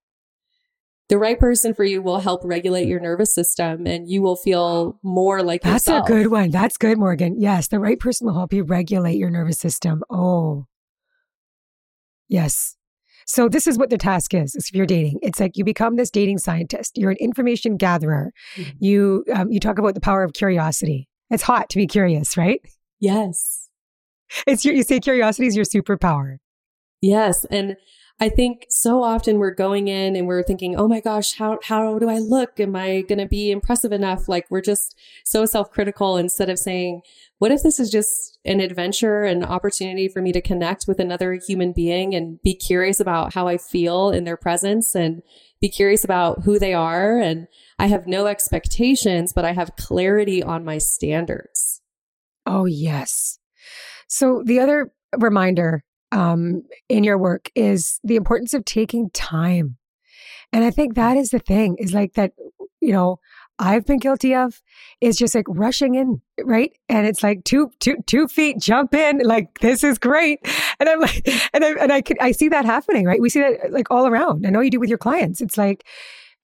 The 1.08 1.18
right 1.18 1.40
person 1.40 1.74
for 1.74 1.82
you 1.82 2.00
will 2.00 2.20
help 2.20 2.42
regulate 2.44 2.86
your 2.86 3.00
nervous 3.00 3.34
system 3.34 3.84
and 3.84 4.08
you 4.08 4.22
will 4.22 4.36
feel 4.36 4.96
more 5.02 5.42
like 5.42 5.62
That's 5.62 5.88
yourself. 5.88 6.08
a 6.08 6.12
good 6.12 6.28
one. 6.28 6.50
That's 6.50 6.76
good, 6.76 6.98
Morgan. 6.98 7.34
Yes, 7.40 7.66
the 7.66 7.80
right 7.80 7.98
person 7.98 8.28
will 8.28 8.34
help 8.34 8.52
you 8.52 8.62
regulate 8.62 9.16
your 9.16 9.28
nervous 9.28 9.58
system. 9.58 10.04
Oh, 10.08 10.66
yes. 12.28 12.76
So 13.30 13.48
this 13.48 13.68
is 13.68 13.78
what 13.78 13.90
the 13.90 13.96
task 13.96 14.34
is, 14.34 14.56
if 14.56 14.74
you're 14.74 14.86
dating. 14.86 15.20
It's 15.22 15.38
like 15.38 15.56
you 15.56 15.62
become 15.62 15.94
this 15.94 16.10
dating 16.10 16.38
scientist. 16.38 16.98
You're 16.98 17.12
an 17.12 17.16
information 17.20 17.76
gatherer. 17.76 18.32
Mm-hmm. 18.56 18.70
You 18.80 19.24
um, 19.32 19.52
you 19.52 19.60
talk 19.60 19.78
about 19.78 19.94
the 19.94 20.00
power 20.00 20.24
of 20.24 20.32
curiosity. 20.32 21.08
It's 21.30 21.44
hot 21.44 21.70
to 21.70 21.76
be 21.76 21.86
curious, 21.86 22.36
right? 22.36 22.60
Yes. 22.98 23.68
It's 24.46 24.64
your, 24.64 24.74
you 24.74 24.84
say 24.84 25.00
curiosity 25.00 25.48
is 25.48 25.56
your 25.56 25.64
superpower. 25.64 26.36
Yes, 27.00 27.44
and 27.50 27.76
I 28.22 28.28
think 28.28 28.66
so 28.68 29.02
often 29.02 29.38
we're 29.38 29.54
going 29.54 29.88
in 29.88 30.14
and 30.14 30.26
we're 30.26 30.42
thinking, 30.42 30.76
"Oh 30.76 30.86
my 30.86 31.00
gosh, 31.00 31.34
how 31.36 31.58
how 31.62 31.98
do 31.98 32.10
I 32.10 32.18
look? 32.18 32.60
Am 32.60 32.76
I 32.76 33.00
going 33.00 33.18
to 33.18 33.26
be 33.26 33.50
impressive 33.50 33.92
enough?" 33.92 34.28
Like 34.28 34.46
we're 34.50 34.60
just 34.60 34.94
so 35.24 35.46
self-critical 35.46 36.18
instead 36.18 36.50
of 36.50 36.58
saying, 36.58 37.00
"What 37.38 37.50
if 37.50 37.62
this 37.62 37.80
is 37.80 37.90
just 37.90 38.38
an 38.44 38.60
adventure, 38.60 39.22
an 39.22 39.42
opportunity 39.42 40.06
for 40.06 40.20
me 40.20 40.32
to 40.32 40.42
connect 40.42 40.86
with 40.86 41.00
another 41.00 41.32
human 41.32 41.72
being 41.72 42.14
and 42.14 42.40
be 42.42 42.54
curious 42.54 43.00
about 43.00 43.32
how 43.32 43.48
I 43.48 43.56
feel 43.56 44.10
in 44.10 44.24
their 44.24 44.36
presence 44.36 44.94
and 44.94 45.22
be 45.60 45.70
curious 45.70 46.04
about 46.04 46.44
who 46.44 46.58
they 46.58 46.74
are 46.74 47.18
and 47.18 47.46
I 47.78 47.86
have 47.86 48.06
no 48.06 48.26
expectations, 48.26 49.32
but 49.32 49.46
I 49.46 49.52
have 49.52 49.76
clarity 49.76 50.42
on 50.42 50.62
my 50.64 50.76
standards." 50.76 51.80
Oh, 52.44 52.66
yes. 52.66 53.38
So 54.08 54.42
the 54.44 54.58
other 54.58 54.92
reminder 55.18 55.84
um, 56.12 56.62
in 56.88 57.04
your 57.04 57.18
work 57.18 57.50
is 57.54 58.00
the 58.04 58.16
importance 58.16 58.54
of 58.54 58.64
taking 58.64 59.10
time. 59.10 59.76
And 60.52 60.64
I 60.64 60.70
think 60.70 60.94
that 60.94 61.16
is 61.16 61.30
the 61.30 61.38
thing 61.38 61.76
is 61.78 61.94
like 61.94 62.14
that, 62.14 62.32
you 62.80 62.92
know, 62.92 63.20
I've 63.58 63.84
been 63.84 63.98
guilty 63.98 64.34
of 64.34 64.62
is 65.00 65.16
just 65.18 65.34
like 65.34 65.44
rushing 65.46 65.94
in, 65.94 66.22
right? 66.42 66.72
And 66.88 67.06
it's 67.06 67.22
like 67.22 67.44
two, 67.44 67.70
two, 67.78 67.96
two 68.06 68.26
feet 68.26 68.58
jump 68.58 68.94
in, 68.94 69.20
like 69.22 69.60
this 69.60 69.84
is 69.84 69.98
great. 69.98 70.40
And 70.80 70.88
I'm 70.88 71.00
like, 71.00 71.28
and 71.52 71.64
I, 71.64 71.72
and 71.72 71.92
I 71.92 72.00
could, 72.00 72.18
I 72.20 72.32
see 72.32 72.48
that 72.48 72.64
happening, 72.64 73.04
right? 73.04 73.20
We 73.20 73.28
see 73.28 73.40
that 73.40 73.70
like 73.70 73.90
all 73.90 74.06
around. 74.06 74.46
I 74.46 74.50
know 74.50 74.60
you 74.60 74.70
do 74.70 74.80
with 74.80 74.88
your 74.88 74.98
clients. 74.98 75.40
It's 75.40 75.58
like, 75.58 75.84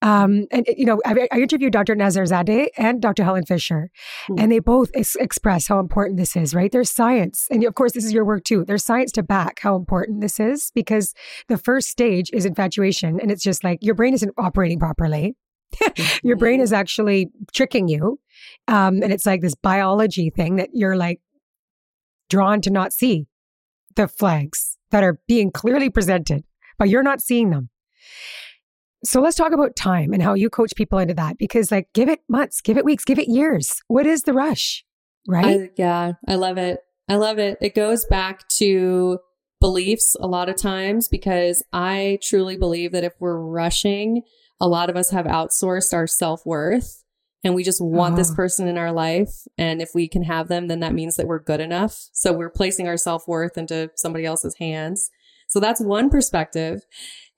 um, 0.06 0.46
and 0.52 0.64
you 0.68 0.84
know, 0.84 1.00
I, 1.04 1.26
I, 1.32 1.40
interviewed 1.40 1.72
Dr. 1.72 1.96
Nazarzadeh 1.96 2.68
and 2.76 3.02
Dr. 3.02 3.24
Helen 3.24 3.44
Fisher, 3.44 3.90
mm-hmm. 4.30 4.40
and 4.40 4.52
they 4.52 4.60
both 4.60 4.88
ex- 4.94 5.16
express 5.16 5.66
how 5.66 5.80
important 5.80 6.16
this 6.16 6.36
is. 6.36 6.54
Right? 6.54 6.70
There's 6.70 6.90
science, 6.90 7.48
and 7.50 7.64
of 7.64 7.74
course, 7.74 7.90
this 7.90 8.04
is 8.04 8.12
your 8.12 8.24
work 8.24 8.44
too. 8.44 8.64
There's 8.64 8.84
science 8.84 9.10
to 9.12 9.24
back 9.24 9.58
how 9.58 9.74
important 9.74 10.20
this 10.20 10.38
is 10.38 10.70
because 10.76 11.12
the 11.48 11.58
first 11.58 11.88
stage 11.88 12.30
is 12.32 12.46
infatuation, 12.46 13.18
and 13.18 13.32
it's 13.32 13.42
just 13.42 13.64
like 13.64 13.80
your 13.82 13.96
brain 13.96 14.14
isn't 14.14 14.32
operating 14.38 14.78
properly. 14.78 15.34
your 16.22 16.36
brain 16.36 16.60
is 16.60 16.72
actually 16.72 17.28
tricking 17.52 17.88
you, 17.88 18.20
um, 18.68 19.02
and 19.02 19.12
it's 19.12 19.26
like 19.26 19.40
this 19.40 19.56
biology 19.56 20.30
thing 20.30 20.54
that 20.54 20.68
you're 20.72 20.96
like 20.96 21.20
drawn 22.30 22.60
to 22.60 22.70
not 22.70 22.92
see 22.92 23.26
the 23.96 24.06
flags 24.06 24.78
that 24.92 25.02
are 25.02 25.18
being 25.26 25.50
clearly 25.50 25.90
presented, 25.90 26.44
but 26.78 26.88
you're 26.88 27.02
not 27.02 27.20
seeing 27.20 27.50
them. 27.50 27.70
So 29.04 29.20
let's 29.20 29.36
talk 29.36 29.52
about 29.52 29.76
time 29.76 30.12
and 30.12 30.22
how 30.22 30.34
you 30.34 30.50
coach 30.50 30.72
people 30.74 30.98
into 30.98 31.14
that 31.14 31.38
because, 31.38 31.70
like, 31.70 31.88
give 31.92 32.08
it 32.08 32.20
months, 32.28 32.60
give 32.60 32.76
it 32.76 32.84
weeks, 32.84 33.04
give 33.04 33.18
it 33.18 33.28
years. 33.28 33.82
What 33.88 34.06
is 34.06 34.22
the 34.22 34.32
rush? 34.32 34.84
Right? 35.28 35.60
I, 35.60 35.70
yeah, 35.76 36.12
I 36.26 36.34
love 36.36 36.58
it. 36.58 36.80
I 37.08 37.16
love 37.16 37.38
it. 37.38 37.58
It 37.60 37.74
goes 37.74 38.04
back 38.06 38.48
to 38.58 39.18
beliefs 39.60 40.16
a 40.20 40.26
lot 40.26 40.48
of 40.48 40.56
times 40.56 41.08
because 41.08 41.64
I 41.72 42.18
truly 42.22 42.56
believe 42.56 42.92
that 42.92 43.04
if 43.04 43.12
we're 43.20 43.38
rushing, 43.38 44.22
a 44.60 44.68
lot 44.68 44.90
of 44.90 44.96
us 44.96 45.10
have 45.10 45.26
outsourced 45.26 45.92
our 45.92 46.06
self 46.06 46.44
worth 46.44 47.04
and 47.44 47.54
we 47.54 47.62
just 47.62 47.80
want 47.80 48.14
oh. 48.14 48.16
this 48.16 48.30
uh-huh. 48.30 48.36
person 48.36 48.66
in 48.66 48.76
our 48.76 48.92
life. 48.92 49.30
And 49.56 49.80
if 49.80 49.90
we 49.94 50.08
can 50.08 50.24
have 50.24 50.48
them, 50.48 50.66
then 50.66 50.80
that 50.80 50.94
means 50.94 51.16
that 51.16 51.26
we're 51.26 51.38
good 51.38 51.60
enough. 51.60 52.08
So 52.12 52.32
we're 52.32 52.50
placing 52.50 52.88
our 52.88 52.96
self 52.96 53.28
worth 53.28 53.56
into 53.56 53.90
somebody 53.94 54.24
else's 54.24 54.56
hands. 54.58 55.10
So 55.48 55.60
that's 55.60 55.80
one 55.80 56.10
perspective. 56.10 56.82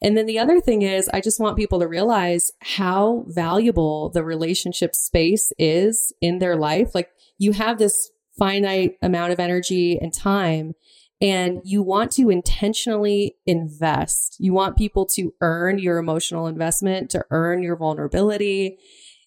And 0.00 0.16
then 0.16 0.26
the 0.26 0.38
other 0.38 0.60
thing 0.60 0.82
is, 0.82 1.08
I 1.12 1.20
just 1.20 1.40
want 1.40 1.56
people 1.56 1.80
to 1.80 1.88
realize 1.88 2.52
how 2.60 3.24
valuable 3.28 4.10
the 4.10 4.22
relationship 4.22 4.94
space 4.94 5.52
is 5.58 6.12
in 6.20 6.38
their 6.38 6.56
life. 6.56 6.94
Like 6.94 7.10
you 7.38 7.52
have 7.52 7.78
this 7.78 8.10
finite 8.38 8.96
amount 9.02 9.32
of 9.32 9.40
energy 9.40 9.98
and 10.00 10.12
time. 10.12 10.74
And 11.20 11.60
you 11.64 11.82
want 11.82 12.12
to 12.12 12.30
intentionally 12.30 13.34
invest. 13.44 14.36
You 14.38 14.54
want 14.54 14.76
people 14.76 15.04
to 15.14 15.34
earn 15.40 15.80
your 15.80 15.98
emotional 15.98 16.46
investment, 16.46 17.10
to 17.10 17.24
earn 17.30 17.60
your 17.64 17.76
vulnerability. 17.76 18.78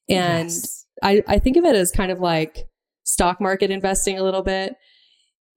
And 0.08 0.50
yes. 0.50 0.86
I, 1.04 1.22
I 1.28 1.40
think 1.40 1.58
of 1.58 1.66
it 1.66 1.76
as 1.76 1.92
kind 1.92 2.10
of 2.10 2.22
like 2.22 2.70
stock 3.04 3.42
market 3.42 3.72
investing 3.72 4.18
a 4.18 4.24
little 4.24 4.42
bit. 4.42 4.76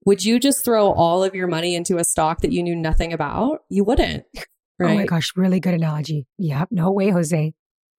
Would 0.05 0.25
you 0.25 0.37
just 0.37 0.65
throw 0.65 0.91
all 0.91 1.23
of 1.23 1.33
your 1.33 1.47
money 1.47 1.73
into 1.73 1.97
a 1.97 2.03
stock 2.03 2.41
that 2.41 2.51
you 2.51 2.61
knew 2.61 2.75
nothing 2.75 3.13
about? 3.13 3.59
You 3.69 3.85
wouldn't. 3.85 4.25
Right? 4.77 4.91
Oh 4.91 4.95
my 4.95 5.05
gosh, 5.05 5.31
really 5.35 5.59
good 5.59 5.73
analogy. 5.73 6.27
Yep. 6.37 6.69
No 6.71 6.91
way, 6.91 7.09
Jose. 7.09 7.53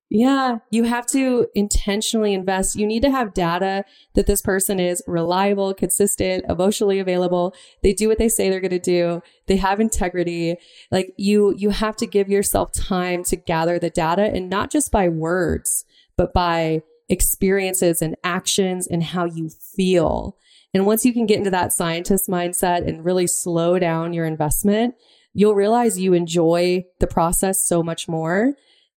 Yeah, 0.09 0.59
you 0.71 0.85
have 0.85 1.05
to 1.07 1.49
intentionally 1.55 2.33
invest. 2.33 2.77
You 2.77 2.87
need 2.87 3.03
to 3.03 3.11
have 3.11 3.35
data 3.35 3.85
that 4.15 4.27
this 4.27 4.41
person 4.41 4.79
is 4.79 5.03
reliable, 5.09 5.75
consistent, 5.75 6.45
emotionally 6.49 7.01
available. 7.01 7.55
They 7.83 7.93
do 7.93 8.07
what 8.07 8.19
they 8.19 8.29
say 8.29 8.49
they're 8.49 8.61
going 8.61 8.71
to 8.71 8.79
do. 8.79 9.21
They 9.49 9.57
have 9.57 9.81
integrity. 9.81 10.59
Like 10.93 11.13
you, 11.17 11.55
you 11.57 11.71
have 11.71 11.97
to 11.97 12.07
give 12.07 12.29
yourself 12.29 12.73
time 12.73 13.25
to 13.25 13.37
gather 13.37 13.81
the 13.81 13.91
data 13.91 14.23
and 14.23 14.49
not 14.49 14.71
just 14.71 14.93
by 14.93 15.09
words, 15.09 15.85
but 16.17 16.33
by 16.33 16.83
experiences 17.09 18.01
and 18.01 18.15
actions 18.23 18.87
and 18.87 19.03
how 19.03 19.25
you 19.25 19.51
feel. 19.75 20.37
And 20.73 20.87
once 20.87 21.05
you 21.05 21.13
can 21.13 21.27
get 21.27 21.39
into 21.39 21.51
that 21.51 21.73
scientist 21.73 22.29
mindset 22.29 22.87
and 22.87 23.05
really 23.05 23.27
slow 23.27 23.79
down 23.79 24.13
your 24.13 24.27
investment, 24.27 24.95
you'll 25.37 25.55
realize 25.55 25.99
you 25.99 26.15
enjoy 26.15 26.83
the 26.99 27.07
process 27.07 27.69
so 27.69 27.83
much 27.83 28.09
more 28.09 28.55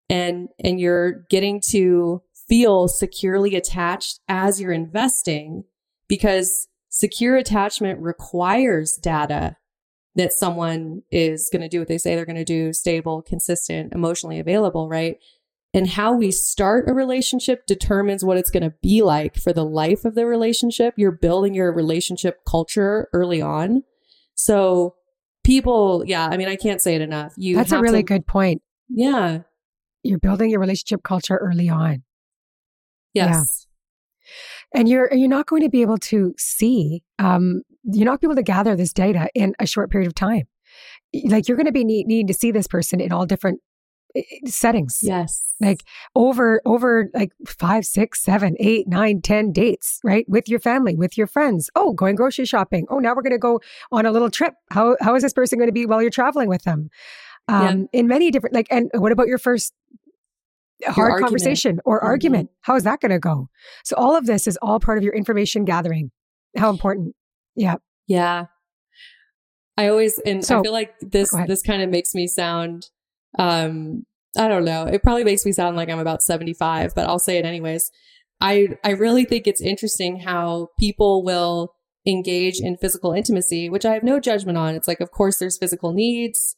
and 0.10 0.48
and 0.64 0.80
you're 0.80 1.26
getting 1.30 1.60
to 1.60 2.22
feel 2.48 2.88
securely 2.88 3.56
attached 3.56 4.22
as 4.30 4.60
you're 4.60 4.72
investing 4.72 5.66
because 6.08 6.68
secure 6.88 7.36
attachment 7.36 8.00
requires 8.02 8.96
data 8.96 9.58
that 10.16 10.34
someone 10.34 11.04
is 11.12 11.50
going 11.52 11.62
to 11.62 11.70
do 11.70 11.80
what 11.80 11.90
they 11.90 11.98
say 11.98 12.16
they're 12.16 12.26
going 12.26 12.36
to 12.36 12.46
do 12.46 12.72
stable 12.72 13.22
consistent 13.22 13.94
emotionally 13.94 14.40
available 14.40 14.88
right? 14.88 15.18
And 15.72 15.88
how 15.88 16.14
we 16.14 16.32
start 16.32 16.90
a 16.90 16.94
relationship 16.94 17.68
determines 17.68 18.24
what 18.24 18.38
it's 18.38 18.50
going 18.50 18.64
to 18.64 18.74
be 18.82 19.04
like 19.04 19.36
for 19.36 19.54
the 19.54 19.66
life 19.66 20.04
of 20.04 20.16
the 20.16 20.26
relationship. 20.26 20.96
You're 20.98 21.12
building 21.12 21.54
your 21.54 21.72
relationship 21.72 22.40
culture 22.44 23.08
early 23.14 23.40
on. 23.40 23.84
So 24.34 24.96
people 25.50 26.04
yeah 26.06 26.28
i 26.28 26.38
mean 26.38 26.48
i 26.48 26.56
can't 26.56 26.82
say 26.82 26.96
it 26.96 27.02
enough 27.02 27.34
you 27.38 27.56
that's 27.56 27.72
a 27.72 27.80
really 27.80 28.04
to, 28.04 28.04
good 28.04 28.26
point 28.26 28.62
yeah 28.90 29.40
you're 30.04 30.20
building 30.20 30.50
your 30.50 30.60
relationship 30.60 31.04
culture 31.04 31.38
early 31.38 31.70
on. 31.70 32.04
Yes. 33.14 33.68
Yeah. 34.74 34.80
And 34.80 34.90
you're 34.90 35.14
you're 35.14 35.30
not 35.30 35.48
going 35.48 35.64
to 35.64 35.70
be 35.70 35.82
able 35.82 35.98
to 35.98 36.34
see 36.38 37.04
um 37.18 37.64
you're 37.84 38.06
not 38.06 38.24
able 38.24 38.36
to 38.36 38.44
gather 38.44 38.76
this 38.76 38.94
data 38.94 39.30
in 39.34 39.56
a 39.60 39.66
short 39.66 39.90
period 39.90 40.08
of 40.08 40.16
time. 40.16 40.44
Like 41.26 41.48
you're 41.48 41.58
going 41.58 41.66
to 41.66 41.72
be 41.72 41.84
need, 41.84 42.06
needing 42.06 42.28
to 42.28 42.34
see 42.34 42.52
this 42.52 42.68
person 42.68 43.00
in 43.00 43.12
all 43.12 43.26
different 43.26 43.62
settings. 44.46 45.00
Yes. 45.02 45.54
Like 45.60 45.84
over 46.16 46.62
over 46.66 47.10
like 47.14 47.32
five, 47.48 47.86
six, 47.86 48.24
seven, 48.24 48.56
eight, 48.60 48.88
nine, 48.88 49.22
ten 49.22 49.52
dates, 49.52 50.00
right? 50.04 50.26
With 50.28 50.48
your 50.48 50.60
family, 50.60 50.96
with 50.96 51.18
your 51.18 51.28
friends. 51.28 51.70
Oh, 51.76 51.94
going 51.94 52.16
grocery 52.16 52.46
shopping. 52.46 52.88
Oh, 52.90 53.00
now 53.00 53.14
we're 53.16 53.22
gonna 53.22 53.38
go 53.38 53.60
on 53.92 54.06
a 54.06 54.12
little 54.12 54.30
trip. 54.30 54.54
How 54.72 54.96
how 55.02 55.16
is 55.16 55.24
this 55.24 55.34
person 55.34 55.58
going 55.58 55.70
to 55.70 55.74
be 55.74 55.86
while 55.86 56.02
you're 56.02 56.12
traveling 56.12 56.50
with 56.50 56.64
them? 56.64 56.90
Um, 57.48 57.82
yeah. 57.94 58.00
in 58.00 58.08
many 58.08 58.30
different 58.30 58.54
like 58.54 58.68
and 58.70 58.90
what 58.94 59.12
about 59.12 59.28
your 59.28 59.40
first 59.40 59.74
hard 60.88 61.22
conversation 61.22 61.80
or 61.86 62.00
mm-hmm. 62.00 62.08
argument. 62.08 62.50
How 62.62 62.76
is 62.76 62.84
that 62.84 63.02
going 63.02 63.12
to 63.12 63.20
go? 63.20 63.50
So 63.84 63.96
all 63.96 64.16
of 64.16 64.26
this 64.26 64.48
is 64.48 64.58
all 64.62 64.80
part 64.80 64.98
of 64.98 65.04
your 65.04 65.14
information 65.14 65.66
gathering. 65.66 66.12
How 66.58 66.70
important. 66.70 67.16
Yeah. 67.56 67.76
Yeah. 68.08 68.46
I 69.78 69.88
always 69.88 70.20
and 70.26 70.44
so, 70.44 70.60
I 70.60 70.62
feel 70.62 70.74
like 70.74 70.94
this 71.00 71.34
this 71.48 71.62
kind 71.62 71.82
of 71.82 71.90
makes 71.90 72.14
me 72.14 72.28
sound 72.28 72.90
um 73.38 74.06
I 74.38 74.48
don't 74.48 74.66
know. 74.66 74.86
It 74.86 75.04
probably 75.04 75.24
makes 75.24 75.46
me 75.46 75.52
sound 75.52 75.76
like 75.76 75.90
I'm 75.90 76.00
about 76.00 76.22
75, 76.22 76.94
but 76.96 77.08
I'll 77.08 77.20
say 77.20 77.38
it 77.38 77.46
anyways. 77.46 77.90
I 78.42 78.70
I 78.84 78.92
really 78.92 79.26
think 79.26 79.48
it's 79.48 79.62
interesting 79.62 80.20
how 80.20 80.70
people 80.80 81.24
will 81.24 81.74
engage 82.08 82.60
in 82.60 82.78
physical 82.78 83.12
intimacy, 83.12 83.70
which 83.70 83.86
I 83.86 83.94
have 83.94 84.04
no 84.04 84.20
judgment 84.20 84.58
on. 84.58 84.76
It's 84.76 84.88
like 84.88 85.02
of 85.02 85.12
course 85.12 85.38
there's 85.38 85.58
physical 85.58 85.94
needs, 85.94 86.56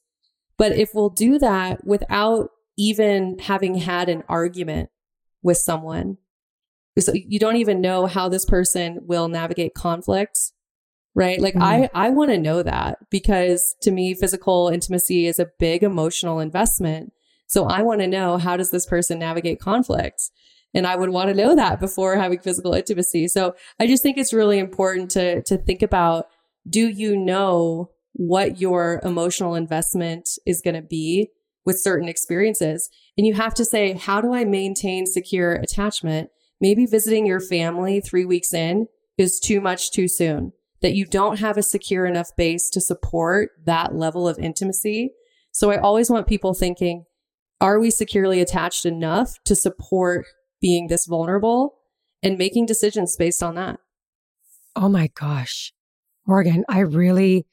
but 0.58 0.74
if 0.74 0.92
we'll 0.94 1.10
do 1.10 1.40
that 1.40 1.86
without 1.86 2.50
even 2.78 3.38
having 3.40 3.76
had 3.76 4.10
an 4.10 4.24
argument 4.28 4.90
with 5.44 5.58
someone. 5.58 6.18
So 7.00 7.14
you 7.14 7.40
don't 7.40 7.56
even 7.56 7.82
know 7.82 8.06
how 8.06 8.28
this 8.30 8.46
person 8.46 9.00
will 9.04 9.28
navigate 9.28 9.74
conflicts, 9.74 10.54
right? 11.16 11.40
Like 11.40 11.56
mm 11.56 11.62
I, 11.62 11.90
I 11.94 12.10
want 12.10 12.32
to 12.32 12.38
know 12.38 12.64
that 12.64 12.98
because 13.10 13.76
to 13.82 13.92
me, 13.92 14.14
physical 14.14 14.70
intimacy 14.70 15.28
is 15.28 15.40
a 15.40 15.50
big 15.60 15.84
emotional 15.84 16.40
investment. 16.40 17.14
So 17.48 17.66
I 17.66 17.82
want 17.82 18.02
to 18.02 18.08
know 18.08 18.38
how 18.38 18.56
does 18.58 18.72
this 18.72 18.86
person 18.86 19.20
navigate 19.20 19.60
conflicts? 19.60 20.32
And 20.74 20.88
I 20.88 20.96
would 20.96 21.10
want 21.10 21.30
to 21.30 21.36
know 21.36 21.56
that 21.56 21.82
before 21.82 22.16
having 22.16 22.40
physical 22.40 22.74
intimacy. 22.74 23.28
So 23.28 23.56
I 23.80 23.88
just 23.88 24.04
think 24.04 24.18
it's 24.18 24.34
really 24.34 24.58
important 24.58 25.12
to, 25.12 25.42
to 25.44 25.58
think 25.58 25.82
about, 25.82 26.28
do 26.70 26.88
you 26.88 27.18
know 27.18 27.90
what 28.14 28.60
your 28.60 29.02
emotional 29.04 29.56
investment 29.56 30.30
is 30.46 30.62
going 30.62 30.76
to 30.76 30.82
be 30.82 31.30
with 31.66 31.80
certain 31.80 32.10
experiences. 32.10 32.90
And 33.18 33.26
you 33.28 33.34
have 33.34 33.54
to 33.56 33.66
say, 33.66 33.94
how 33.94 34.22
do 34.22 34.34
I 34.34 34.46
maintain 34.46 35.06
secure 35.06 35.54
attachment? 35.54 36.30
Maybe 36.60 36.86
visiting 36.86 37.26
your 37.26 37.40
family 37.40 38.02
three 38.02 38.26
weeks 38.26 38.54
in 38.54 38.88
is 39.18 39.40
too 39.40 39.62
much 39.62 39.92
too 39.92 40.08
soon, 40.08 40.54
that 40.82 40.94
you 40.94 41.06
don't 41.06 41.40
have 41.40 41.58
a 41.58 41.64
secure 41.64 42.06
enough 42.06 42.36
base 42.36 42.70
to 42.72 42.82
support 42.82 43.52
that 43.66 43.96
level 43.96 44.28
of 44.28 44.40
intimacy. 44.40 45.12
So 45.52 45.70
I 45.70 45.78
always 45.78 46.10
want 46.10 46.28
people 46.28 46.54
thinking, 46.54 47.06
are 47.60 47.80
we 47.80 47.92
securely 47.92 48.42
attached 48.42 48.86
enough 48.86 49.38
to 49.46 49.56
support 49.56 50.26
being 50.60 50.88
this 50.88 51.06
vulnerable 51.06 51.78
and 52.24 52.38
making 52.38 52.66
decisions 52.66 53.16
based 53.16 53.44
on 53.44 53.56
that? 53.56 53.80
Oh 54.76 54.90
my 54.90 55.10
gosh. 55.14 55.74
Morgan, 56.26 56.64
I 56.70 56.80
really 56.80 57.46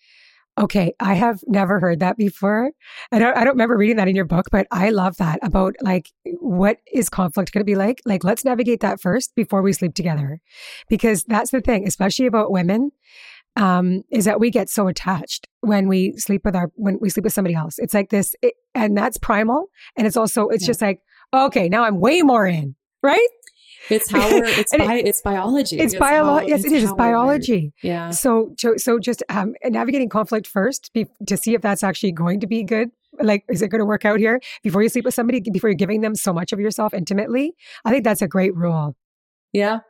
Okay, 0.59 0.93
I 0.99 1.15
have 1.15 1.41
never 1.47 1.79
heard 1.79 2.01
that 2.01 2.17
before. 2.17 2.73
I 3.13 3.19
don't 3.21 3.37
I 3.37 3.45
don't 3.45 3.55
remember 3.55 3.77
reading 3.77 3.97
that 3.97 4.09
in 4.09 4.17
your 4.17 4.25
book, 4.25 4.47
but 4.51 4.67
I 4.73 4.91
love 4.91 5.17
that 5.19 5.39
about 5.43 5.77
like 5.81 6.11
what 6.41 6.79
is 6.93 7.09
conflict 7.09 7.53
going 7.53 7.61
to 7.61 7.65
be 7.65 7.77
like? 7.77 8.01
Like 8.05 8.25
let's 8.25 8.45
navigate 8.45 8.81
that 8.81 9.01
first 9.01 9.35
before 9.37 9.63
we 9.63 9.73
sleep 9.73 9.95
together. 9.95 10.41
Because 10.89 11.23
that's 11.25 11.53
the 11.53 11.61
thing, 11.61 11.87
especially 11.87 12.27
about 12.27 12.51
women, 12.51 12.91
um, 13.55 14.03
is 14.11 14.25
that 14.25 14.41
we 14.41 14.51
get 14.51 14.69
so 14.69 14.89
attached 14.89 15.47
when 15.61 15.87
we 15.87 16.15
sleep 16.17 16.45
with 16.45 16.57
our 16.57 16.73
when 16.75 16.99
we 17.01 17.09
sleep 17.09 17.25
with 17.25 17.33
somebody 17.33 17.55
else. 17.55 17.79
It's 17.79 17.95
like 17.95 18.11
this 18.11 18.35
it, 18.43 18.55
and 18.75 18.97
that's 18.97 19.17
primal 19.17 19.67
and 19.97 20.09
it's 20.09 20.17
also 20.17 20.49
it's 20.49 20.65
yeah. 20.65 20.69
just 20.69 20.83
like 20.83 21.01
okay, 21.33 21.69
now 21.69 21.85
I'm 21.85 22.01
way 22.01 22.23
more 22.23 22.47
in, 22.47 22.75
right? 23.03 23.29
It's 23.91 24.11
how 24.11 24.31
we're, 24.31 24.45
it's, 24.45 24.77
bi- 24.77 24.95
it, 24.95 25.07
it's 25.07 25.21
biology. 25.21 25.79
It's, 25.79 25.95
it's 25.95 26.01
biology. 26.01 26.49
Yes, 26.49 26.65
it 26.65 26.73
is. 26.73 26.85
It's 26.85 26.93
biology. 26.93 27.73
Yeah. 27.83 28.11
So, 28.11 28.55
so 28.77 28.99
just 28.99 29.23
um, 29.29 29.55
navigating 29.65 30.09
conflict 30.09 30.47
first 30.47 30.93
be- 30.93 31.07
to 31.27 31.37
see 31.37 31.55
if 31.55 31.63
that's 31.63 31.83
actually 31.83 32.13
going 32.13 32.41
to 32.41 32.47
be 32.47 32.63
good. 32.63 32.91
Like, 33.21 33.45
is 33.49 33.63
it 33.63 33.69
going 33.69 33.81
to 33.81 33.87
work 33.87 34.05
out 34.05 34.19
here 34.21 34.41
before 34.63 34.83
you 34.83 34.89
sleep 34.89 35.05
with 35.05 35.15
somebody, 35.15 35.41
before 35.41 35.71
you're 35.71 35.75
giving 35.75 36.03
them 36.03 36.15
so 36.15 36.33
much 36.33 36.53
of 36.53 36.61
yourself 36.61 36.95
intimately? 36.95 37.55
I 37.85 37.91
think 37.91 38.05
that's 38.05 38.23
a 38.23 38.29
great 38.29 38.55
rule. 38.55 38.95
Yeah. 39.53 39.81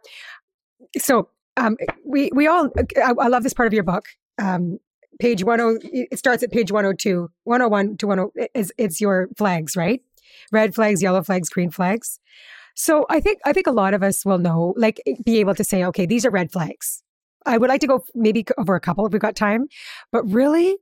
So, 0.99 1.29
um, 1.57 1.77
we, 2.05 2.31
we 2.33 2.47
all, 2.47 2.71
I, 2.97 3.13
I 3.19 3.29
love 3.29 3.43
this 3.43 3.53
part 3.53 3.67
of 3.67 3.73
your 3.75 3.83
book. 3.83 4.07
Um, 4.41 4.79
page 5.19 5.43
10 5.43 5.79
it 5.83 6.19
starts 6.19 6.43
at 6.43 6.51
page 6.53 6.71
102 6.71 7.29
101 7.45 7.97
to 7.97 8.07
10 8.07 8.49
it's, 8.55 8.73
it's 8.79 9.01
your 9.01 9.29
flags 9.37 9.77
right 9.77 10.01
red 10.53 10.75
flags 10.75 11.03
yellow 11.03 11.23
flags 11.23 11.49
green 11.49 11.71
flags 11.71 12.21
so 12.79 13.07
I 13.11 13.19
think 13.19 13.41
I 13.45 13.53
think 13.53 13.67
a 13.67 13.73
lot 13.73 13.93
of 13.93 14.05
us 14.05 14.25
will 14.25 14.39
know, 14.39 14.73
like, 14.77 15.03
eh, 15.05 15.15
be 15.25 15.41
able 15.41 15.57
to 15.57 15.65
say, 15.65 15.85
okay, 15.87 16.07
these 16.07 16.25
are 16.25 16.31
red 16.31 16.53
flags. 16.53 17.03
I 17.45 17.59
would 17.59 17.69
like 17.69 17.81
to 17.81 17.89
go 17.89 18.05
maybe 18.15 18.47
over 18.57 18.77
a 18.77 18.81
couple 18.81 19.05
if 19.05 19.13
we've 19.13 19.21
got 19.21 19.35
time, 19.35 19.67
but 20.13 20.23
really, 20.31 20.77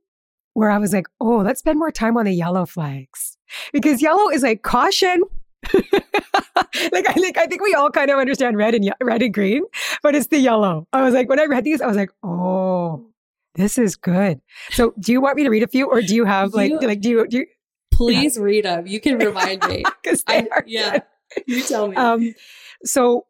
where 0.53 0.69
I 0.69 0.77
was 0.77 0.93
like, 0.93 1.07
oh, 1.19 1.37
let's 1.37 1.59
spend 1.59 1.79
more 1.79 1.91
time 1.91 2.15
on 2.15 2.25
the 2.25 2.33
yellow 2.33 2.67
flags 2.67 3.37
because 3.73 3.99
yellow 3.99 4.29
is 4.29 4.43
like 4.43 4.61
caution. 4.61 5.21
like 5.73 7.09
I 7.09 7.13
think 7.13 7.39
I 7.39 7.47
think 7.47 7.63
we 7.63 7.73
all 7.73 7.89
kind 7.89 8.11
of 8.11 8.19
understand 8.19 8.57
red 8.57 8.75
and 8.75 8.93
red 9.01 9.23
and 9.23 9.33
green, 9.33 9.63
but 10.03 10.13
it's 10.13 10.27
the 10.27 10.37
yellow. 10.37 10.87
I 10.93 11.01
was 11.01 11.15
like, 11.15 11.27
when 11.27 11.39
I 11.39 11.45
read 11.45 11.63
these, 11.63 11.81
I 11.81 11.87
was 11.87 11.97
like, 11.97 12.11
oh, 12.21 13.07
this 13.55 13.79
is 13.79 13.95
good. 13.95 14.39
So, 14.69 14.93
do 14.99 15.11
you 15.11 15.19
want 15.19 15.35
me 15.35 15.45
to 15.45 15.49
read 15.49 15.63
a 15.63 15.67
few, 15.67 15.89
or 15.89 16.03
do 16.03 16.13
you 16.13 16.25
have 16.25 16.53
like 16.53 16.69
you, 16.69 16.79
like 16.79 17.01
do 17.01 17.09
you 17.09 17.27
do? 17.27 17.37
You, 17.39 17.45
please 17.91 18.37
yeah. 18.37 18.43
read 18.43 18.65
them. 18.65 18.85
You 18.85 18.99
can 18.99 19.17
remind 19.17 19.67
me 19.67 19.83
because 20.03 20.23
yeah. 20.67 20.99
You 21.47 21.61
tell 21.61 21.87
me. 21.89 21.95
Um, 21.95 22.33
so 22.83 23.25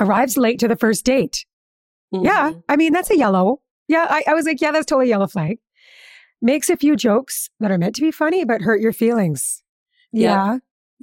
arrives 0.00 0.36
late 0.36 0.58
to 0.60 0.68
the 0.68 0.76
first 0.76 1.04
date. 1.04 1.44
Mm-hmm. 2.14 2.24
Yeah, 2.24 2.52
I 2.68 2.76
mean 2.76 2.92
that's 2.92 3.10
a 3.10 3.16
yellow. 3.16 3.60
Yeah, 3.88 4.06
I, 4.08 4.24
I 4.28 4.34
was 4.34 4.46
like, 4.46 4.60
yeah, 4.60 4.72
that's 4.72 4.86
totally 4.86 5.08
yellow 5.08 5.26
flag. 5.26 5.58
Makes 6.42 6.70
a 6.70 6.76
few 6.76 6.96
jokes 6.96 7.50
that 7.60 7.70
are 7.70 7.78
meant 7.78 7.94
to 7.96 8.02
be 8.02 8.10
funny 8.10 8.44
but 8.44 8.62
hurt 8.62 8.80
your 8.80 8.92
feelings. 8.92 9.62
Yeah. 10.12 10.30
yeah. 10.30 10.58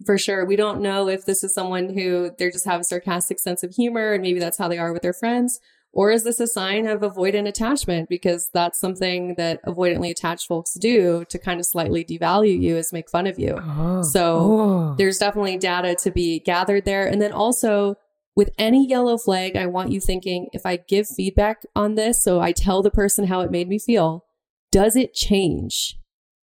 For 0.05 0.17
sure. 0.17 0.45
We 0.45 0.55
don't 0.55 0.81
know 0.81 1.07
if 1.07 1.25
this 1.25 1.43
is 1.43 1.53
someone 1.53 1.93
who 1.93 2.31
they 2.37 2.49
just 2.49 2.65
have 2.65 2.81
a 2.81 2.83
sarcastic 2.83 3.39
sense 3.39 3.63
of 3.63 3.75
humor 3.75 4.13
and 4.13 4.23
maybe 4.23 4.39
that's 4.39 4.57
how 4.57 4.67
they 4.67 4.79
are 4.79 4.91
with 4.91 5.03
their 5.03 5.13
friends, 5.13 5.59
Or 5.95 6.09
is 6.09 6.23
this 6.23 6.39
a 6.39 6.47
sign 6.47 6.87
of 6.87 7.01
avoidant 7.01 7.47
attachment? 7.47 8.09
Because 8.09 8.49
that's 8.51 8.79
something 8.79 9.35
that 9.35 9.63
avoidantly 9.63 10.09
attached 10.09 10.47
folks 10.47 10.73
do 10.73 11.23
to 11.29 11.37
kind 11.37 11.59
of 11.59 11.67
slightly 11.67 12.03
devalue 12.03 12.59
you 12.59 12.75
is 12.77 12.91
make 12.91 13.09
fun 13.11 13.27
of 13.27 13.37
you. 13.37 13.55
Oh. 13.61 14.01
So 14.01 14.35
Oh. 14.35 14.95
there's 14.97 15.19
definitely 15.19 15.57
data 15.57 15.95
to 16.01 16.09
be 16.11 16.39
gathered 16.39 16.85
there. 16.85 17.05
And 17.05 17.21
then 17.21 17.31
also 17.31 17.95
with 18.35 18.49
any 18.57 18.87
yellow 18.87 19.19
flag, 19.19 19.55
I 19.55 19.67
want 19.67 19.91
you 19.91 19.99
thinking 20.01 20.47
if 20.51 20.65
I 20.65 20.77
give 20.77 21.07
feedback 21.07 21.61
on 21.75 21.93
this, 21.93 22.23
so 22.23 22.39
I 22.41 22.51
tell 22.53 22.81
the 22.81 22.89
person 22.89 23.27
how 23.27 23.41
it 23.41 23.51
made 23.51 23.69
me 23.69 23.77
feel, 23.77 24.25
does 24.71 24.95
it 24.95 25.13
change? 25.13 25.99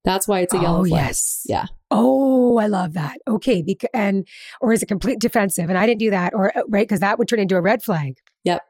That's 0.05 0.29
why 0.29 0.41
it's 0.41 0.53
a 0.53 0.59
yellow 0.59 0.81
oh, 0.81 0.85
flag. 0.85 1.07
yes. 1.07 1.43
Yeah. 1.47 1.65
Oh, 1.91 2.59
I 2.59 2.67
love 2.67 2.93
that. 2.93 3.17
Okay. 3.27 3.63
Bec- 3.63 3.89
and, 3.95 4.29
or 4.61 4.75
is 4.75 4.83
it 4.83 4.87
complete 4.87 5.19
defensive? 5.19 5.71
And 5.71 5.79
I 5.79 5.87
didn't 5.87 6.01
do 6.01 6.11
that, 6.11 6.35
or, 6.35 6.57
uh, 6.57 6.63
right? 6.69 6.87
Because 6.87 7.01
that 7.01 7.19
would 7.19 7.29
turn 7.29 7.39
into 7.41 7.57
a 7.57 7.61
red 7.63 7.83
flag. 7.83 8.19
Yep. 8.45 8.63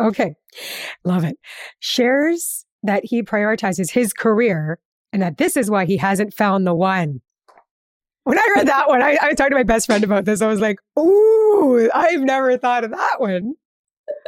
Okay. 0.00 0.34
Love 1.04 1.24
it. 1.24 1.36
Shares 1.78 2.64
that 2.82 3.04
he 3.04 3.22
prioritizes 3.22 3.90
his 3.90 4.12
career 4.12 4.78
and 5.12 5.20
that 5.22 5.38
this 5.38 5.56
is 5.56 5.70
why 5.70 5.84
he 5.84 5.96
hasn't 5.96 6.32
found 6.34 6.66
the 6.66 6.74
one. 6.74 7.20
When 8.24 8.38
I 8.38 8.48
read 8.56 8.68
that 8.68 8.88
one, 8.88 9.02
I, 9.02 9.16
I 9.20 9.34
talked 9.34 9.50
to 9.50 9.56
my 9.56 9.62
best 9.62 9.86
friend 9.86 10.04
about 10.04 10.24
this. 10.24 10.40
I 10.42 10.46
was 10.46 10.60
like, 10.60 10.78
ooh, 10.98 11.90
I've 11.92 12.22
never 12.22 12.56
thought 12.56 12.84
of 12.84 12.90
that 12.90 13.16
one. 13.18 13.54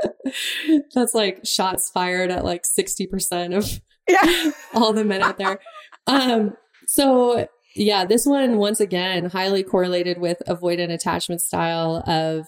That's 0.95 1.15
like 1.15 1.45
shots 1.45 1.91
fired 1.91 2.31
at 2.31 2.45
like 2.45 2.63
60% 2.65 3.57
of 3.57 3.81
Yeah. 4.09 4.51
all 4.75 4.93
the 4.93 5.05
men 5.05 5.23
out 5.23 5.39
there. 5.39 5.61
Um, 6.07 6.57
so 6.87 7.47
yeah, 7.75 8.05
this 8.05 8.27
one 8.27 8.57
once 8.57 8.81
again 8.81 9.27
highly 9.27 9.63
correlated 9.63 10.19
with 10.19 10.43
avoidant 10.49 10.93
attachment 10.93 11.41
style 11.41 12.03
of 12.07 12.47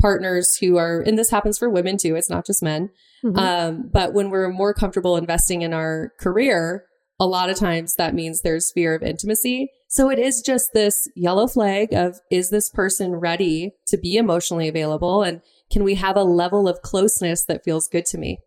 partners 0.00 0.56
who 0.56 0.76
are, 0.76 1.00
and 1.00 1.18
this 1.18 1.30
happens 1.30 1.58
for 1.58 1.68
women 1.68 1.96
too. 1.96 2.16
It's 2.16 2.30
not 2.30 2.46
just 2.46 2.62
men. 2.62 2.90
Mhm. 3.24 3.36
Um, 3.36 3.90
but 3.92 4.14
when 4.14 4.30
we're 4.30 4.48
more 4.48 4.72
comfortable 4.74 5.16
investing 5.16 5.62
in 5.62 5.74
our 5.74 6.12
career, 6.18 6.84
a 7.18 7.26
lot 7.26 7.50
of 7.50 7.56
times 7.56 7.96
that 7.96 8.14
means 8.14 8.40
there's 8.40 8.72
fear 8.72 8.94
of 8.94 9.02
intimacy. 9.02 9.70
So 9.88 10.08
it 10.10 10.18
is 10.18 10.40
just 10.40 10.70
this 10.72 11.06
yellow 11.14 11.46
flag 11.46 11.92
of 11.92 12.18
is 12.30 12.48
this 12.48 12.70
person 12.70 13.16
ready 13.16 13.72
to 13.88 13.98
be 13.98 14.16
emotionally 14.16 14.68
available? 14.68 15.22
And 15.22 15.42
can 15.70 15.84
we 15.84 15.96
have 15.96 16.16
a 16.16 16.24
level 16.24 16.66
of 16.66 16.80
closeness 16.80 17.44
that 17.44 17.62
feels 17.62 17.88
good 17.88 18.06
to 18.06 18.18
me? 18.18 18.38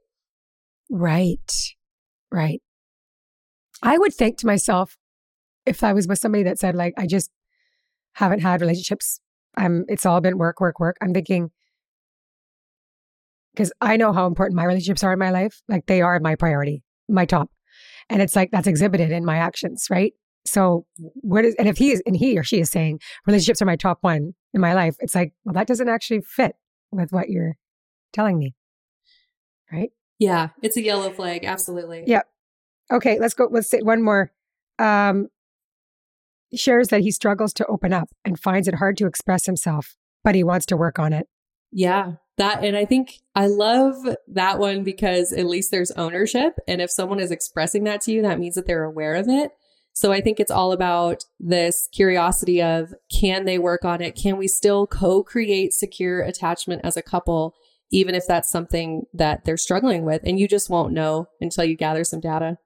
Right. 0.89 1.51
Right. 2.31 2.61
I 3.83 3.97
would 3.97 4.13
think 4.13 4.37
to 4.39 4.47
myself, 4.47 4.97
if 5.65 5.83
I 5.83 5.93
was 5.93 6.07
with 6.07 6.19
somebody 6.19 6.43
that 6.43 6.57
said, 6.59 6.75
like, 6.75 6.93
I 6.97 7.05
just 7.05 7.29
haven't 8.13 8.39
had 8.39 8.61
relationships, 8.61 9.19
I'm 9.57 9.85
it's 9.87 10.05
all 10.05 10.21
been 10.21 10.37
work, 10.37 10.59
work, 10.59 10.79
work. 10.79 10.97
I'm 11.01 11.13
thinking, 11.13 11.51
because 13.53 13.71
I 13.81 13.97
know 13.97 14.13
how 14.13 14.27
important 14.27 14.55
my 14.55 14.65
relationships 14.65 15.03
are 15.03 15.13
in 15.13 15.19
my 15.19 15.31
life. 15.31 15.61
Like 15.67 15.85
they 15.85 16.01
are 16.01 16.19
my 16.19 16.35
priority, 16.35 16.83
my 17.07 17.25
top. 17.25 17.49
And 18.09 18.21
it's 18.21 18.35
like 18.35 18.51
that's 18.51 18.67
exhibited 18.67 19.11
in 19.11 19.25
my 19.25 19.37
actions, 19.37 19.87
right? 19.89 20.13
So 20.45 20.85
what 20.95 21.45
is 21.45 21.55
and 21.55 21.67
if 21.67 21.77
he 21.77 21.91
is 21.91 22.01
and 22.05 22.15
he 22.15 22.37
or 22.37 22.43
she 22.43 22.59
is 22.59 22.69
saying 22.69 22.99
relationships 23.25 23.61
are 23.61 23.65
my 23.65 23.75
top 23.75 23.99
one 24.01 24.33
in 24.53 24.61
my 24.61 24.73
life, 24.73 24.95
it's 24.99 25.15
like, 25.15 25.33
well, 25.45 25.53
that 25.53 25.67
doesn't 25.67 25.89
actually 25.89 26.21
fit 26.21 26.55
with 26.91 27.11
what 27.11 27.29
you're 27.29 27.57
telling 28.11 28.37
me. 28.37 28.55
Right? 29.71 29.91
Yeah, 30.19 30.49
it's 30.61 30.77
a 30.77 30.83
yellow 30.83 31.11
flag. 31.11 31.45
Absolutely. 31.45 32.03
Yeah. 32.05 32.21
Okay, 32.91 33.17
let's 33.19 33.33
go. 33.33 33.47
Let's 33.49 33.69
say 33.69 33.79
one 33.81 34.03
more. 34.03 34.31
Um, 34.77 35.29
shares 36.55 36.89
that 36.89 37.01
he 37.01 37.11
struggles 37.11 37.53
to 37.53 37.65
open 37.67 37.93
up 37.93 38.09
and 38.23 38.39
finds 38.39 38.67
it 38.67 38.75
hard 38.75 38.97
to 38.97 39.07
express 39.07 39.45
himself, 39.45 39.95
but 40.23 40.35
he 40.35 40.43
wants 40.43 40.65
to 40.67 40.77
work 40.77 40.99
on 40.99 41.13
it. 41.13 41.27
Yeah, 41.71 42.13
that, 42.37 42.63
and 42.63 42.77
I 42.77 42.85
think 42.85 43.19
I 43.35 43.47
love 43.47 43.95
that 44.27 44.59
one 44.59 44.83
because 44.83 45.33
at 45.33 45.45
least 45.45 45.71
there's 45.71 45.91
ownership. 45.91 46.55
And 46.67 46.81
if 46.81 46.91
someone 46.91 47.19
is 47.19 47.31
expressing 47.31 47.83
that 47.83 48.01
to 48.01 48.11
you, 48.11 48.21
that 48.21 48.39
means 48.39 48.55
that 48.55 48.67
they're 48.67 48.83
aware 48.83 49.15
of 49.15 49.27
it. 49.27 49.51
So 49.93 50.11
I 50.11 50.21
think 50.21 50.39
it's 50.39 50.51
all 50.51 50.71
about 50.71 51.23
this 51.39 51.87
curiosity 51.91 52.61
of 52.61 52.93
can 53.11 53.45
they 53.45 53.59
work 53.59 53.85
on 53.85 54.01
it? 54.01 54.15
Can 54.15 54.37
we 54.37 54.47
still 54.47 54.87
co 54.87 55.23
create 55.23 55.73
secure 55.73 56.21
attachment 56.21 56.81
as 56.83 56.97
a 56.97 57.03
couple, 57.03 57.53
even 57.91 58.15
if 58.15 58.25
that's 58.27 58.49
something 58.49 59.03
that 59.13 59.45
they're 59.45 59.55
struggling 59.55 60.03
with? 60.03 60.21
And 60.25 60.39
you 60.39 60.47
just 60.47 60.69
won't 60.69 60.93
know 60.93 61.27
until 61.39 61.63
you 61.63 61.75
gather 61.75 62.03
some 62.03 62.19
data. 62.19 62.57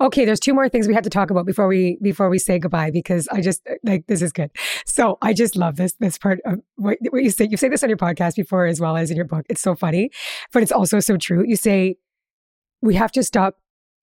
Okay, 0.00 0.24
there's 0.24 0.40
two 0.40 0.52
more 0.54 0.68
things 0.68 0.86
we 0.86 0.94
have 0.94 1.04
to 1.04 1.10
talk 1.10 1.30
about 1.30 1.46
before 1.46 1.66
we 1.66 1.98
before 2.02 2.28
we 2.28 2.38
say 2.38 2.58
goodbye 2.58 2.90
because 2.90 3.26
I 3.28 3.40
just 3.40 3.66
like 3.82 4.06
this 4.06 4.20
is 4.22 4.32
good. 4.32 4.50
So 4.86 5.16
I 5.22 5.32
just 5.32 5.56
love 5.56 5.76
this 5.76 5.94
this 6.00 6.18
part 6.18 6.40
of 6.44 6.60
what, 6.76 6.98
what 7.10 7.22
you 7.22 7.30
say. 7.30 7.48
You 7.50 7.56
say 7.56 7.68
this 7.68 7.82
on 7.82 7.88
your 7.88 7.96
podcast 7.98 8.36
before 8.36 8.66
as 8.66 8.80
well 8.80 8.96
as 8.96 9.10
in 9.10 9.16
your 9.16 9.24
book. 9.26 9.46
It's 9.48 9.62
so 9.62 9.74
funny, 9.74 10.10
but 10.52 10.62
it's 10.62 10.72
also 10.72 11.00
so 11.00 11.16
true. 11.16 11.44
You 11.46 11.56
say 11.56 11.96
we 12.82 12.94
have 12.94 13.12
to 13.12 13.22
stop 13.22 13.56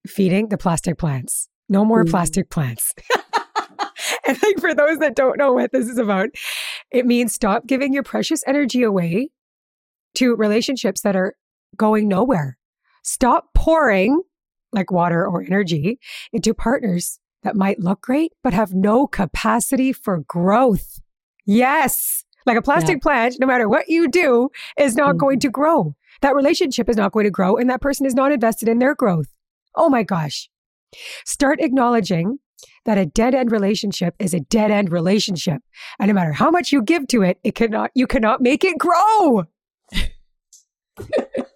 feeding 0.07 0.49
the 0.49 0.57
plastic 0.57 0.97
plants. 0.97 1.47
No 1.70 1.86
more 1.86 2.03
Mm. 2.03 2.09
plastic 2.09 2.49
plants. 2.49 2.93
and 4.26 4.41
like 4.41 4.59
for 4.59 4.74
those 4.74 4.97
that 4.97 5.16
don't 5.16 5.38
know 5.38 5.53
what 5.53 5.72
this 5.72 5.88
is 5.88 5.97
about, 5.99 6.30
it 6.89 7.05
means 7.05 7.34
stop 7.34 7.68
giving 7.68 7.93
your 7.93 8.03
precious 8.03 8.41
energy 8.47 8.82
away 8.84 9.30
to 10.16 10.36
relationships 10.36 11.01
that 11.01 11.16
are 11.16 11.36
going 11.78 12.07
nowhere. 12.07 12.57
Stop 13.03 13.49
pouring 13.55 14.22
like 14.74 14.91
water 14.91 15.26
or 15.26 15.41
energy 15.41 15.99
into 16.32 16.53
partners 16.53 17.19
that 17.43 17.55
might 17.55 17.80
look 17.80 18.01
great, 18.01 18.34
but 18.43 18.53
have 18.53 18.74
no 18.74 19.07
capacity 19.07 19.93
for 19.93 20.19
growth. 20.28 20.99
Yes. 21.45 22.24
Like 22.45 22.57
a 22.57 22.61
plastic 22.61 23.01
plant, 23.01 23.36
no 23.39 23.47
matter 23.47 23.69
what 23.69 23.88
you 23.88 24.07
do, 24.07 24.49
is 24.78 24.95
not 24.95 25.17
going 25.17 25.38
mm-hmm. 25.38 25.47
to 25.47 25.51
grow. 25.51 25.95
That 26.22 26.36
relationship 26.36 26.89
is 26.89 26.97
not 26.97 27.11
going 27.11 27.26
to 27.26 27.32
grow, 27.32 27.57
and 27.57 27.69
that 27.69 27.82
person 27.82 28.05
is 28.05 28.13
not 28.13 28.32
invested 28.32 28.67
in 28.67 28.80
their 28.80 28.95
growth. 28.95 29.28
Oh 29.76 29.89
my 29.89 30.03
gosh. 30.03 30.49
Start 31.26 31.61
acknowledging 31.61 32.39
that 32.86 32.97
a 32.97 33.05
dead 33.05 33.36
end 33.36 33.51
relationship 33.51 34.15
is 34.19 34.34
a 34.34 34.39
dead 34.39 34.72
end 34.72 34.91
relationship. 34.91 35.61
And 35.99 36.07
no 36.09 36.13
matter 36.13 36.34
how 36.34 36.49
much 36.49 36.72
you 36.72 36.82
give 36.82 37.07
to 37.07 37.22
it, 37.22 37.39
it 37.43 37.55
cannot, 37.55 37.91
you 37.93 38.07
cannot 38.07 38.41
make 38.41 38.63
it 38.63 38.78
grow. 38.78 39.45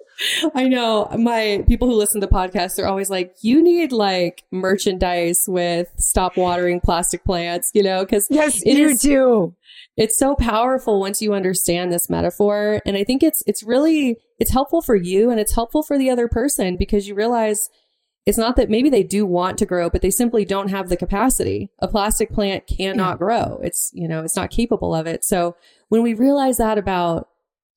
I 0.54 0.68
know 0.68 1.08
my 1.18 1.64
people 1.68 1.88
who 1.88 1.96
listen 1.96 2.22
to 2.22 2.28
podcasts 2.28 2.82
are 2.82 2.86
always 2.88 3.10
like, 3.10 3.36
you 3.42 3.62
need 3.62 3.92
like 3.92 4.44
merchandise 4.52 5.44
with 5.48 5.92
stop 5.98 6.38
watering 6.38 6.80
plastic 6.80 7.24
plants, 7.24 7.72
you 7.74 7.84
know, 7.84 8.04
because 8.06 8.28
Yes, 8.30 8.62
It 8.64 8.78
you 8.78 8.88
is- 8.90 9.02
do. 9.02 9.56
it's 9.98 10.18
so 10.18 10.36
powerful 10.36 11.00
once 11.00 11.22
you 11.22 11.34
understand 11.34 11.92
this 11.92 12.10
metaphor. 12.10 12.82
And 12.86 12.96
I 12.98 13.04
think 13.04 13.24
it's, 13.24 13.44
it's 13.48 13.64
really, 13.64 14.18
it's 14.40 14.52
helpful 14.52 14.82
for 14.82 14.96
you 14.96 15.30
and 15.32 15.40
it's 15.40 15.56
helpful 15.56 15.84
for 15.84 15.98
the 15.98 16.10
other 16.10 16.28
person 16.28 16.78
because 16.78 17.08
you 17.08 17.16
realize 17.16 17.70
it's 18.26 18.38
not 18.40 18.56
that 18.56 18.70
maybe 18.72 18.90
they 18.90 19.04
do 19.04 19.24
want 19.26 19.58
to 19.60 19.66
grow, 19.68 19.88
but 19.90 20.02
they 20.02 20.10
simply 20.10 20.46
don't 20.46 20.70
have 20.70 20.90
the 20.90 20.98
capacity. 20.98 21.70
A 21.80 21.88
plastic 21.88 22.32
plant 22.32 22.66
cannot 22.68 23.20
grow. 23.20 23.60
It's, 23.62 23.92
you 23.94 24.08
know, 24.08 24.24
it's 24.24 24.36
not 24.36 24.50
capable 24.50 24.96
of 24.96 25.06
it. 25.06 25.24
So 25.24 25.56
when 25.90 26.02
we 26.02 26.14
realize 26.16 26.58
that 26.58 26.78
about 26.80 27.28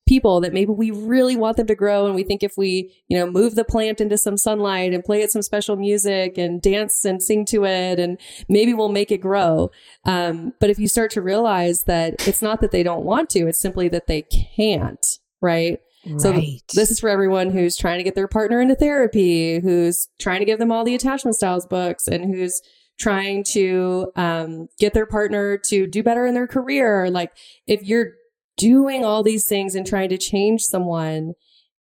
people 0.09 0.41
that 0.41 0.55
maybe 0.55 0.73
we 0.73 0.91
really 0.91 1.37
want 1.37 1.59
them 1.59 1.67
to 1.67 1.75
grow 1.75 2.07
and 2.07 2.15
we 2.15 2.25
think 2.25 2.43
if 2.43 2.57
we, 2.57 2.91
you 3.09 3.17
know, 3.17 3.31
move 3.31 3.55
the 3.55 3.65
plant 3.65 4.01
into 4.01 4.17
some 4.17 4.39
sunlight 4.39 4.95
and 4.95 5.05
play 5.05 5.21
it 5.21 5.31
some 5.31 5.43
special 5.43 5.77
music 5.77 6.39
and 6.39 6.63
dance 6.63 7.05
and 7.05 7.23
sing 7.23 7.45
to 7.45 7.65
it 7.65 8.01
and 8.01 8.19
maybe 8.49 8.73
we'll 8.73 8.89
make 8.89 9.13
it 9.13 9.19
grow. 9.19 9.71
Um, 10.07 10.55
but 10.61 10.71
if 10.71 10.79
you 10.79 10.89
start 10.89 11.11
to 11.13 11.23
realize 11.23 11.85
that 11.85 12.27
it's 12.27 12.43
not 12.43 12.61
that 12.63 12.71
they 12.71 12.83
don't 12.83 13.05
want 13.05 13.29
to, 13.31 13.47
it's 13.47 13.61
simply 13.61 13.89
that 13.91 14.07
they 14.07 14.23
can't, 14.23 15.07
right? 15.43 15.79
So 16.17 16.31
right. 16.31 16.63
This 16.73 16.91
is 16.91 17.01
for 17.01 17.11
everyone 17.11 17.51
who's 17.51 17.77
trying 17.77 17.99
to 17.99 18.05
get 18.05 18.15
their 18.15 18.29
partner 18.29 18.63
into 18.63 18.75
therapy, 18.75 19.61
who's 19.61 20.09
trying 20.19 20.39
to 20.39 20.47
give 20.47 20.59
them 20.59 20.73
all 20.73 20.85
the 20.85 20.95
attachment 20.95 21.35
styles 21.37 21.67
books, 21.67 22.09
and 22.09 22.35
who's 22.35 22.63
trying 22.99 23.45
to 23.45 24.11
um, 24.17 24.69
get 24.79 24.95
their 24.95 25.07
partner 25.07 25.59
to 25.67 25.87
do 25.87 26.03
better 26.03 26.25
in 26.25 26.35
their 26.35 26.47
career. 26.47 27.11
Like 27.11 27.33
if 27.67 27.83
you're 27.83 28.13
doing 28.59 29.05
all 29.05 29.23
these 29.23 29.47
things 29.47 29.75
and 29.75 29.87
trying 29.87 30.11
to 30.11 30.19
change 30.19 30.61
someone 30.63 31.33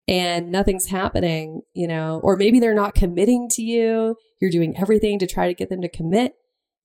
and 0.06 0.50
nothing's 0.50 0.86
happening, 0.86 1.60
you 1.74 1.86
know, 1.86 2.20
or 2.24 2.36
maybe 2.36 2.58
they're 2.60 2.72
not 2.72 2.94
committing 2.94 3.48
to 3.50 3.62
you, 3.62 4.16
you're 4.40 4.50
doing 4.50 4.74
everything 4.78 5.18
to 5.18 5.26
try 5.26 5.48
to 5.48 5.54
get 5.54 5.68
them 5.68 5.82
to 5.82 5.88
commit. 5.88 6.32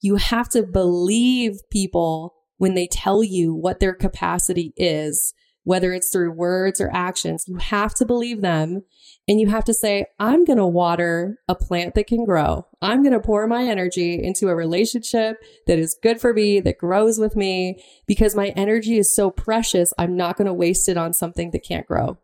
You 0.01 0.17
have 0.17 0.49
to 0.49 0.63
believe 0.63 1.59
people 1.71 2.33
when 2.57 2.73
they 2.73 2.87
tell 2.87 3.23
you 3.23 3.53
what 3.53 3.79
their 3.79 3.93
capacity 3.93 4.73
is 4.75 5.33
whether 5.63 5.93
it's 5.93 6.11
through 6.11 6.31
words 6.31 6.81
or 6.81 6.89
actions, 6.93 7.45
you 7.47 7.57
have 7.57 7.93
to 7.95 8.05
believe 8.05 8.41
them 8.41 8.83
and 9.27 9.39
you 9.39 9.47
have 9.47 9.63
to 9.63 9.73
say, 9.73 10.05
I'm 10.19 10.43
going 10.43 10.57
to 10.57 10.65
water 10.65 11.37
a 11.47 11.55
plant 11.55 11.95
that 11.95 12.07
can 12.07 12.25
grow. 12.25 12.67
I'm 12.81 13.01
going 13.01 13.13
to 13.13 13.19
pour 13.19 13.47
my 13.47 13.63
energy 13.63 14.21
into 14.21 14.49
a 14.49 14.55
relationship 14.55 15.37
that 15.67 15.79
is 15.79 15.97
good 16.01 16.19
for 16.19 16.33
me, 16.33 16.59
that 16.59 16.77
grows 16.77 17.17
with 17.17 17.35
me 17.35 17.81
because 18.05 18.35
my 18.35 18.49
energy 18.49 18.97
is 18.97 19.15
so 19.15 19.31
precious. 19.31 19.93
I'm 19.97 20.17
not 20.17 20.37
going 20.37 20.47
to 20.47 20.53
waste 20.53 20.89
it 20.89 20.97
on 20.97 21.13
something 21.13 21.51
that 21.51 21.63
can't 21.63 21.87
grow. 21.87 22.17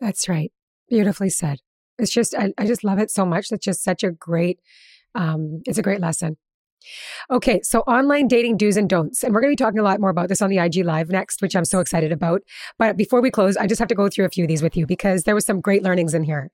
That's 0.00 0.28
right. 0.28 0.50
Beautifully 0.88 1.30
said. 1.30 1.58
It's 1.98 2.12
just, 2.12 2.34
I, 2.34 2.52
I 2.58 2.66
just 2.66 2.84
love 2.84 2.98
it 2.98 3.10
so 3.10 3.24
much. 3.24 3.52
It's 3.52 3.64
just 3.64 3.84
such 3.84 4.02
a 4.02 4.10
great, 4.10 4.58
um, 5.14 5.62
it's 5.66 5.78
a 5.78 5.82
great 5.82 6.00
lesson. 6.00 6.36
Okay, 7.30 7.60
so 7.62 7.80
online 7.80 8.28
dating 8.28 8.56
do's 8.56 8.76
and 8.76 8.88
don'ts. 8.88 9.22
And 9.22 9.34
we're 9.34 9.40
going 9.40 9.50
to 9.50 9.56
be 9.56 9.64
talking 9.64 9.80
a 9.80 9.84
lot 9.84 10.00
more 10.00 10.10
about 10.10 10.28
this 10.28 10.42
on 10.42 10.50
the 10.50 10.58
IG 10.58 10.84
Live 10.84 11.08
next, 11.08 11.42
which 11.42 11.56
I'm 11.56 11.64
so 11.64 11.80
excited 11.80 12.12
about. 12.12 12.42
But 12.78 12.96
before 12.96 13.20
we 13.20 13.30
close, 13.30 13.56
I 13.56 13.66
just 13.66 13.78
have 13.78 13.88
to 13.88 13.94
go 13.94 14.08
through 14.08 14.26
a 14.26 14.30
few 14.30 14.44
of 14.44 14.48
these 14.48 14.62
with 14.62 14.76
you 14.76 14.86
because 14.86 15.24
there 15.24 15.34
was 15.34 15.44
some 15.44 15.60
great 15.60 15.82
learnings 15.82 16.14
in 16.14 16.22
here. 16.22 16.50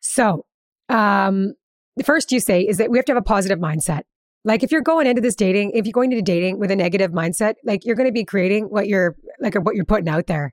So, 0.00 0.46
um, 0.88 1.54
the 1.96 2.04
first 2.04 2.32
you 2.32 2.40
say 2.40 2.62
is 2.62 2.78
that 2.78 2.90
we 2.90 2.98
have 2.98 3.04
to 3.06 3.12
have 3.12 3.20
a 3.20 3.24
positive 3.24 3.58
mindset. 3.58 4.02
Like 4.44 4.62
if 4.62 4.72
you're 4.72 4.80
going 4.80 5.06
into 5.06 5.20
this 5.20 5.36
dating, 5.36 5.72
if 5.74 5.86
you're 5.86 5.92
going 5.92 6.10
into 6.10 6.22
dating 6.22 6.58
with 6.58 6.70
a 6.70 6.76
negative 6.76 7.12
mindset, 7.12 7.54
like 7.64 7.84
you're 7.84 7.96
going 7.96 8.08
to 8.08 8.12
be 8.12 8.24
creating 8.24 8.64
what 8.64 8.88
you're 8.88 9.14
like 9.40 9.54
what 9.54 9.76
you're 9.76 9.84
putting 9.84 10.08
out 10.08 10.26
there. 10.26 10.52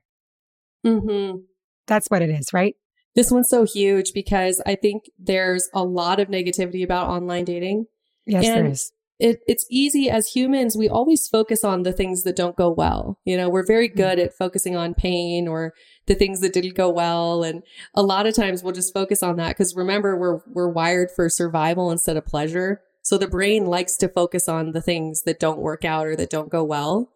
Mm-hmm. 0.86 1.38
That's 1.86 2.08
what 2.08 2.22
it 2.22 2.30
is, 2.30 2.52
right? 2.52 2.76
This 3.16 3.30
one's 3.30 3.48
so 3.48 3.64
huge 3.64 4.12
because 4.12 4.62
I 4.64 4.76
think 4.76 5.04
there's 5.18 5.68
a 5.74 5.82
lot 5.82 6.20
of 6.20 6.28
negativity 6.28 6.84
about 6.84 7.08
online 7.08 7.44
dating. 7.44 7.86
Yes, 8.26 8.46
And 8.46 8.56
there 8.56 8.66
is. 8.66 8.92
It, 9.20 9.40
it's 9.46 9.66
easy 9.70 10.08
as 10.08 10.28
humans, 10.28 10.76
we 10.76 10.88
always 10.88 11.28
focus 11.28 11.62
on 11.62 11.82
the 11.82 11.92
things 11.92 12.22
that 12.22 12.34
don't 12.34 12.56
go 12.56 12.70
well. 12.70 13.18
You 13.24 13.36
know, 13.36 13.50
we're 13.50 13.66
very 13.66 13.88
mm-hmm. 13.88 13.98
good 13.98 14.18
at 14.18 14.36
focusing 14.36 14.76
on 14.76 14.94
pain 14.94 15.46
or 15.46 15.74
the 16.06 16.14
things 16.14 16.40
that 16.40 16.54
didn't 16.54 16.74
go 16.74 16.88
well. 16.88 17.42
And 17.42 17.62
a 17.94 18.02
lot 18.02 18.26
of 18.26 18.34
times 18.34 18.62
we'll 18.62 18.72
just 18.72 18.94
focus 18.94 19.22
on 19.22 19.36
that 19.36 19.50
because 19.50 19.76
remember, 19.76 20.16
we're, 20.16 20.40
we're 20.46 20.70
wired 20.70 21.10
for 21.14 21.28
survival 21.28 21.90
instead 21.90 22.16
of 22.16 22.24
pleasure. 22.24 22.80
So 23.02 23.18
the 23.18 23.28
brain 23.28 23.66
likes 23.66 23.96
to 23.98 24.08
focus 24.08 24.48
on 24.48 24.72
the 24.72 24.80
things 24.80 25.22
that 25.22 25.38
don't 25.38 25.60
work 25.60 25.84
out 25.84 26.06
or 26.06 26.16
that 26.16 26.30
don't 26.30 26.50
go 26.50 26.64
well. 26.64 27.12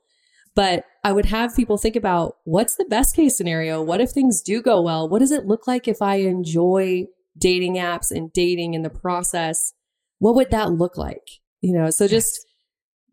But 0.54 0.84
I 1.02 1.12
would 1.12 1.26
have 1.26 1.56
people 1.56 1.78
think 1.78 1.96
about 1.96 2.36
what's 2.44 2.76
the 2.76 2.84
best 2.84 3.16
case 3.16 3.36
scenario? 3.36 3.82
What 3.82 4.00
if 4.00 4.10
things 4.10 4.40
do 4.40 4.62
go 4.62 4.80
well? 4.80 5.08
What 5.08 5.18
does 5.18 5.32
it 5.32 5.46
look 5.46 5.66
like 5.66 5.88
if 5.88 6.00
I 6.00 6.16
enjoy 6.16 7.06
dating 7.36 7.74
apps 7.74 8.10
and 8.10 8.32
dating 8.32 8.74
in 8.74 8.82
the 8.82 8.90
process? 8.90 9.72
What 10.18 10.34
would 10.36 10.50
that 10.50 10.72
look 10.72 10.96
like? 10.96 11.40
You 11.64 11.72
know, 11.72 11.88
so 11.88 12.06
just 12.06 12.46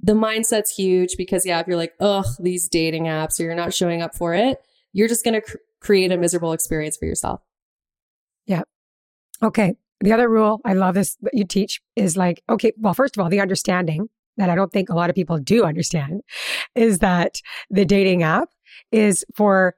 the 0.02 0.12
mindset's 0.12 0.76
huge 0.76 1.16
because, 1.16 1.45
yeah, 1.45 1.62
if 1.62 1.68
you're 1.68 1.78
like, 1.78 1.93
ugh, 2.02 2.26
these 2.38 2.68
dating 2.68 3.06
apps, 3.06 3.39
or 3.39 3.43
you're 3.43 3.56
not 3.56 3.74
showing 3.74 4.02
up 4.02 4.14
for 4.14 4.34
it, 4.34 4.58
you're 4.91 5.08
just 5.08 5.24
going 5.24 5.36
to 5.36 5.41
cr- 5.41 5.56
create 5.80 6.12
a 6.12 6.18
miserable 6.18 6.52
experience 6.52 6.97
for 6.97 7.06
yourself. 7.06 7.39
Yeah. 8.45 8.64
Okay. 9.41 9.76
The 10.02 10.12
other 10.12 10.28
rule, 10.28 10.60
I 10.66 10.74
love 10.74 10.95
this 10.95 11.16
that 11.22 11.34
you 11.34 11.45
teach 11.45 11.80
is 11.95 12.18
like, 12.18 12.43
okay, 12.49 12.74
well, 12.78 12.93
first 12.93 13.16
of 13.16 13.24
all, 13.24 13.30
the 13.30 13.39
understanding 13.39 14.10
that 14.36 14.49
I 14.49 14.56
don't 14.56 14.74
think 14.74 14.89
a 14.89 14.95
lot 14.95 15.10
of 15.10 15.16
people 15.16 15.38
do 15.39 15.64
understand 15.64 16.20
is 16.76 16.99
that 16.99 17.39
the 17.70 17.86
dating 17.86 18.22
app 18.22 18.49
is 18.91 19.24
for 19.34 19.76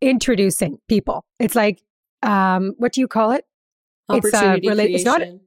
introducing 0.00 0.78
people. 0.88 1.24
It's 1.40 1.56
like, 1.56 1.82
um, 2.22 2.74
what 2.76 2.92
do 2.92 3.00
you 3.00 3.08
call 3.08 3.32
it? 3.32 3.46
It's, 4.12 4.32
uh, 4.32 4.36
Opportunity 4.36 4.68
rela- 4.68 4.94
it's 4.94 5.04
not- 5.04 5.16
creation. 5.16 5.40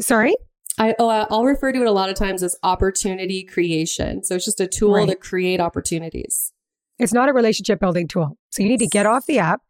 Sorry? 0.00 0.34
I, 0.78 0.94
oh, 0.98 1.08
uh, 1.08 1.26
I'll 1.30 1.44
refer 1.44 1.72
to 1.72 1.80
it 1.80 1.86
a 1.86 1.92
lot 1.92 2.08
of 2.08 2.14
times 2.14 2.42
as 2.42 2.56
opportunity 2.62 3.42
creation. 3.44 4.22
So 4.24 4.36
it's 4.36 4.44
just 4.44 4.60
a 4.60 4.66
tool 4.66 4.94
Right. 4.94 5.08
to 5.08 5.14
create 5.16 5.60
opportunities. 5.60 6.52
It's 6.98 7.12
not 7.12 7.28
a 7.28 7.32
relationship 7.32 7.80
building 7.80 8.08
tool. 8.08 8.36
So 8.50 8.62
you 8.62 8.68
need 8.68 8.80
to 8.80 8.86
get 8.86 9.06
off 9.06 9.26
the 9.26 9.38
app 9.38 9.60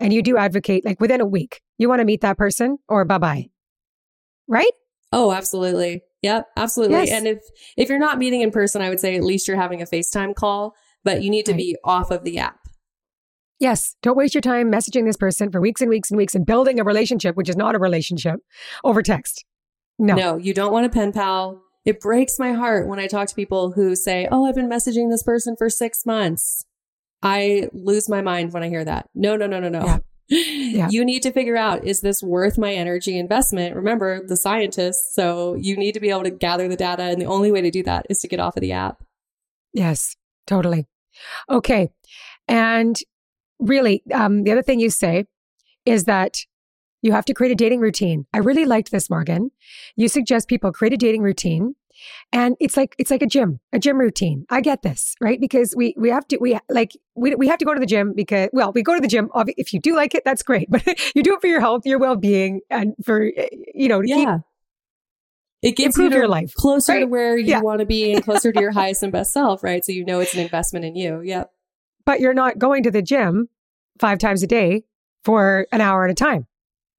and 0.00 0.12
you 0.12 0.22
do 0.22 0.36
advocate 0.36 0.84
like 0.84 1.00
within 1.00 1.20
a 1.20 1.26
week. 1.26 1.60
You 1.78 1.88
want 1.88 2.00
to 2.00 2.04
meet 2.04 2.20
that 2.20 2.36
person 2.38 2.78
or 2.88 3.04
bye 3.04 3.18
bye. 3.18 3.48
Right? 4.48 4.70
Oh, 5.12 5.32
absolutely. 5.32 6.02
Yep, 6.22 6.46
absolutely. 6.56 6.96
Yes. 6.96 7.10
And 7.12 7.26
if 7.26 7.38
if 7.76 7.88
you're 7.88 7.98
not 7.98 8.18
meeting 8.18 8.40
in 8.42 8.50
person, 8.50 8.80
I 8.82 8.88
would 8.88 9.00
say 9.00 9.16
at 9.16 9.22
least 9.22 9.46
you're 9.48 9.56
having 9.56 9.82
a 9.82 9.86
FaceTime 9.86 10.34
call, 10.34 10.74
but 11.04 11.22
you 11.22 11.30
need 11.30 11.46
to 11.46 11.52
Right. 11.52 11.58
be 11.58 11.76
off 11.84 12.10
of 12.10 12.24
the 12.24 12.38
app. 12.38 12.58
Yes. 13.60 13.96
Don't 14.02 14.16
waste 14.16 14.34
your 14.34 14.40
time 14.42 14.70
messaging 14.70 15.04
this 15.06 15.16
person 15.16 15.50
for 15.50 15.60
weeks 15.60 15.80
and 15.80 15.88
weeks 15.88 16.10
and 16.10 16.18
weeks 16.18 16.34
and 16.34 16.44
building 16.44 16.80
a 16.80 16.84
relationship, 16.84 17.36
which 17.36 17.48
is 17.48 17.56
not 17.56 17.74
a 17.74 17.78
relationship, 17.78 18.40
over 18.82 19.02
text. 19.02 19.44
No. 19.98 20.14
No, 20.14 20.36
you 20.36 20.54
don't 20.54 20.72
want 20.72 20.86
a 20.86 20.88
pen 20.88 21.12
pal. 21.12 21.62
It 21.84 22.00
breaks 22.00 22.38
my 22.38 22.52
heart 22.52 22.88
when 22.88 22.98
I 22.98 23.06
talk 23.06 23.28
to 23.28 23.34
people 23.34 23.72
who 23.72 23.94
say, 23.94 24.26
"Oh, 24.30 24.46
I've 24.46 24.54
been 24.54 24.68
messaging 24.68 25.10
this 25.10 25.22
person 25.22 25.54
for 25.56 25.68
6 25.68 26.06
months." 26.06 26.64
I 27.22 27.68
lose 27.72 28.08
my 28.08 28.20
mind 28.20 28.52
when 28.52 28.62
I 28.62 28.68
hear 28.68 28.84
that. 28.84 29.08
No, 29.14 29.36
no, 29.36 29.46
no, 29.46 29.60
no, 29.60 29.68
no. 29.68 30.00
Yeah. 30.26 30.88
You 30.90 31.04
need 31.04 31.22
to 31.24 31.32
figure 31.32 31.54
out 31.56 31.84
is 31.84 32.00
this 32.00 32.22
worth 32.22 32.56
my 32.56 32.72
energy 32.72 33.18
investment? 33.18 33.76
Remember, 33.76 34.26
the 34.26 34.38
scientists, 34.38 35.14
so 35.14 35.54
you 35.54 35.76
need 35.76 35.92
to 35.92 36.00
be 36.00 36.08
able 36.08 36.22
to 36.22 36.30
gather 36.30 36.66
the 36.66 36.76
data 36.76 37.02
and 37.02 37.20
the 37.20 37.26
only 37.26 37.52
way 37.52 37.60
to 37.60 37.70
do 37.70 37.82
that 37.82 38.06
is 38.08 38.20
to 38.20 38.28
get 38.28 38.40
off 38.40 38.56
of 38.56 38.62
the 38.62 38.72
app. 38.72 39.04
Yes, 39.74 40.16
totally. 40.46 40.86
Okay. 41.50 41.90
And 42.48 42.98
really, 43.58 44.02
um, 44.14 44.44
the 44.44 44.52
other 44.52 44.62
thing 44.62 44.80
you 44.80 44.88
say 44.88 45.26
is 45.84 46.04
that 46.04 46.38
you 47.04 47.12
have 47.12 47.26
to 47.26 47.34
create 47.34 47.52
a 47.52 47.54
dating 47.54 47.80
routine. 47.80 48.26
I 48.32 48.38
really 48.38 48.64
liked 48.64 48.90
this, 48.90 49.10
Morgan. 49.10 49.50
You 49.94 50.08
suggest 50.08 50.48
people 50.48 50.72
create 50.72 50.94
a 50.94 50.96
dating 50.96 51.20
routine. 51.22 51.74
And 52.32 52.56
it's 52.60 52.76
like 52.76 52.96
it's 52.98 53.10
like 53.10 53.22
a 53.22 53.26
gym, 53.26 53.60
a 53.72 53.78
gym 53.78 53.98
routine. 53.98 54.46
I 54.50 54.60
get 54.62 54.82
this, 54.82 55.14
right? 55.20 55.38
Because 55.40 55.74
we 55.76 55.94
we 55.96 56.08
have 56.10 56.26
to 56.28 56.38
we 56.38 56.58
like 56.68 56.92
we 57.14 57.34
we 57.34 57.46
have 57.46 57.58
to 57.58 57.64
go 57.64 57.72
to 57.74 57.78
the 57.78 57.86
gym 57.86 58.14
because 58.16 58.48
well, 58.52 58.72
we 58.72 58.82
go 58.82 58.94
to 58.94 59.00
the 59.00 59.06
gym. 59.06 59.30
If 59.34 59.72
you 59.72 59.80
do 59.80 59.94
like 59.94 60.14
it, 60.14 60.24
that's 60.24 60.42
great. 60.42 60.68
But 60.74 60.82
you 61.14 61.22
do 61.22 61.34
it 61.34 61.40
for 61.40 61.46
your 61.46 61.60
health, 61.60 61.82
your 61.84 61.98
well 61.98 62.16
being, 62.16 62.62
and 62.70 62.94
for 63.04 63.22
you 63.22 63.88
know 63.88 64.00
to 64.02 64.08
keep 64.08 64.26
Yeah. 64.26 64.38
It 65.62 65.76
gets 65.76 65.96
improve 65.96 66.06
you 66.06 66.10
to 66.10 66.16
your 66.16 66.28
life. 66.28 66.52
closer 66.54 67.00
to 67.00 67.06
where 67.06 67.38
you 67.38 67.46
Yeah. 67.46 67.60
want 67.60 67.80
to 67.80 67.86
be 67.86 68.12
and 68.12 68.22
closer 68.24 68.50
to 68.52 68.60
your 68.60 68.70
highest 68.80 69.02
and 69.02 69.12
best 69.12 69.32
self, 69.32 69.62
right? 69.62 69.84
So 69.84 69.92
you 69.92 70.04
know 70.04 70.20
it's 70.20 70.34
an 70.34 70.40
investment 70.40 70.84
in 70.84 70.96
you. 70.96 71.20
Yep. 71.22 71.50
But 72.04 72.20
you're 72.20 72.34
not 72.34 72.58
going 72.58 72.82
to 72.82 72.90
the 72.90 73.02
gym 73.02 73.48
five 74.00 74.18
times 74.18 74.42
a 74.42 74.46
day 74.46 74.84
for 75.22 75.66
an 75.72 75.80
hour 75.80 76.04
at 76.04 76.10
a 76.10 76.14
time. 76.14 76.46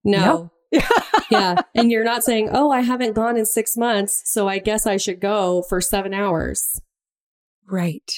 No. 0.06 0.52
yeah. 1.30 1.56
And 1.74 1.92
you're 1.92 2.04
not 2.04 2.24
saying, 2.24 2.50
oh, 2.52 2.70
I 2.72 2.82
haven't 2.82 3.14
gone 3.14 3.38
in 3.38 3.46
six 3.46 3.76
months, 3.76 4.22
so 4.26 4.48
I 4.48 4.60
guess 4.60 4.86
I 4.86 4.98
should 4.98 5.20
go 5.20 5.64
for 5.68 5.82
seven 5.82 6.14
hours. 6.14 6.80
Right. 7.68 8.12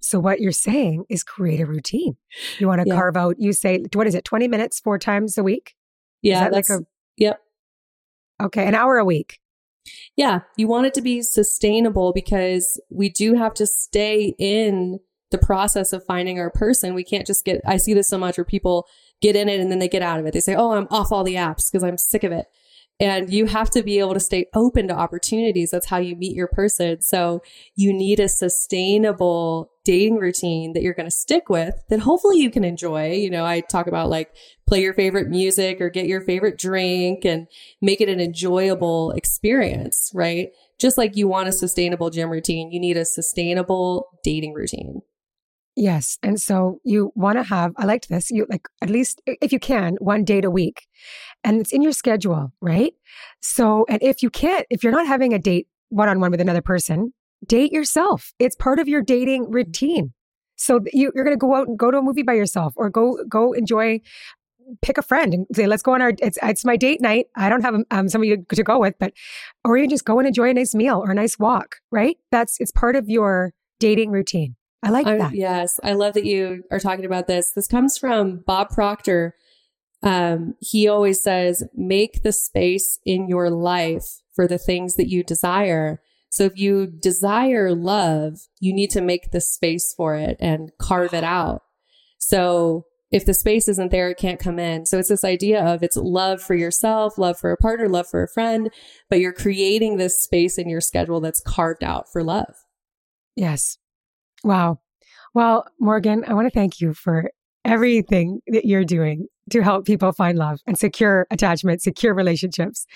so 0.00 0.20
what 0.20 0.40
you're 0.40 0.52
saying 0.52 1.04
is 1.08 1.22
create 1.22 1.60
a 1.60 1.66
routine. 1.66 2.16
You 2.58 2.68
want 2.68 2.82
to 2.82 2.88
Yeah. 2.88 2.94
carve 2.94 3.16
out, 3.16 3.36
you 3.38 3.52
say, 3.52 3.84
what 3.94 4.06
is 4.06 4.14
it, 4.14 4.24
20 4.24 4.48
minutes, 4.48 4.80
four 4.80 4.98
times 4.98 5.36
a 5.36 5.42
week? 5.42 5.74
Yeah. 6.22 6.34
is 6.34 6.40
that 6.40 6.52
like 6.52 6.68
a, 6.70 6.84
yep. 7.16 7.40
okay, 8.42 8.66
an 8.66 8.74
hour 8.74 8.96
a 8.98 9.04
week. 9.04 9.40
Yeah. 10.16 10.40
You 10.56 10.68
want 10.68 10.86
it 10.86 10.94
to 10.94 11.02
be 11.02 11.22
sustainable 11.22 12.12
because 12.12 12.80
we 12.90 13.08
do 13.08 13.34
have 13.34 13.54
to 13.54 13.66
stay 13.66 14.34
in 14.38 15.00
the 15.30 15.38
process 15.38 15.92
of 15.92 16.04
finding 16.04 16.38
our 16.38 16.50
person. 16.50 16.94
We 16.94 17.04
can't 17.04 17.26
just 17.26 17.44
get, 17.44 17.60
I 17.66 17.76
see 17.76 17.94
this 17.94 18.08
so 18.08 18.18
much 18.18 18.36
where 18.38 18.44
people 18.44 18.86
get 19.20 19.36
in 19.36 19.48
it 19.48 19.60
and 19.60 19.70
then 19.70 19.78
they 19.78 19.88
get 19.88 20.02
out 20.02 20.20
of 20.20 20.26
it. 20.26 20.34
They 20.34 20.40
say, 20.40 20.54
Oh, 20.54 20.72
I'm 20.72 20.88
off 20.90 21.12
all 21.12 21.24
the 21.24 21.34
apps 21.34 21.70
because 21.70 21.84
I'm 21.84 21.98
sick 21.98 22.24
of 22.24 22.32
it. 22.32 22.46
And 23.00 23.32
you 23.32 23.46
have 23.46 23.70
to 23.70 23.82
be 23.84 24.00
able 24.00 24.14
to 24.14 24.20
stay 24.20 24.46
open 24.54 24.88
to 24.88 24.94
opportunities. 24.94 25.70
That's 25.70 25.86
how 25.86 25.98
you 25.98 26.16
meet 26.16 26.34
your 26.34 26.48
person. 26.48 27.00
So 27.00 27.42
you 27.76 27.92
need 27.92 28.18
a 28.18 28.28
sustainable 28.28 29.70
dating 29.84 30.16
routine 30.16 30.72
that 30.72 30.82
you're 30.82 30.94
going 30.94 31.06
to 31.06 31.14
stick 31.14 31.48
with 31.48 31.74
that 31.88 32.00
hopefully 32.00 32.38
you 32.38 32.50
can 32.50 32.64
enjoy. 32.64 33.12
You 33.12 33.30
know, 33.30 33.44
I 33.44 33.60
talk 33.60 33.86
about 33.86 34.10
like 34.10 34.34
play 34.66 34.82
your 34.82 34.94
favorite 34.94 35.28
music 35.28 35.80
or 35.80 35.90
get 35.90 36.06
your 36.06 36.20
favorite 36.20 36.58
drink 36.58 37.24
and 37.24 37.46
make 37.80 38.00
it 38.00 38.08
an 38.08 38.20
enjoyable 38.20 39.12
experience, 39.12 40.10
right? 40.12 40.48
Just 40.80 40.98
like 40.98 41.16
you 41.16 41.28
want 41.28 41.48
a 41.48 41.52
sustainable 41.52 42.10
gym 42.10 42.30
routine, 42.30 42.72
you 42.72 42.80
need 42.80 42.96
a 42.96 43.04
sustainable 43.04 44.08
dating 44.24 44.54
routine. 44.54 45.02
Yes. 45.80 46.18
And 46.24 46.40
so 46.40 46.80
you 46.82 47.12
want 47.14 47.38
to 47.38 47.44
have, 47.44 47.72
I 47.76 47.84
liked 47.84 48.08
this, 48.08 48.32
you 48.32 48.46
like 48.50 48.66
at 48.82 48.90
least 48.90 49.22
if 49.26 49.52
you 49.52 49.60
can, 49.60 49.94
one 50.00 50.24
date 50.24 50.44
a 50.44 50.50
week. 50.50 50.88
And 51.44 51.60
it's 51.60 51.72
in 51.72 51.82
your 51.82 51.92
schedule, 51.92 52.52
right? 52.60 52.94
So, 53.42 53.86
and 53.88 54.02
if 54.02 54.20
you 54.20 54.28
can't, 54.28 54.66
if 54.70 54.82
you're 54.82 54.92
not 54.92 55.06
having 55.06 55.32
a 55.32 55.38
date 55.38 55.68
one 55.90 56.08
on 56.08 56.18
one 56.18 56.32
with 56.32 56.40
another 56.40 56.62
person, 56.62 57.12
date 57.46 57.70
yourself. 57.70 58.34
It's 58.40 58.56
part 58.56 58.80
of 58.80 58.88
your 58.88 59.02
dating 59.02 59.52
routine. 59.52 60.12
So 60.56 60.80
you, 60.92 61.12
you're 61.14 61.22
going 61.22 61.36
to 61.36 61.40
go 61.40 61.54
out 61.54 61.68
and 61.68 61.78
go 61.78 61.92
to 61.92 61.98
a 61.98 62.02
movie 62.02 62.24
by 62.24 62.34
yourself 62.34 62.74
or 62.74 62.90
go, 62.90 63.16
go 63.28 63.52
enjoy, 63.52 64.00
pick 64.82 64.98
a 64.98 65.02
friend 65.02 65.32
and 65.32 65.46
say, 65.52 65.68
let's 65.68 65.84
go 65.84 65.94
on 65.94 66.02
our, 66.02 66.12
it's, 66.18 66.38
it's 66.42 66.64
my 66.64 66.76
date 66.76 67.00
night. 67.00 67.26
I 67.36 67.48
don't 67.48 67.62
have 67.62 67.76
um, 67.92 68.08
somebody 68.08 68.36
to, 68.36 68.56
to 68.56 68.64
go 68.64 68.80
with, 68.80 68.94
but, 68.98 69.12
or 69.64 69.78
you 69.78 69.86
just 69.86 70.04
go 70.04 70.18
and 70.18 70.26
enjoy 70.26 70.50
a 70.50 70.54
nice 70.54 70.74
meal 70.74 71.00
or 71.04 71.12
a 71.12 71.14
nice 71.14 71.38
walk, 71.38 71.76
right? 71.92 72.16
That's, 72.32 72.56
it's 72.58 72.72
part 72.72 72.96
of 72.96 73.08
your 73.08 73.52
dating 73.78 74.10
routine. 74.10 74.56
I 74.82 74.90
like 74.90 75.06
I- 75.06 75.18
that. 75.18 75.34
yes, 75.34 75.80
I 75.82 75.92
love 75.92 76.14
that 76.14 76.24
you 76.24 76.62
are 76.70 76.80
talking 76.80 77.04
about 77.04 77.26
this. 77.26 77.50
This 77.54 77.66
comes 77.66 77.98
from 77.98 78.42
Bob 78.46 78.70
Proctor. 78.70 79.34
Um, 80.02 80.54
he 80.60 80.86
always 80.86 81.22
says, 81.22 81.64
make 81.74 82.22
the 82.22 82.32
space 82.32 83.00
in 83.04 83.28
your 83.28 83.50
life 83.50 84.06
for 84.34 84.46
the 84.46 84.58
things 84.58 84.94
that 84.94 85.08
you 85.08 85.24
desire. 85.24 86.00
So 86.30 86.44
if 86.44 86.56
you 86.56 86.86
desire 86.86 87.74
love, 87.74 88.34
you 88.60 88.72
need 88.72 88.90
to 88.90 89.00
make 89.00 89.32
the 89.32 89.40
space 89.40 89.92
for 89.96 90.14
it 90.14 90.36
and 90.38 90.70
carve 90.78 91.14
it 91.14 91.24
out. 91.24 91.62
So 92.18 92.84
if 93.10 93.24
the 93.24 93.34
space 93.34 93.66
isn't 93.68 93.90
there, 93.90 94.10
it 94.10 94.18
can't 94.18 94.38
come 94.38 94.58
in. 94.58 94.86
So 94.86 94.98
it's 94.98 95.08
this 95.08 95.24
idea 95.24 95.64
of 95.64 95.82
it's 95.82 95.96
love 95.96 96.42
for 96.42 96.54
yourself, 96.54 97.18
love 97.18 97.38
for 97.38 97.50
a 97.50 97.56
partner, 97.56 97.88
love 97.88 98.06
for 98.06 98.22
a 98.22 98.28
friend, 98.28 98.70
but 99.08 99.18
you're 99.18 99.32
creating 99.32 99.96
this 99.96 100.22
space 100.22 100.58
in 100.58 100.68
your 100.68 100.82
schedule 100.82 101.20
that's 101.20 101.40
carved 101.40 101.82
out 101.82 102.12
for 102.12 102.22
love. 102.22 102.54
Yes. 103.34 103.78
Wow. 104.48 104.80
Well, 105.34 105.66
Morgan, 105.78 106.24
I 106.26 106.32
want 106.32 106.46
to 106.46 106.58
thank 106.58 106.80
you 106.80 106.94
for 106.94 107.30
everything 107.66 108.40
that 108.46 108.64
you're 108.64 108.82
doing 108.82 109.26
to 109.50 109.60
help 109.60 109.84
people 109.84 110.10
find 110.10 110.38
love 110.38 110.60
and 110.66 110.78
secure 110.78 111.26
attachment, 111.30 111.82
secure 111.82 112.14
relationships. 112.14 112.86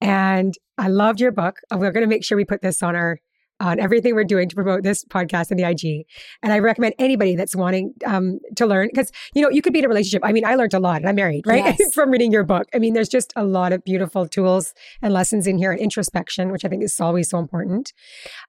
And 0.00 0.54
I 0.78 0.88
loved 0.88 1.20
your 1.20 1.30
book. 1.30 1.58
We're 1.70 1.92
going 1.92 2.04
to 2.04 2.08
make 2.08 2.24
sure 2.24 2.38
we 2.38 2.46
put 2.46 2.62
this 2.62 2.82
on 2.82 2.96
our 2.96 3.18
on 3.64 3.80
everything 3.80 4.14
we're 4.14 4.24
doing 4.24 4.48
to 4.48 4.54
promote 4.54 4.82
this 4.82 5.04
podcast 5.04 5.50
and 5.50 5.58
the 5.58 5.64
IG. 5.64 6.06
And 6.42 6.52
I 6.52 6.58
recommend 6.58 6.94
anybody 6.98 7.34
that's 7.34 7.56
wanting 7.56 7.94
um, 8.04 8.38
to 8.56 8.66
learn 8.66 8.88
because 8.92 9.10
you 9.34 9.42
know 9.42 9.48
you 9.48 9.62
could 9.62 9.72
be 9.72 9.78
in 9.78 9.84
a 9.84 9.88
relationship. 9.88 10.22
I 10.24 10.32
mean, 10.32 10.44
I 10.44 10.54
learned 10.54 10.74
a 10.74 10.78
lot, 10.78 10.96
and 10.96 11.08
I'm 11.08 11.14
married, 11.14 11.46
right, 11.46 11.74
yes. 11.78 11.94
from 11.94 12.10
reading 12.10 12.30
your 12.30 12.44
book. 12.44 12.68
I 12.74 12.78
mean, 12.78 12.94
there's 12.94 13.08
just 13.08 13.32
a 13.36 13.44
lot 13.44 13.72
of 13.72 13.82
beautiful 13.84 14.28
tools 14.28 14.74
and 15.02 15.12
lessons 15.12 15.46
in 15.46 15.58
here, 15.58 15.72
and 15.72 15.80
introspection, 15.80 16.52
which 16.52 16.64
I 16.64 16.68
think 16.68 16.82
is 16.82 17.00
always 17.00 17.30
so 17.30 17.38
important. 17.38 17.92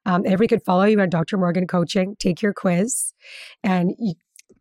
Um, 0.05 0.23
everybody 0.25 0.47
could 0.47 0.63
follow 0.63 0.83
you 0.83 0.99
on 0.99 1.09
Dr. 1.09 1.37
Morgan 1.37 1.67
Coaching, 1.67 2.15
take 2.19 2.41
your 2.41 2.53
quiz, 2.53 3.13
and 3.63 3.93
you 3.97 4.13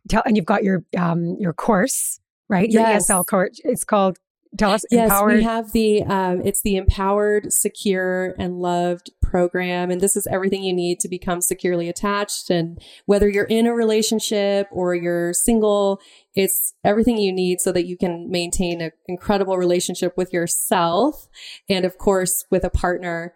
tell, 0.09 0.23
and 0.25 0.37
you've 0.37 0.45
got 0.45 0.63
your 0.63 0.83
um, 0.97 1.35
your 1.39 1.53
course 1.53 2.19
right? 2.47 2.69
Your 2.69 2.83
yes. 2.83 3.09
ESL 3.09 3.25
course. 3.25 3.59
It's 3.63 3.83
called 3.83 4.19
tell 4.57 4.71
us 4.71 4.83
yes 4.91 5.05
empowered. 5.05 5.37
we 5.37 5.43
have 5.43 5.71
the 5.71 6.03
um, 6.03 6.41
it's 6.43 6.61
the 6.61 6.75
empowered 6.75 7.51
secure 7.51 8.35
and 8.37 8.59
loved 8.59 9.11
program 9.21 9.91
and 9.91 10.01
this 10.01 10.15
is 10.15 10.27
everything 10.27 10.63
you 10.63 10.73
need 10.73 10.99
to 10.99 11.09
become 11.09 11.41
securely 11.41 11.89
attached 11.89 12.49
and 12.49 12.81
whether 13.05 13.27
you're 13.27 13.45
in 13.45 13.65
a 13.65 13.73
relationship 13.73 14.67
or 14.71 14.95
you're 14.95 15.33
single 15.33 15.99
it's 16.35 16.73
everything 16.83 17.17
you 17.17 17.33
need 17.33 17.59
so 17.59 17.71
that 17.71 17.85
you 17.85 17.97
can 17.97 18.29
maintain 18.29 18.81
an 18.81 18.91
incredible 19.07 19.57
relationship 19.57 20.13
with 20.15 20.31
yourself 20.31 21.27
and 21.67 21.85
of 21.85 21.97
course 21.97 22.45
with 22.49 22.63
a 22.63 22.69
partner 22.69 23.33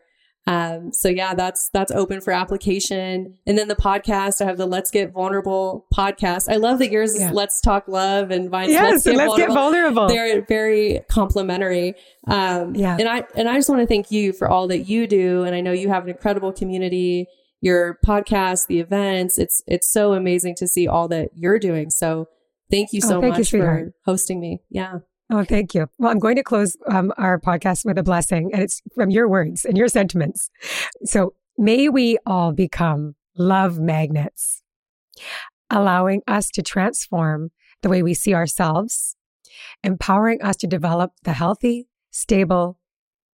um, 0.50 0.91
so 0.91 1.10
yeah, 1.10 1.36
that's 1.36 1.70
that's 1.70 1.91
open 1.91 2.22
for 2.22 2.34
application. 2.34 3.36
And 3.45 3.56
then 3.56 3.68
the 3.68 3.76
podcast, 3.76 4.41
I 4.41 4.45
have 4.45 4.58
the 4.58 4.66
Let's 4.66 4.89
Get 4.89 5.12
Vulnerable 5.12 5.86
podcast. 5.93 6.52
I 6.52 6.56
love 6.56 6.80
that 6.80 6.91
yours 6.91 7.16
yeah. 7.16 7.28
is 7.28 7.34
Let's 7.34 7.62
Talk 7.62 7.88
Love 7.88 8.32
and 8.32 8.50
Vine's 8.50 8.72
yes, 8.72 8.91
Let's, 8.91 9.04
Get, 9.04 9.16
let's 9.16 9.28
vulnerable. 9.28 9.47
get 9.47 9.54
vulnerable. 9.54 10.08
They're 10.08 10.41
very 10.41 11.02
complementary. 11.08 11.93
Um, 12.26 12.74
yeah. 12.74 12.97
And 13.00 13.08
I 13.08 13.26
and 13.36 13.47
I 13.47 13.58
just 13.58 13.70
want 13.70 13.82
to 13.82 13.86
thank 13.86 14.10
you 14.10 14.34
for 14.34 14.50
all 14.50 14.68
that 14.70 14.89
you 14.89 15.06
do. 15.06 15.43
And 15.43 15.54
I 15.54 15.62
know 15.62 15.72
you 15.72 15.89
have 15.89 16.06
an 16.06 16.10
incredible 16.10 16.52
community. 16.52 17.28
Your 17.62 18.00
podcast, 18.04 18.66
the 18.66 18.80
events, 18.80 19.38
it's 19.38 19.62
it's 19.68 19.91
so 19.91 20.14
amazing 20.14 20.56
to 20.56 20.68
see 20.68 20.88
all 20.88 21.08
that 21.10 21.30
you're 21.36 21.60
doing. 21.60 21.91
So 21.91 22.28
thank 22.72 22.91
you 22.91 23.02
oh, 23.04 23.08
so 23.08 23.18
oh, 23.20 23.22
thank 23.22 23.38
much 23.38 23.54
you, 23.54 23.60
for 23.60 23.93
hosting 24.04 24.39
me. 24.39 24.64
Yeah. 24.72 25.00
Oh, 25.32 25.44
thank 25.44 25.76
you. 25.76 25.88
Well, 26.00 26.12
I'm 26.12 26.20
going 26.20 26.38
to 26.38 26.44
close 26.44 26.76
um, 26.88 27.14
our 27.18 27.40
podcast 27.40 27.86
with 27.86 27.98
a 27.98 28.04
blessing, 28.04 28.50
and 28.52 28.64
it's 28.64 28.82
from 28.96 29.12
your 29.12 29.28
words 29.28 29.64
and 29.64 29.78
your 29.78 29.88
sentiments. 29.88 30.50
So 31.06 31.34
may 31.58 31.88
we 31.88 32.18
all 32.26 32.52
become 32.52 33.16
love 33.38 33.80
magnets, 33.80 34.64
allowing 35.70 36.22
us 36.28 36.50
to 36.52 36.64
transform 36.64 37.52
the 37.84 37.90
way 37.90 38.02
we 38.02 38.16
see 38.16 38.34
ourselves, 38.34 39.16
empowering 39.84 40.42
us 40.42 40.56
to 40.58 40.68
develop 40.68 41.12
the 41.24 41.34
healthy, 41.34 41.88
stable, 42.10 42.80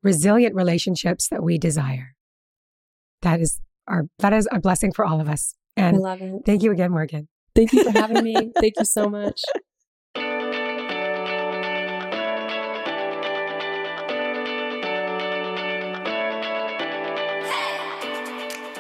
resilient 0.03 0.53
relationships 0.53 1.29
that 1.29 1.43
we 1.43 1.57
desire. 1.57 2.15
That 3.21 3.39
is 3.39 3.59
our 3.87 4.05
that 4.19 4.33
is 4.33 4.47
a 4.51 4.59
blessing 4.59 4.91
for 4.91 5.05
all 5.05 5.21
of 5.21 5.29
us. 5.29 5.55
And 5.77 5.97
I 5.97 5.99
love 5.99 6.21
it. 6.21 6.41
Thank 6.45 6.61
you 6.63 6.71
again, 6.71 6.91
Morgan. 6.91 7.27
Thank 7.55 7.71
you 7.73 7.83
for 7.83 7.91
having 7.91 8.23
me. 8.23 8.35
thank 8.59 8.73
you 8.77 8.85
so 8.85 9.09
much. 9.09 9.41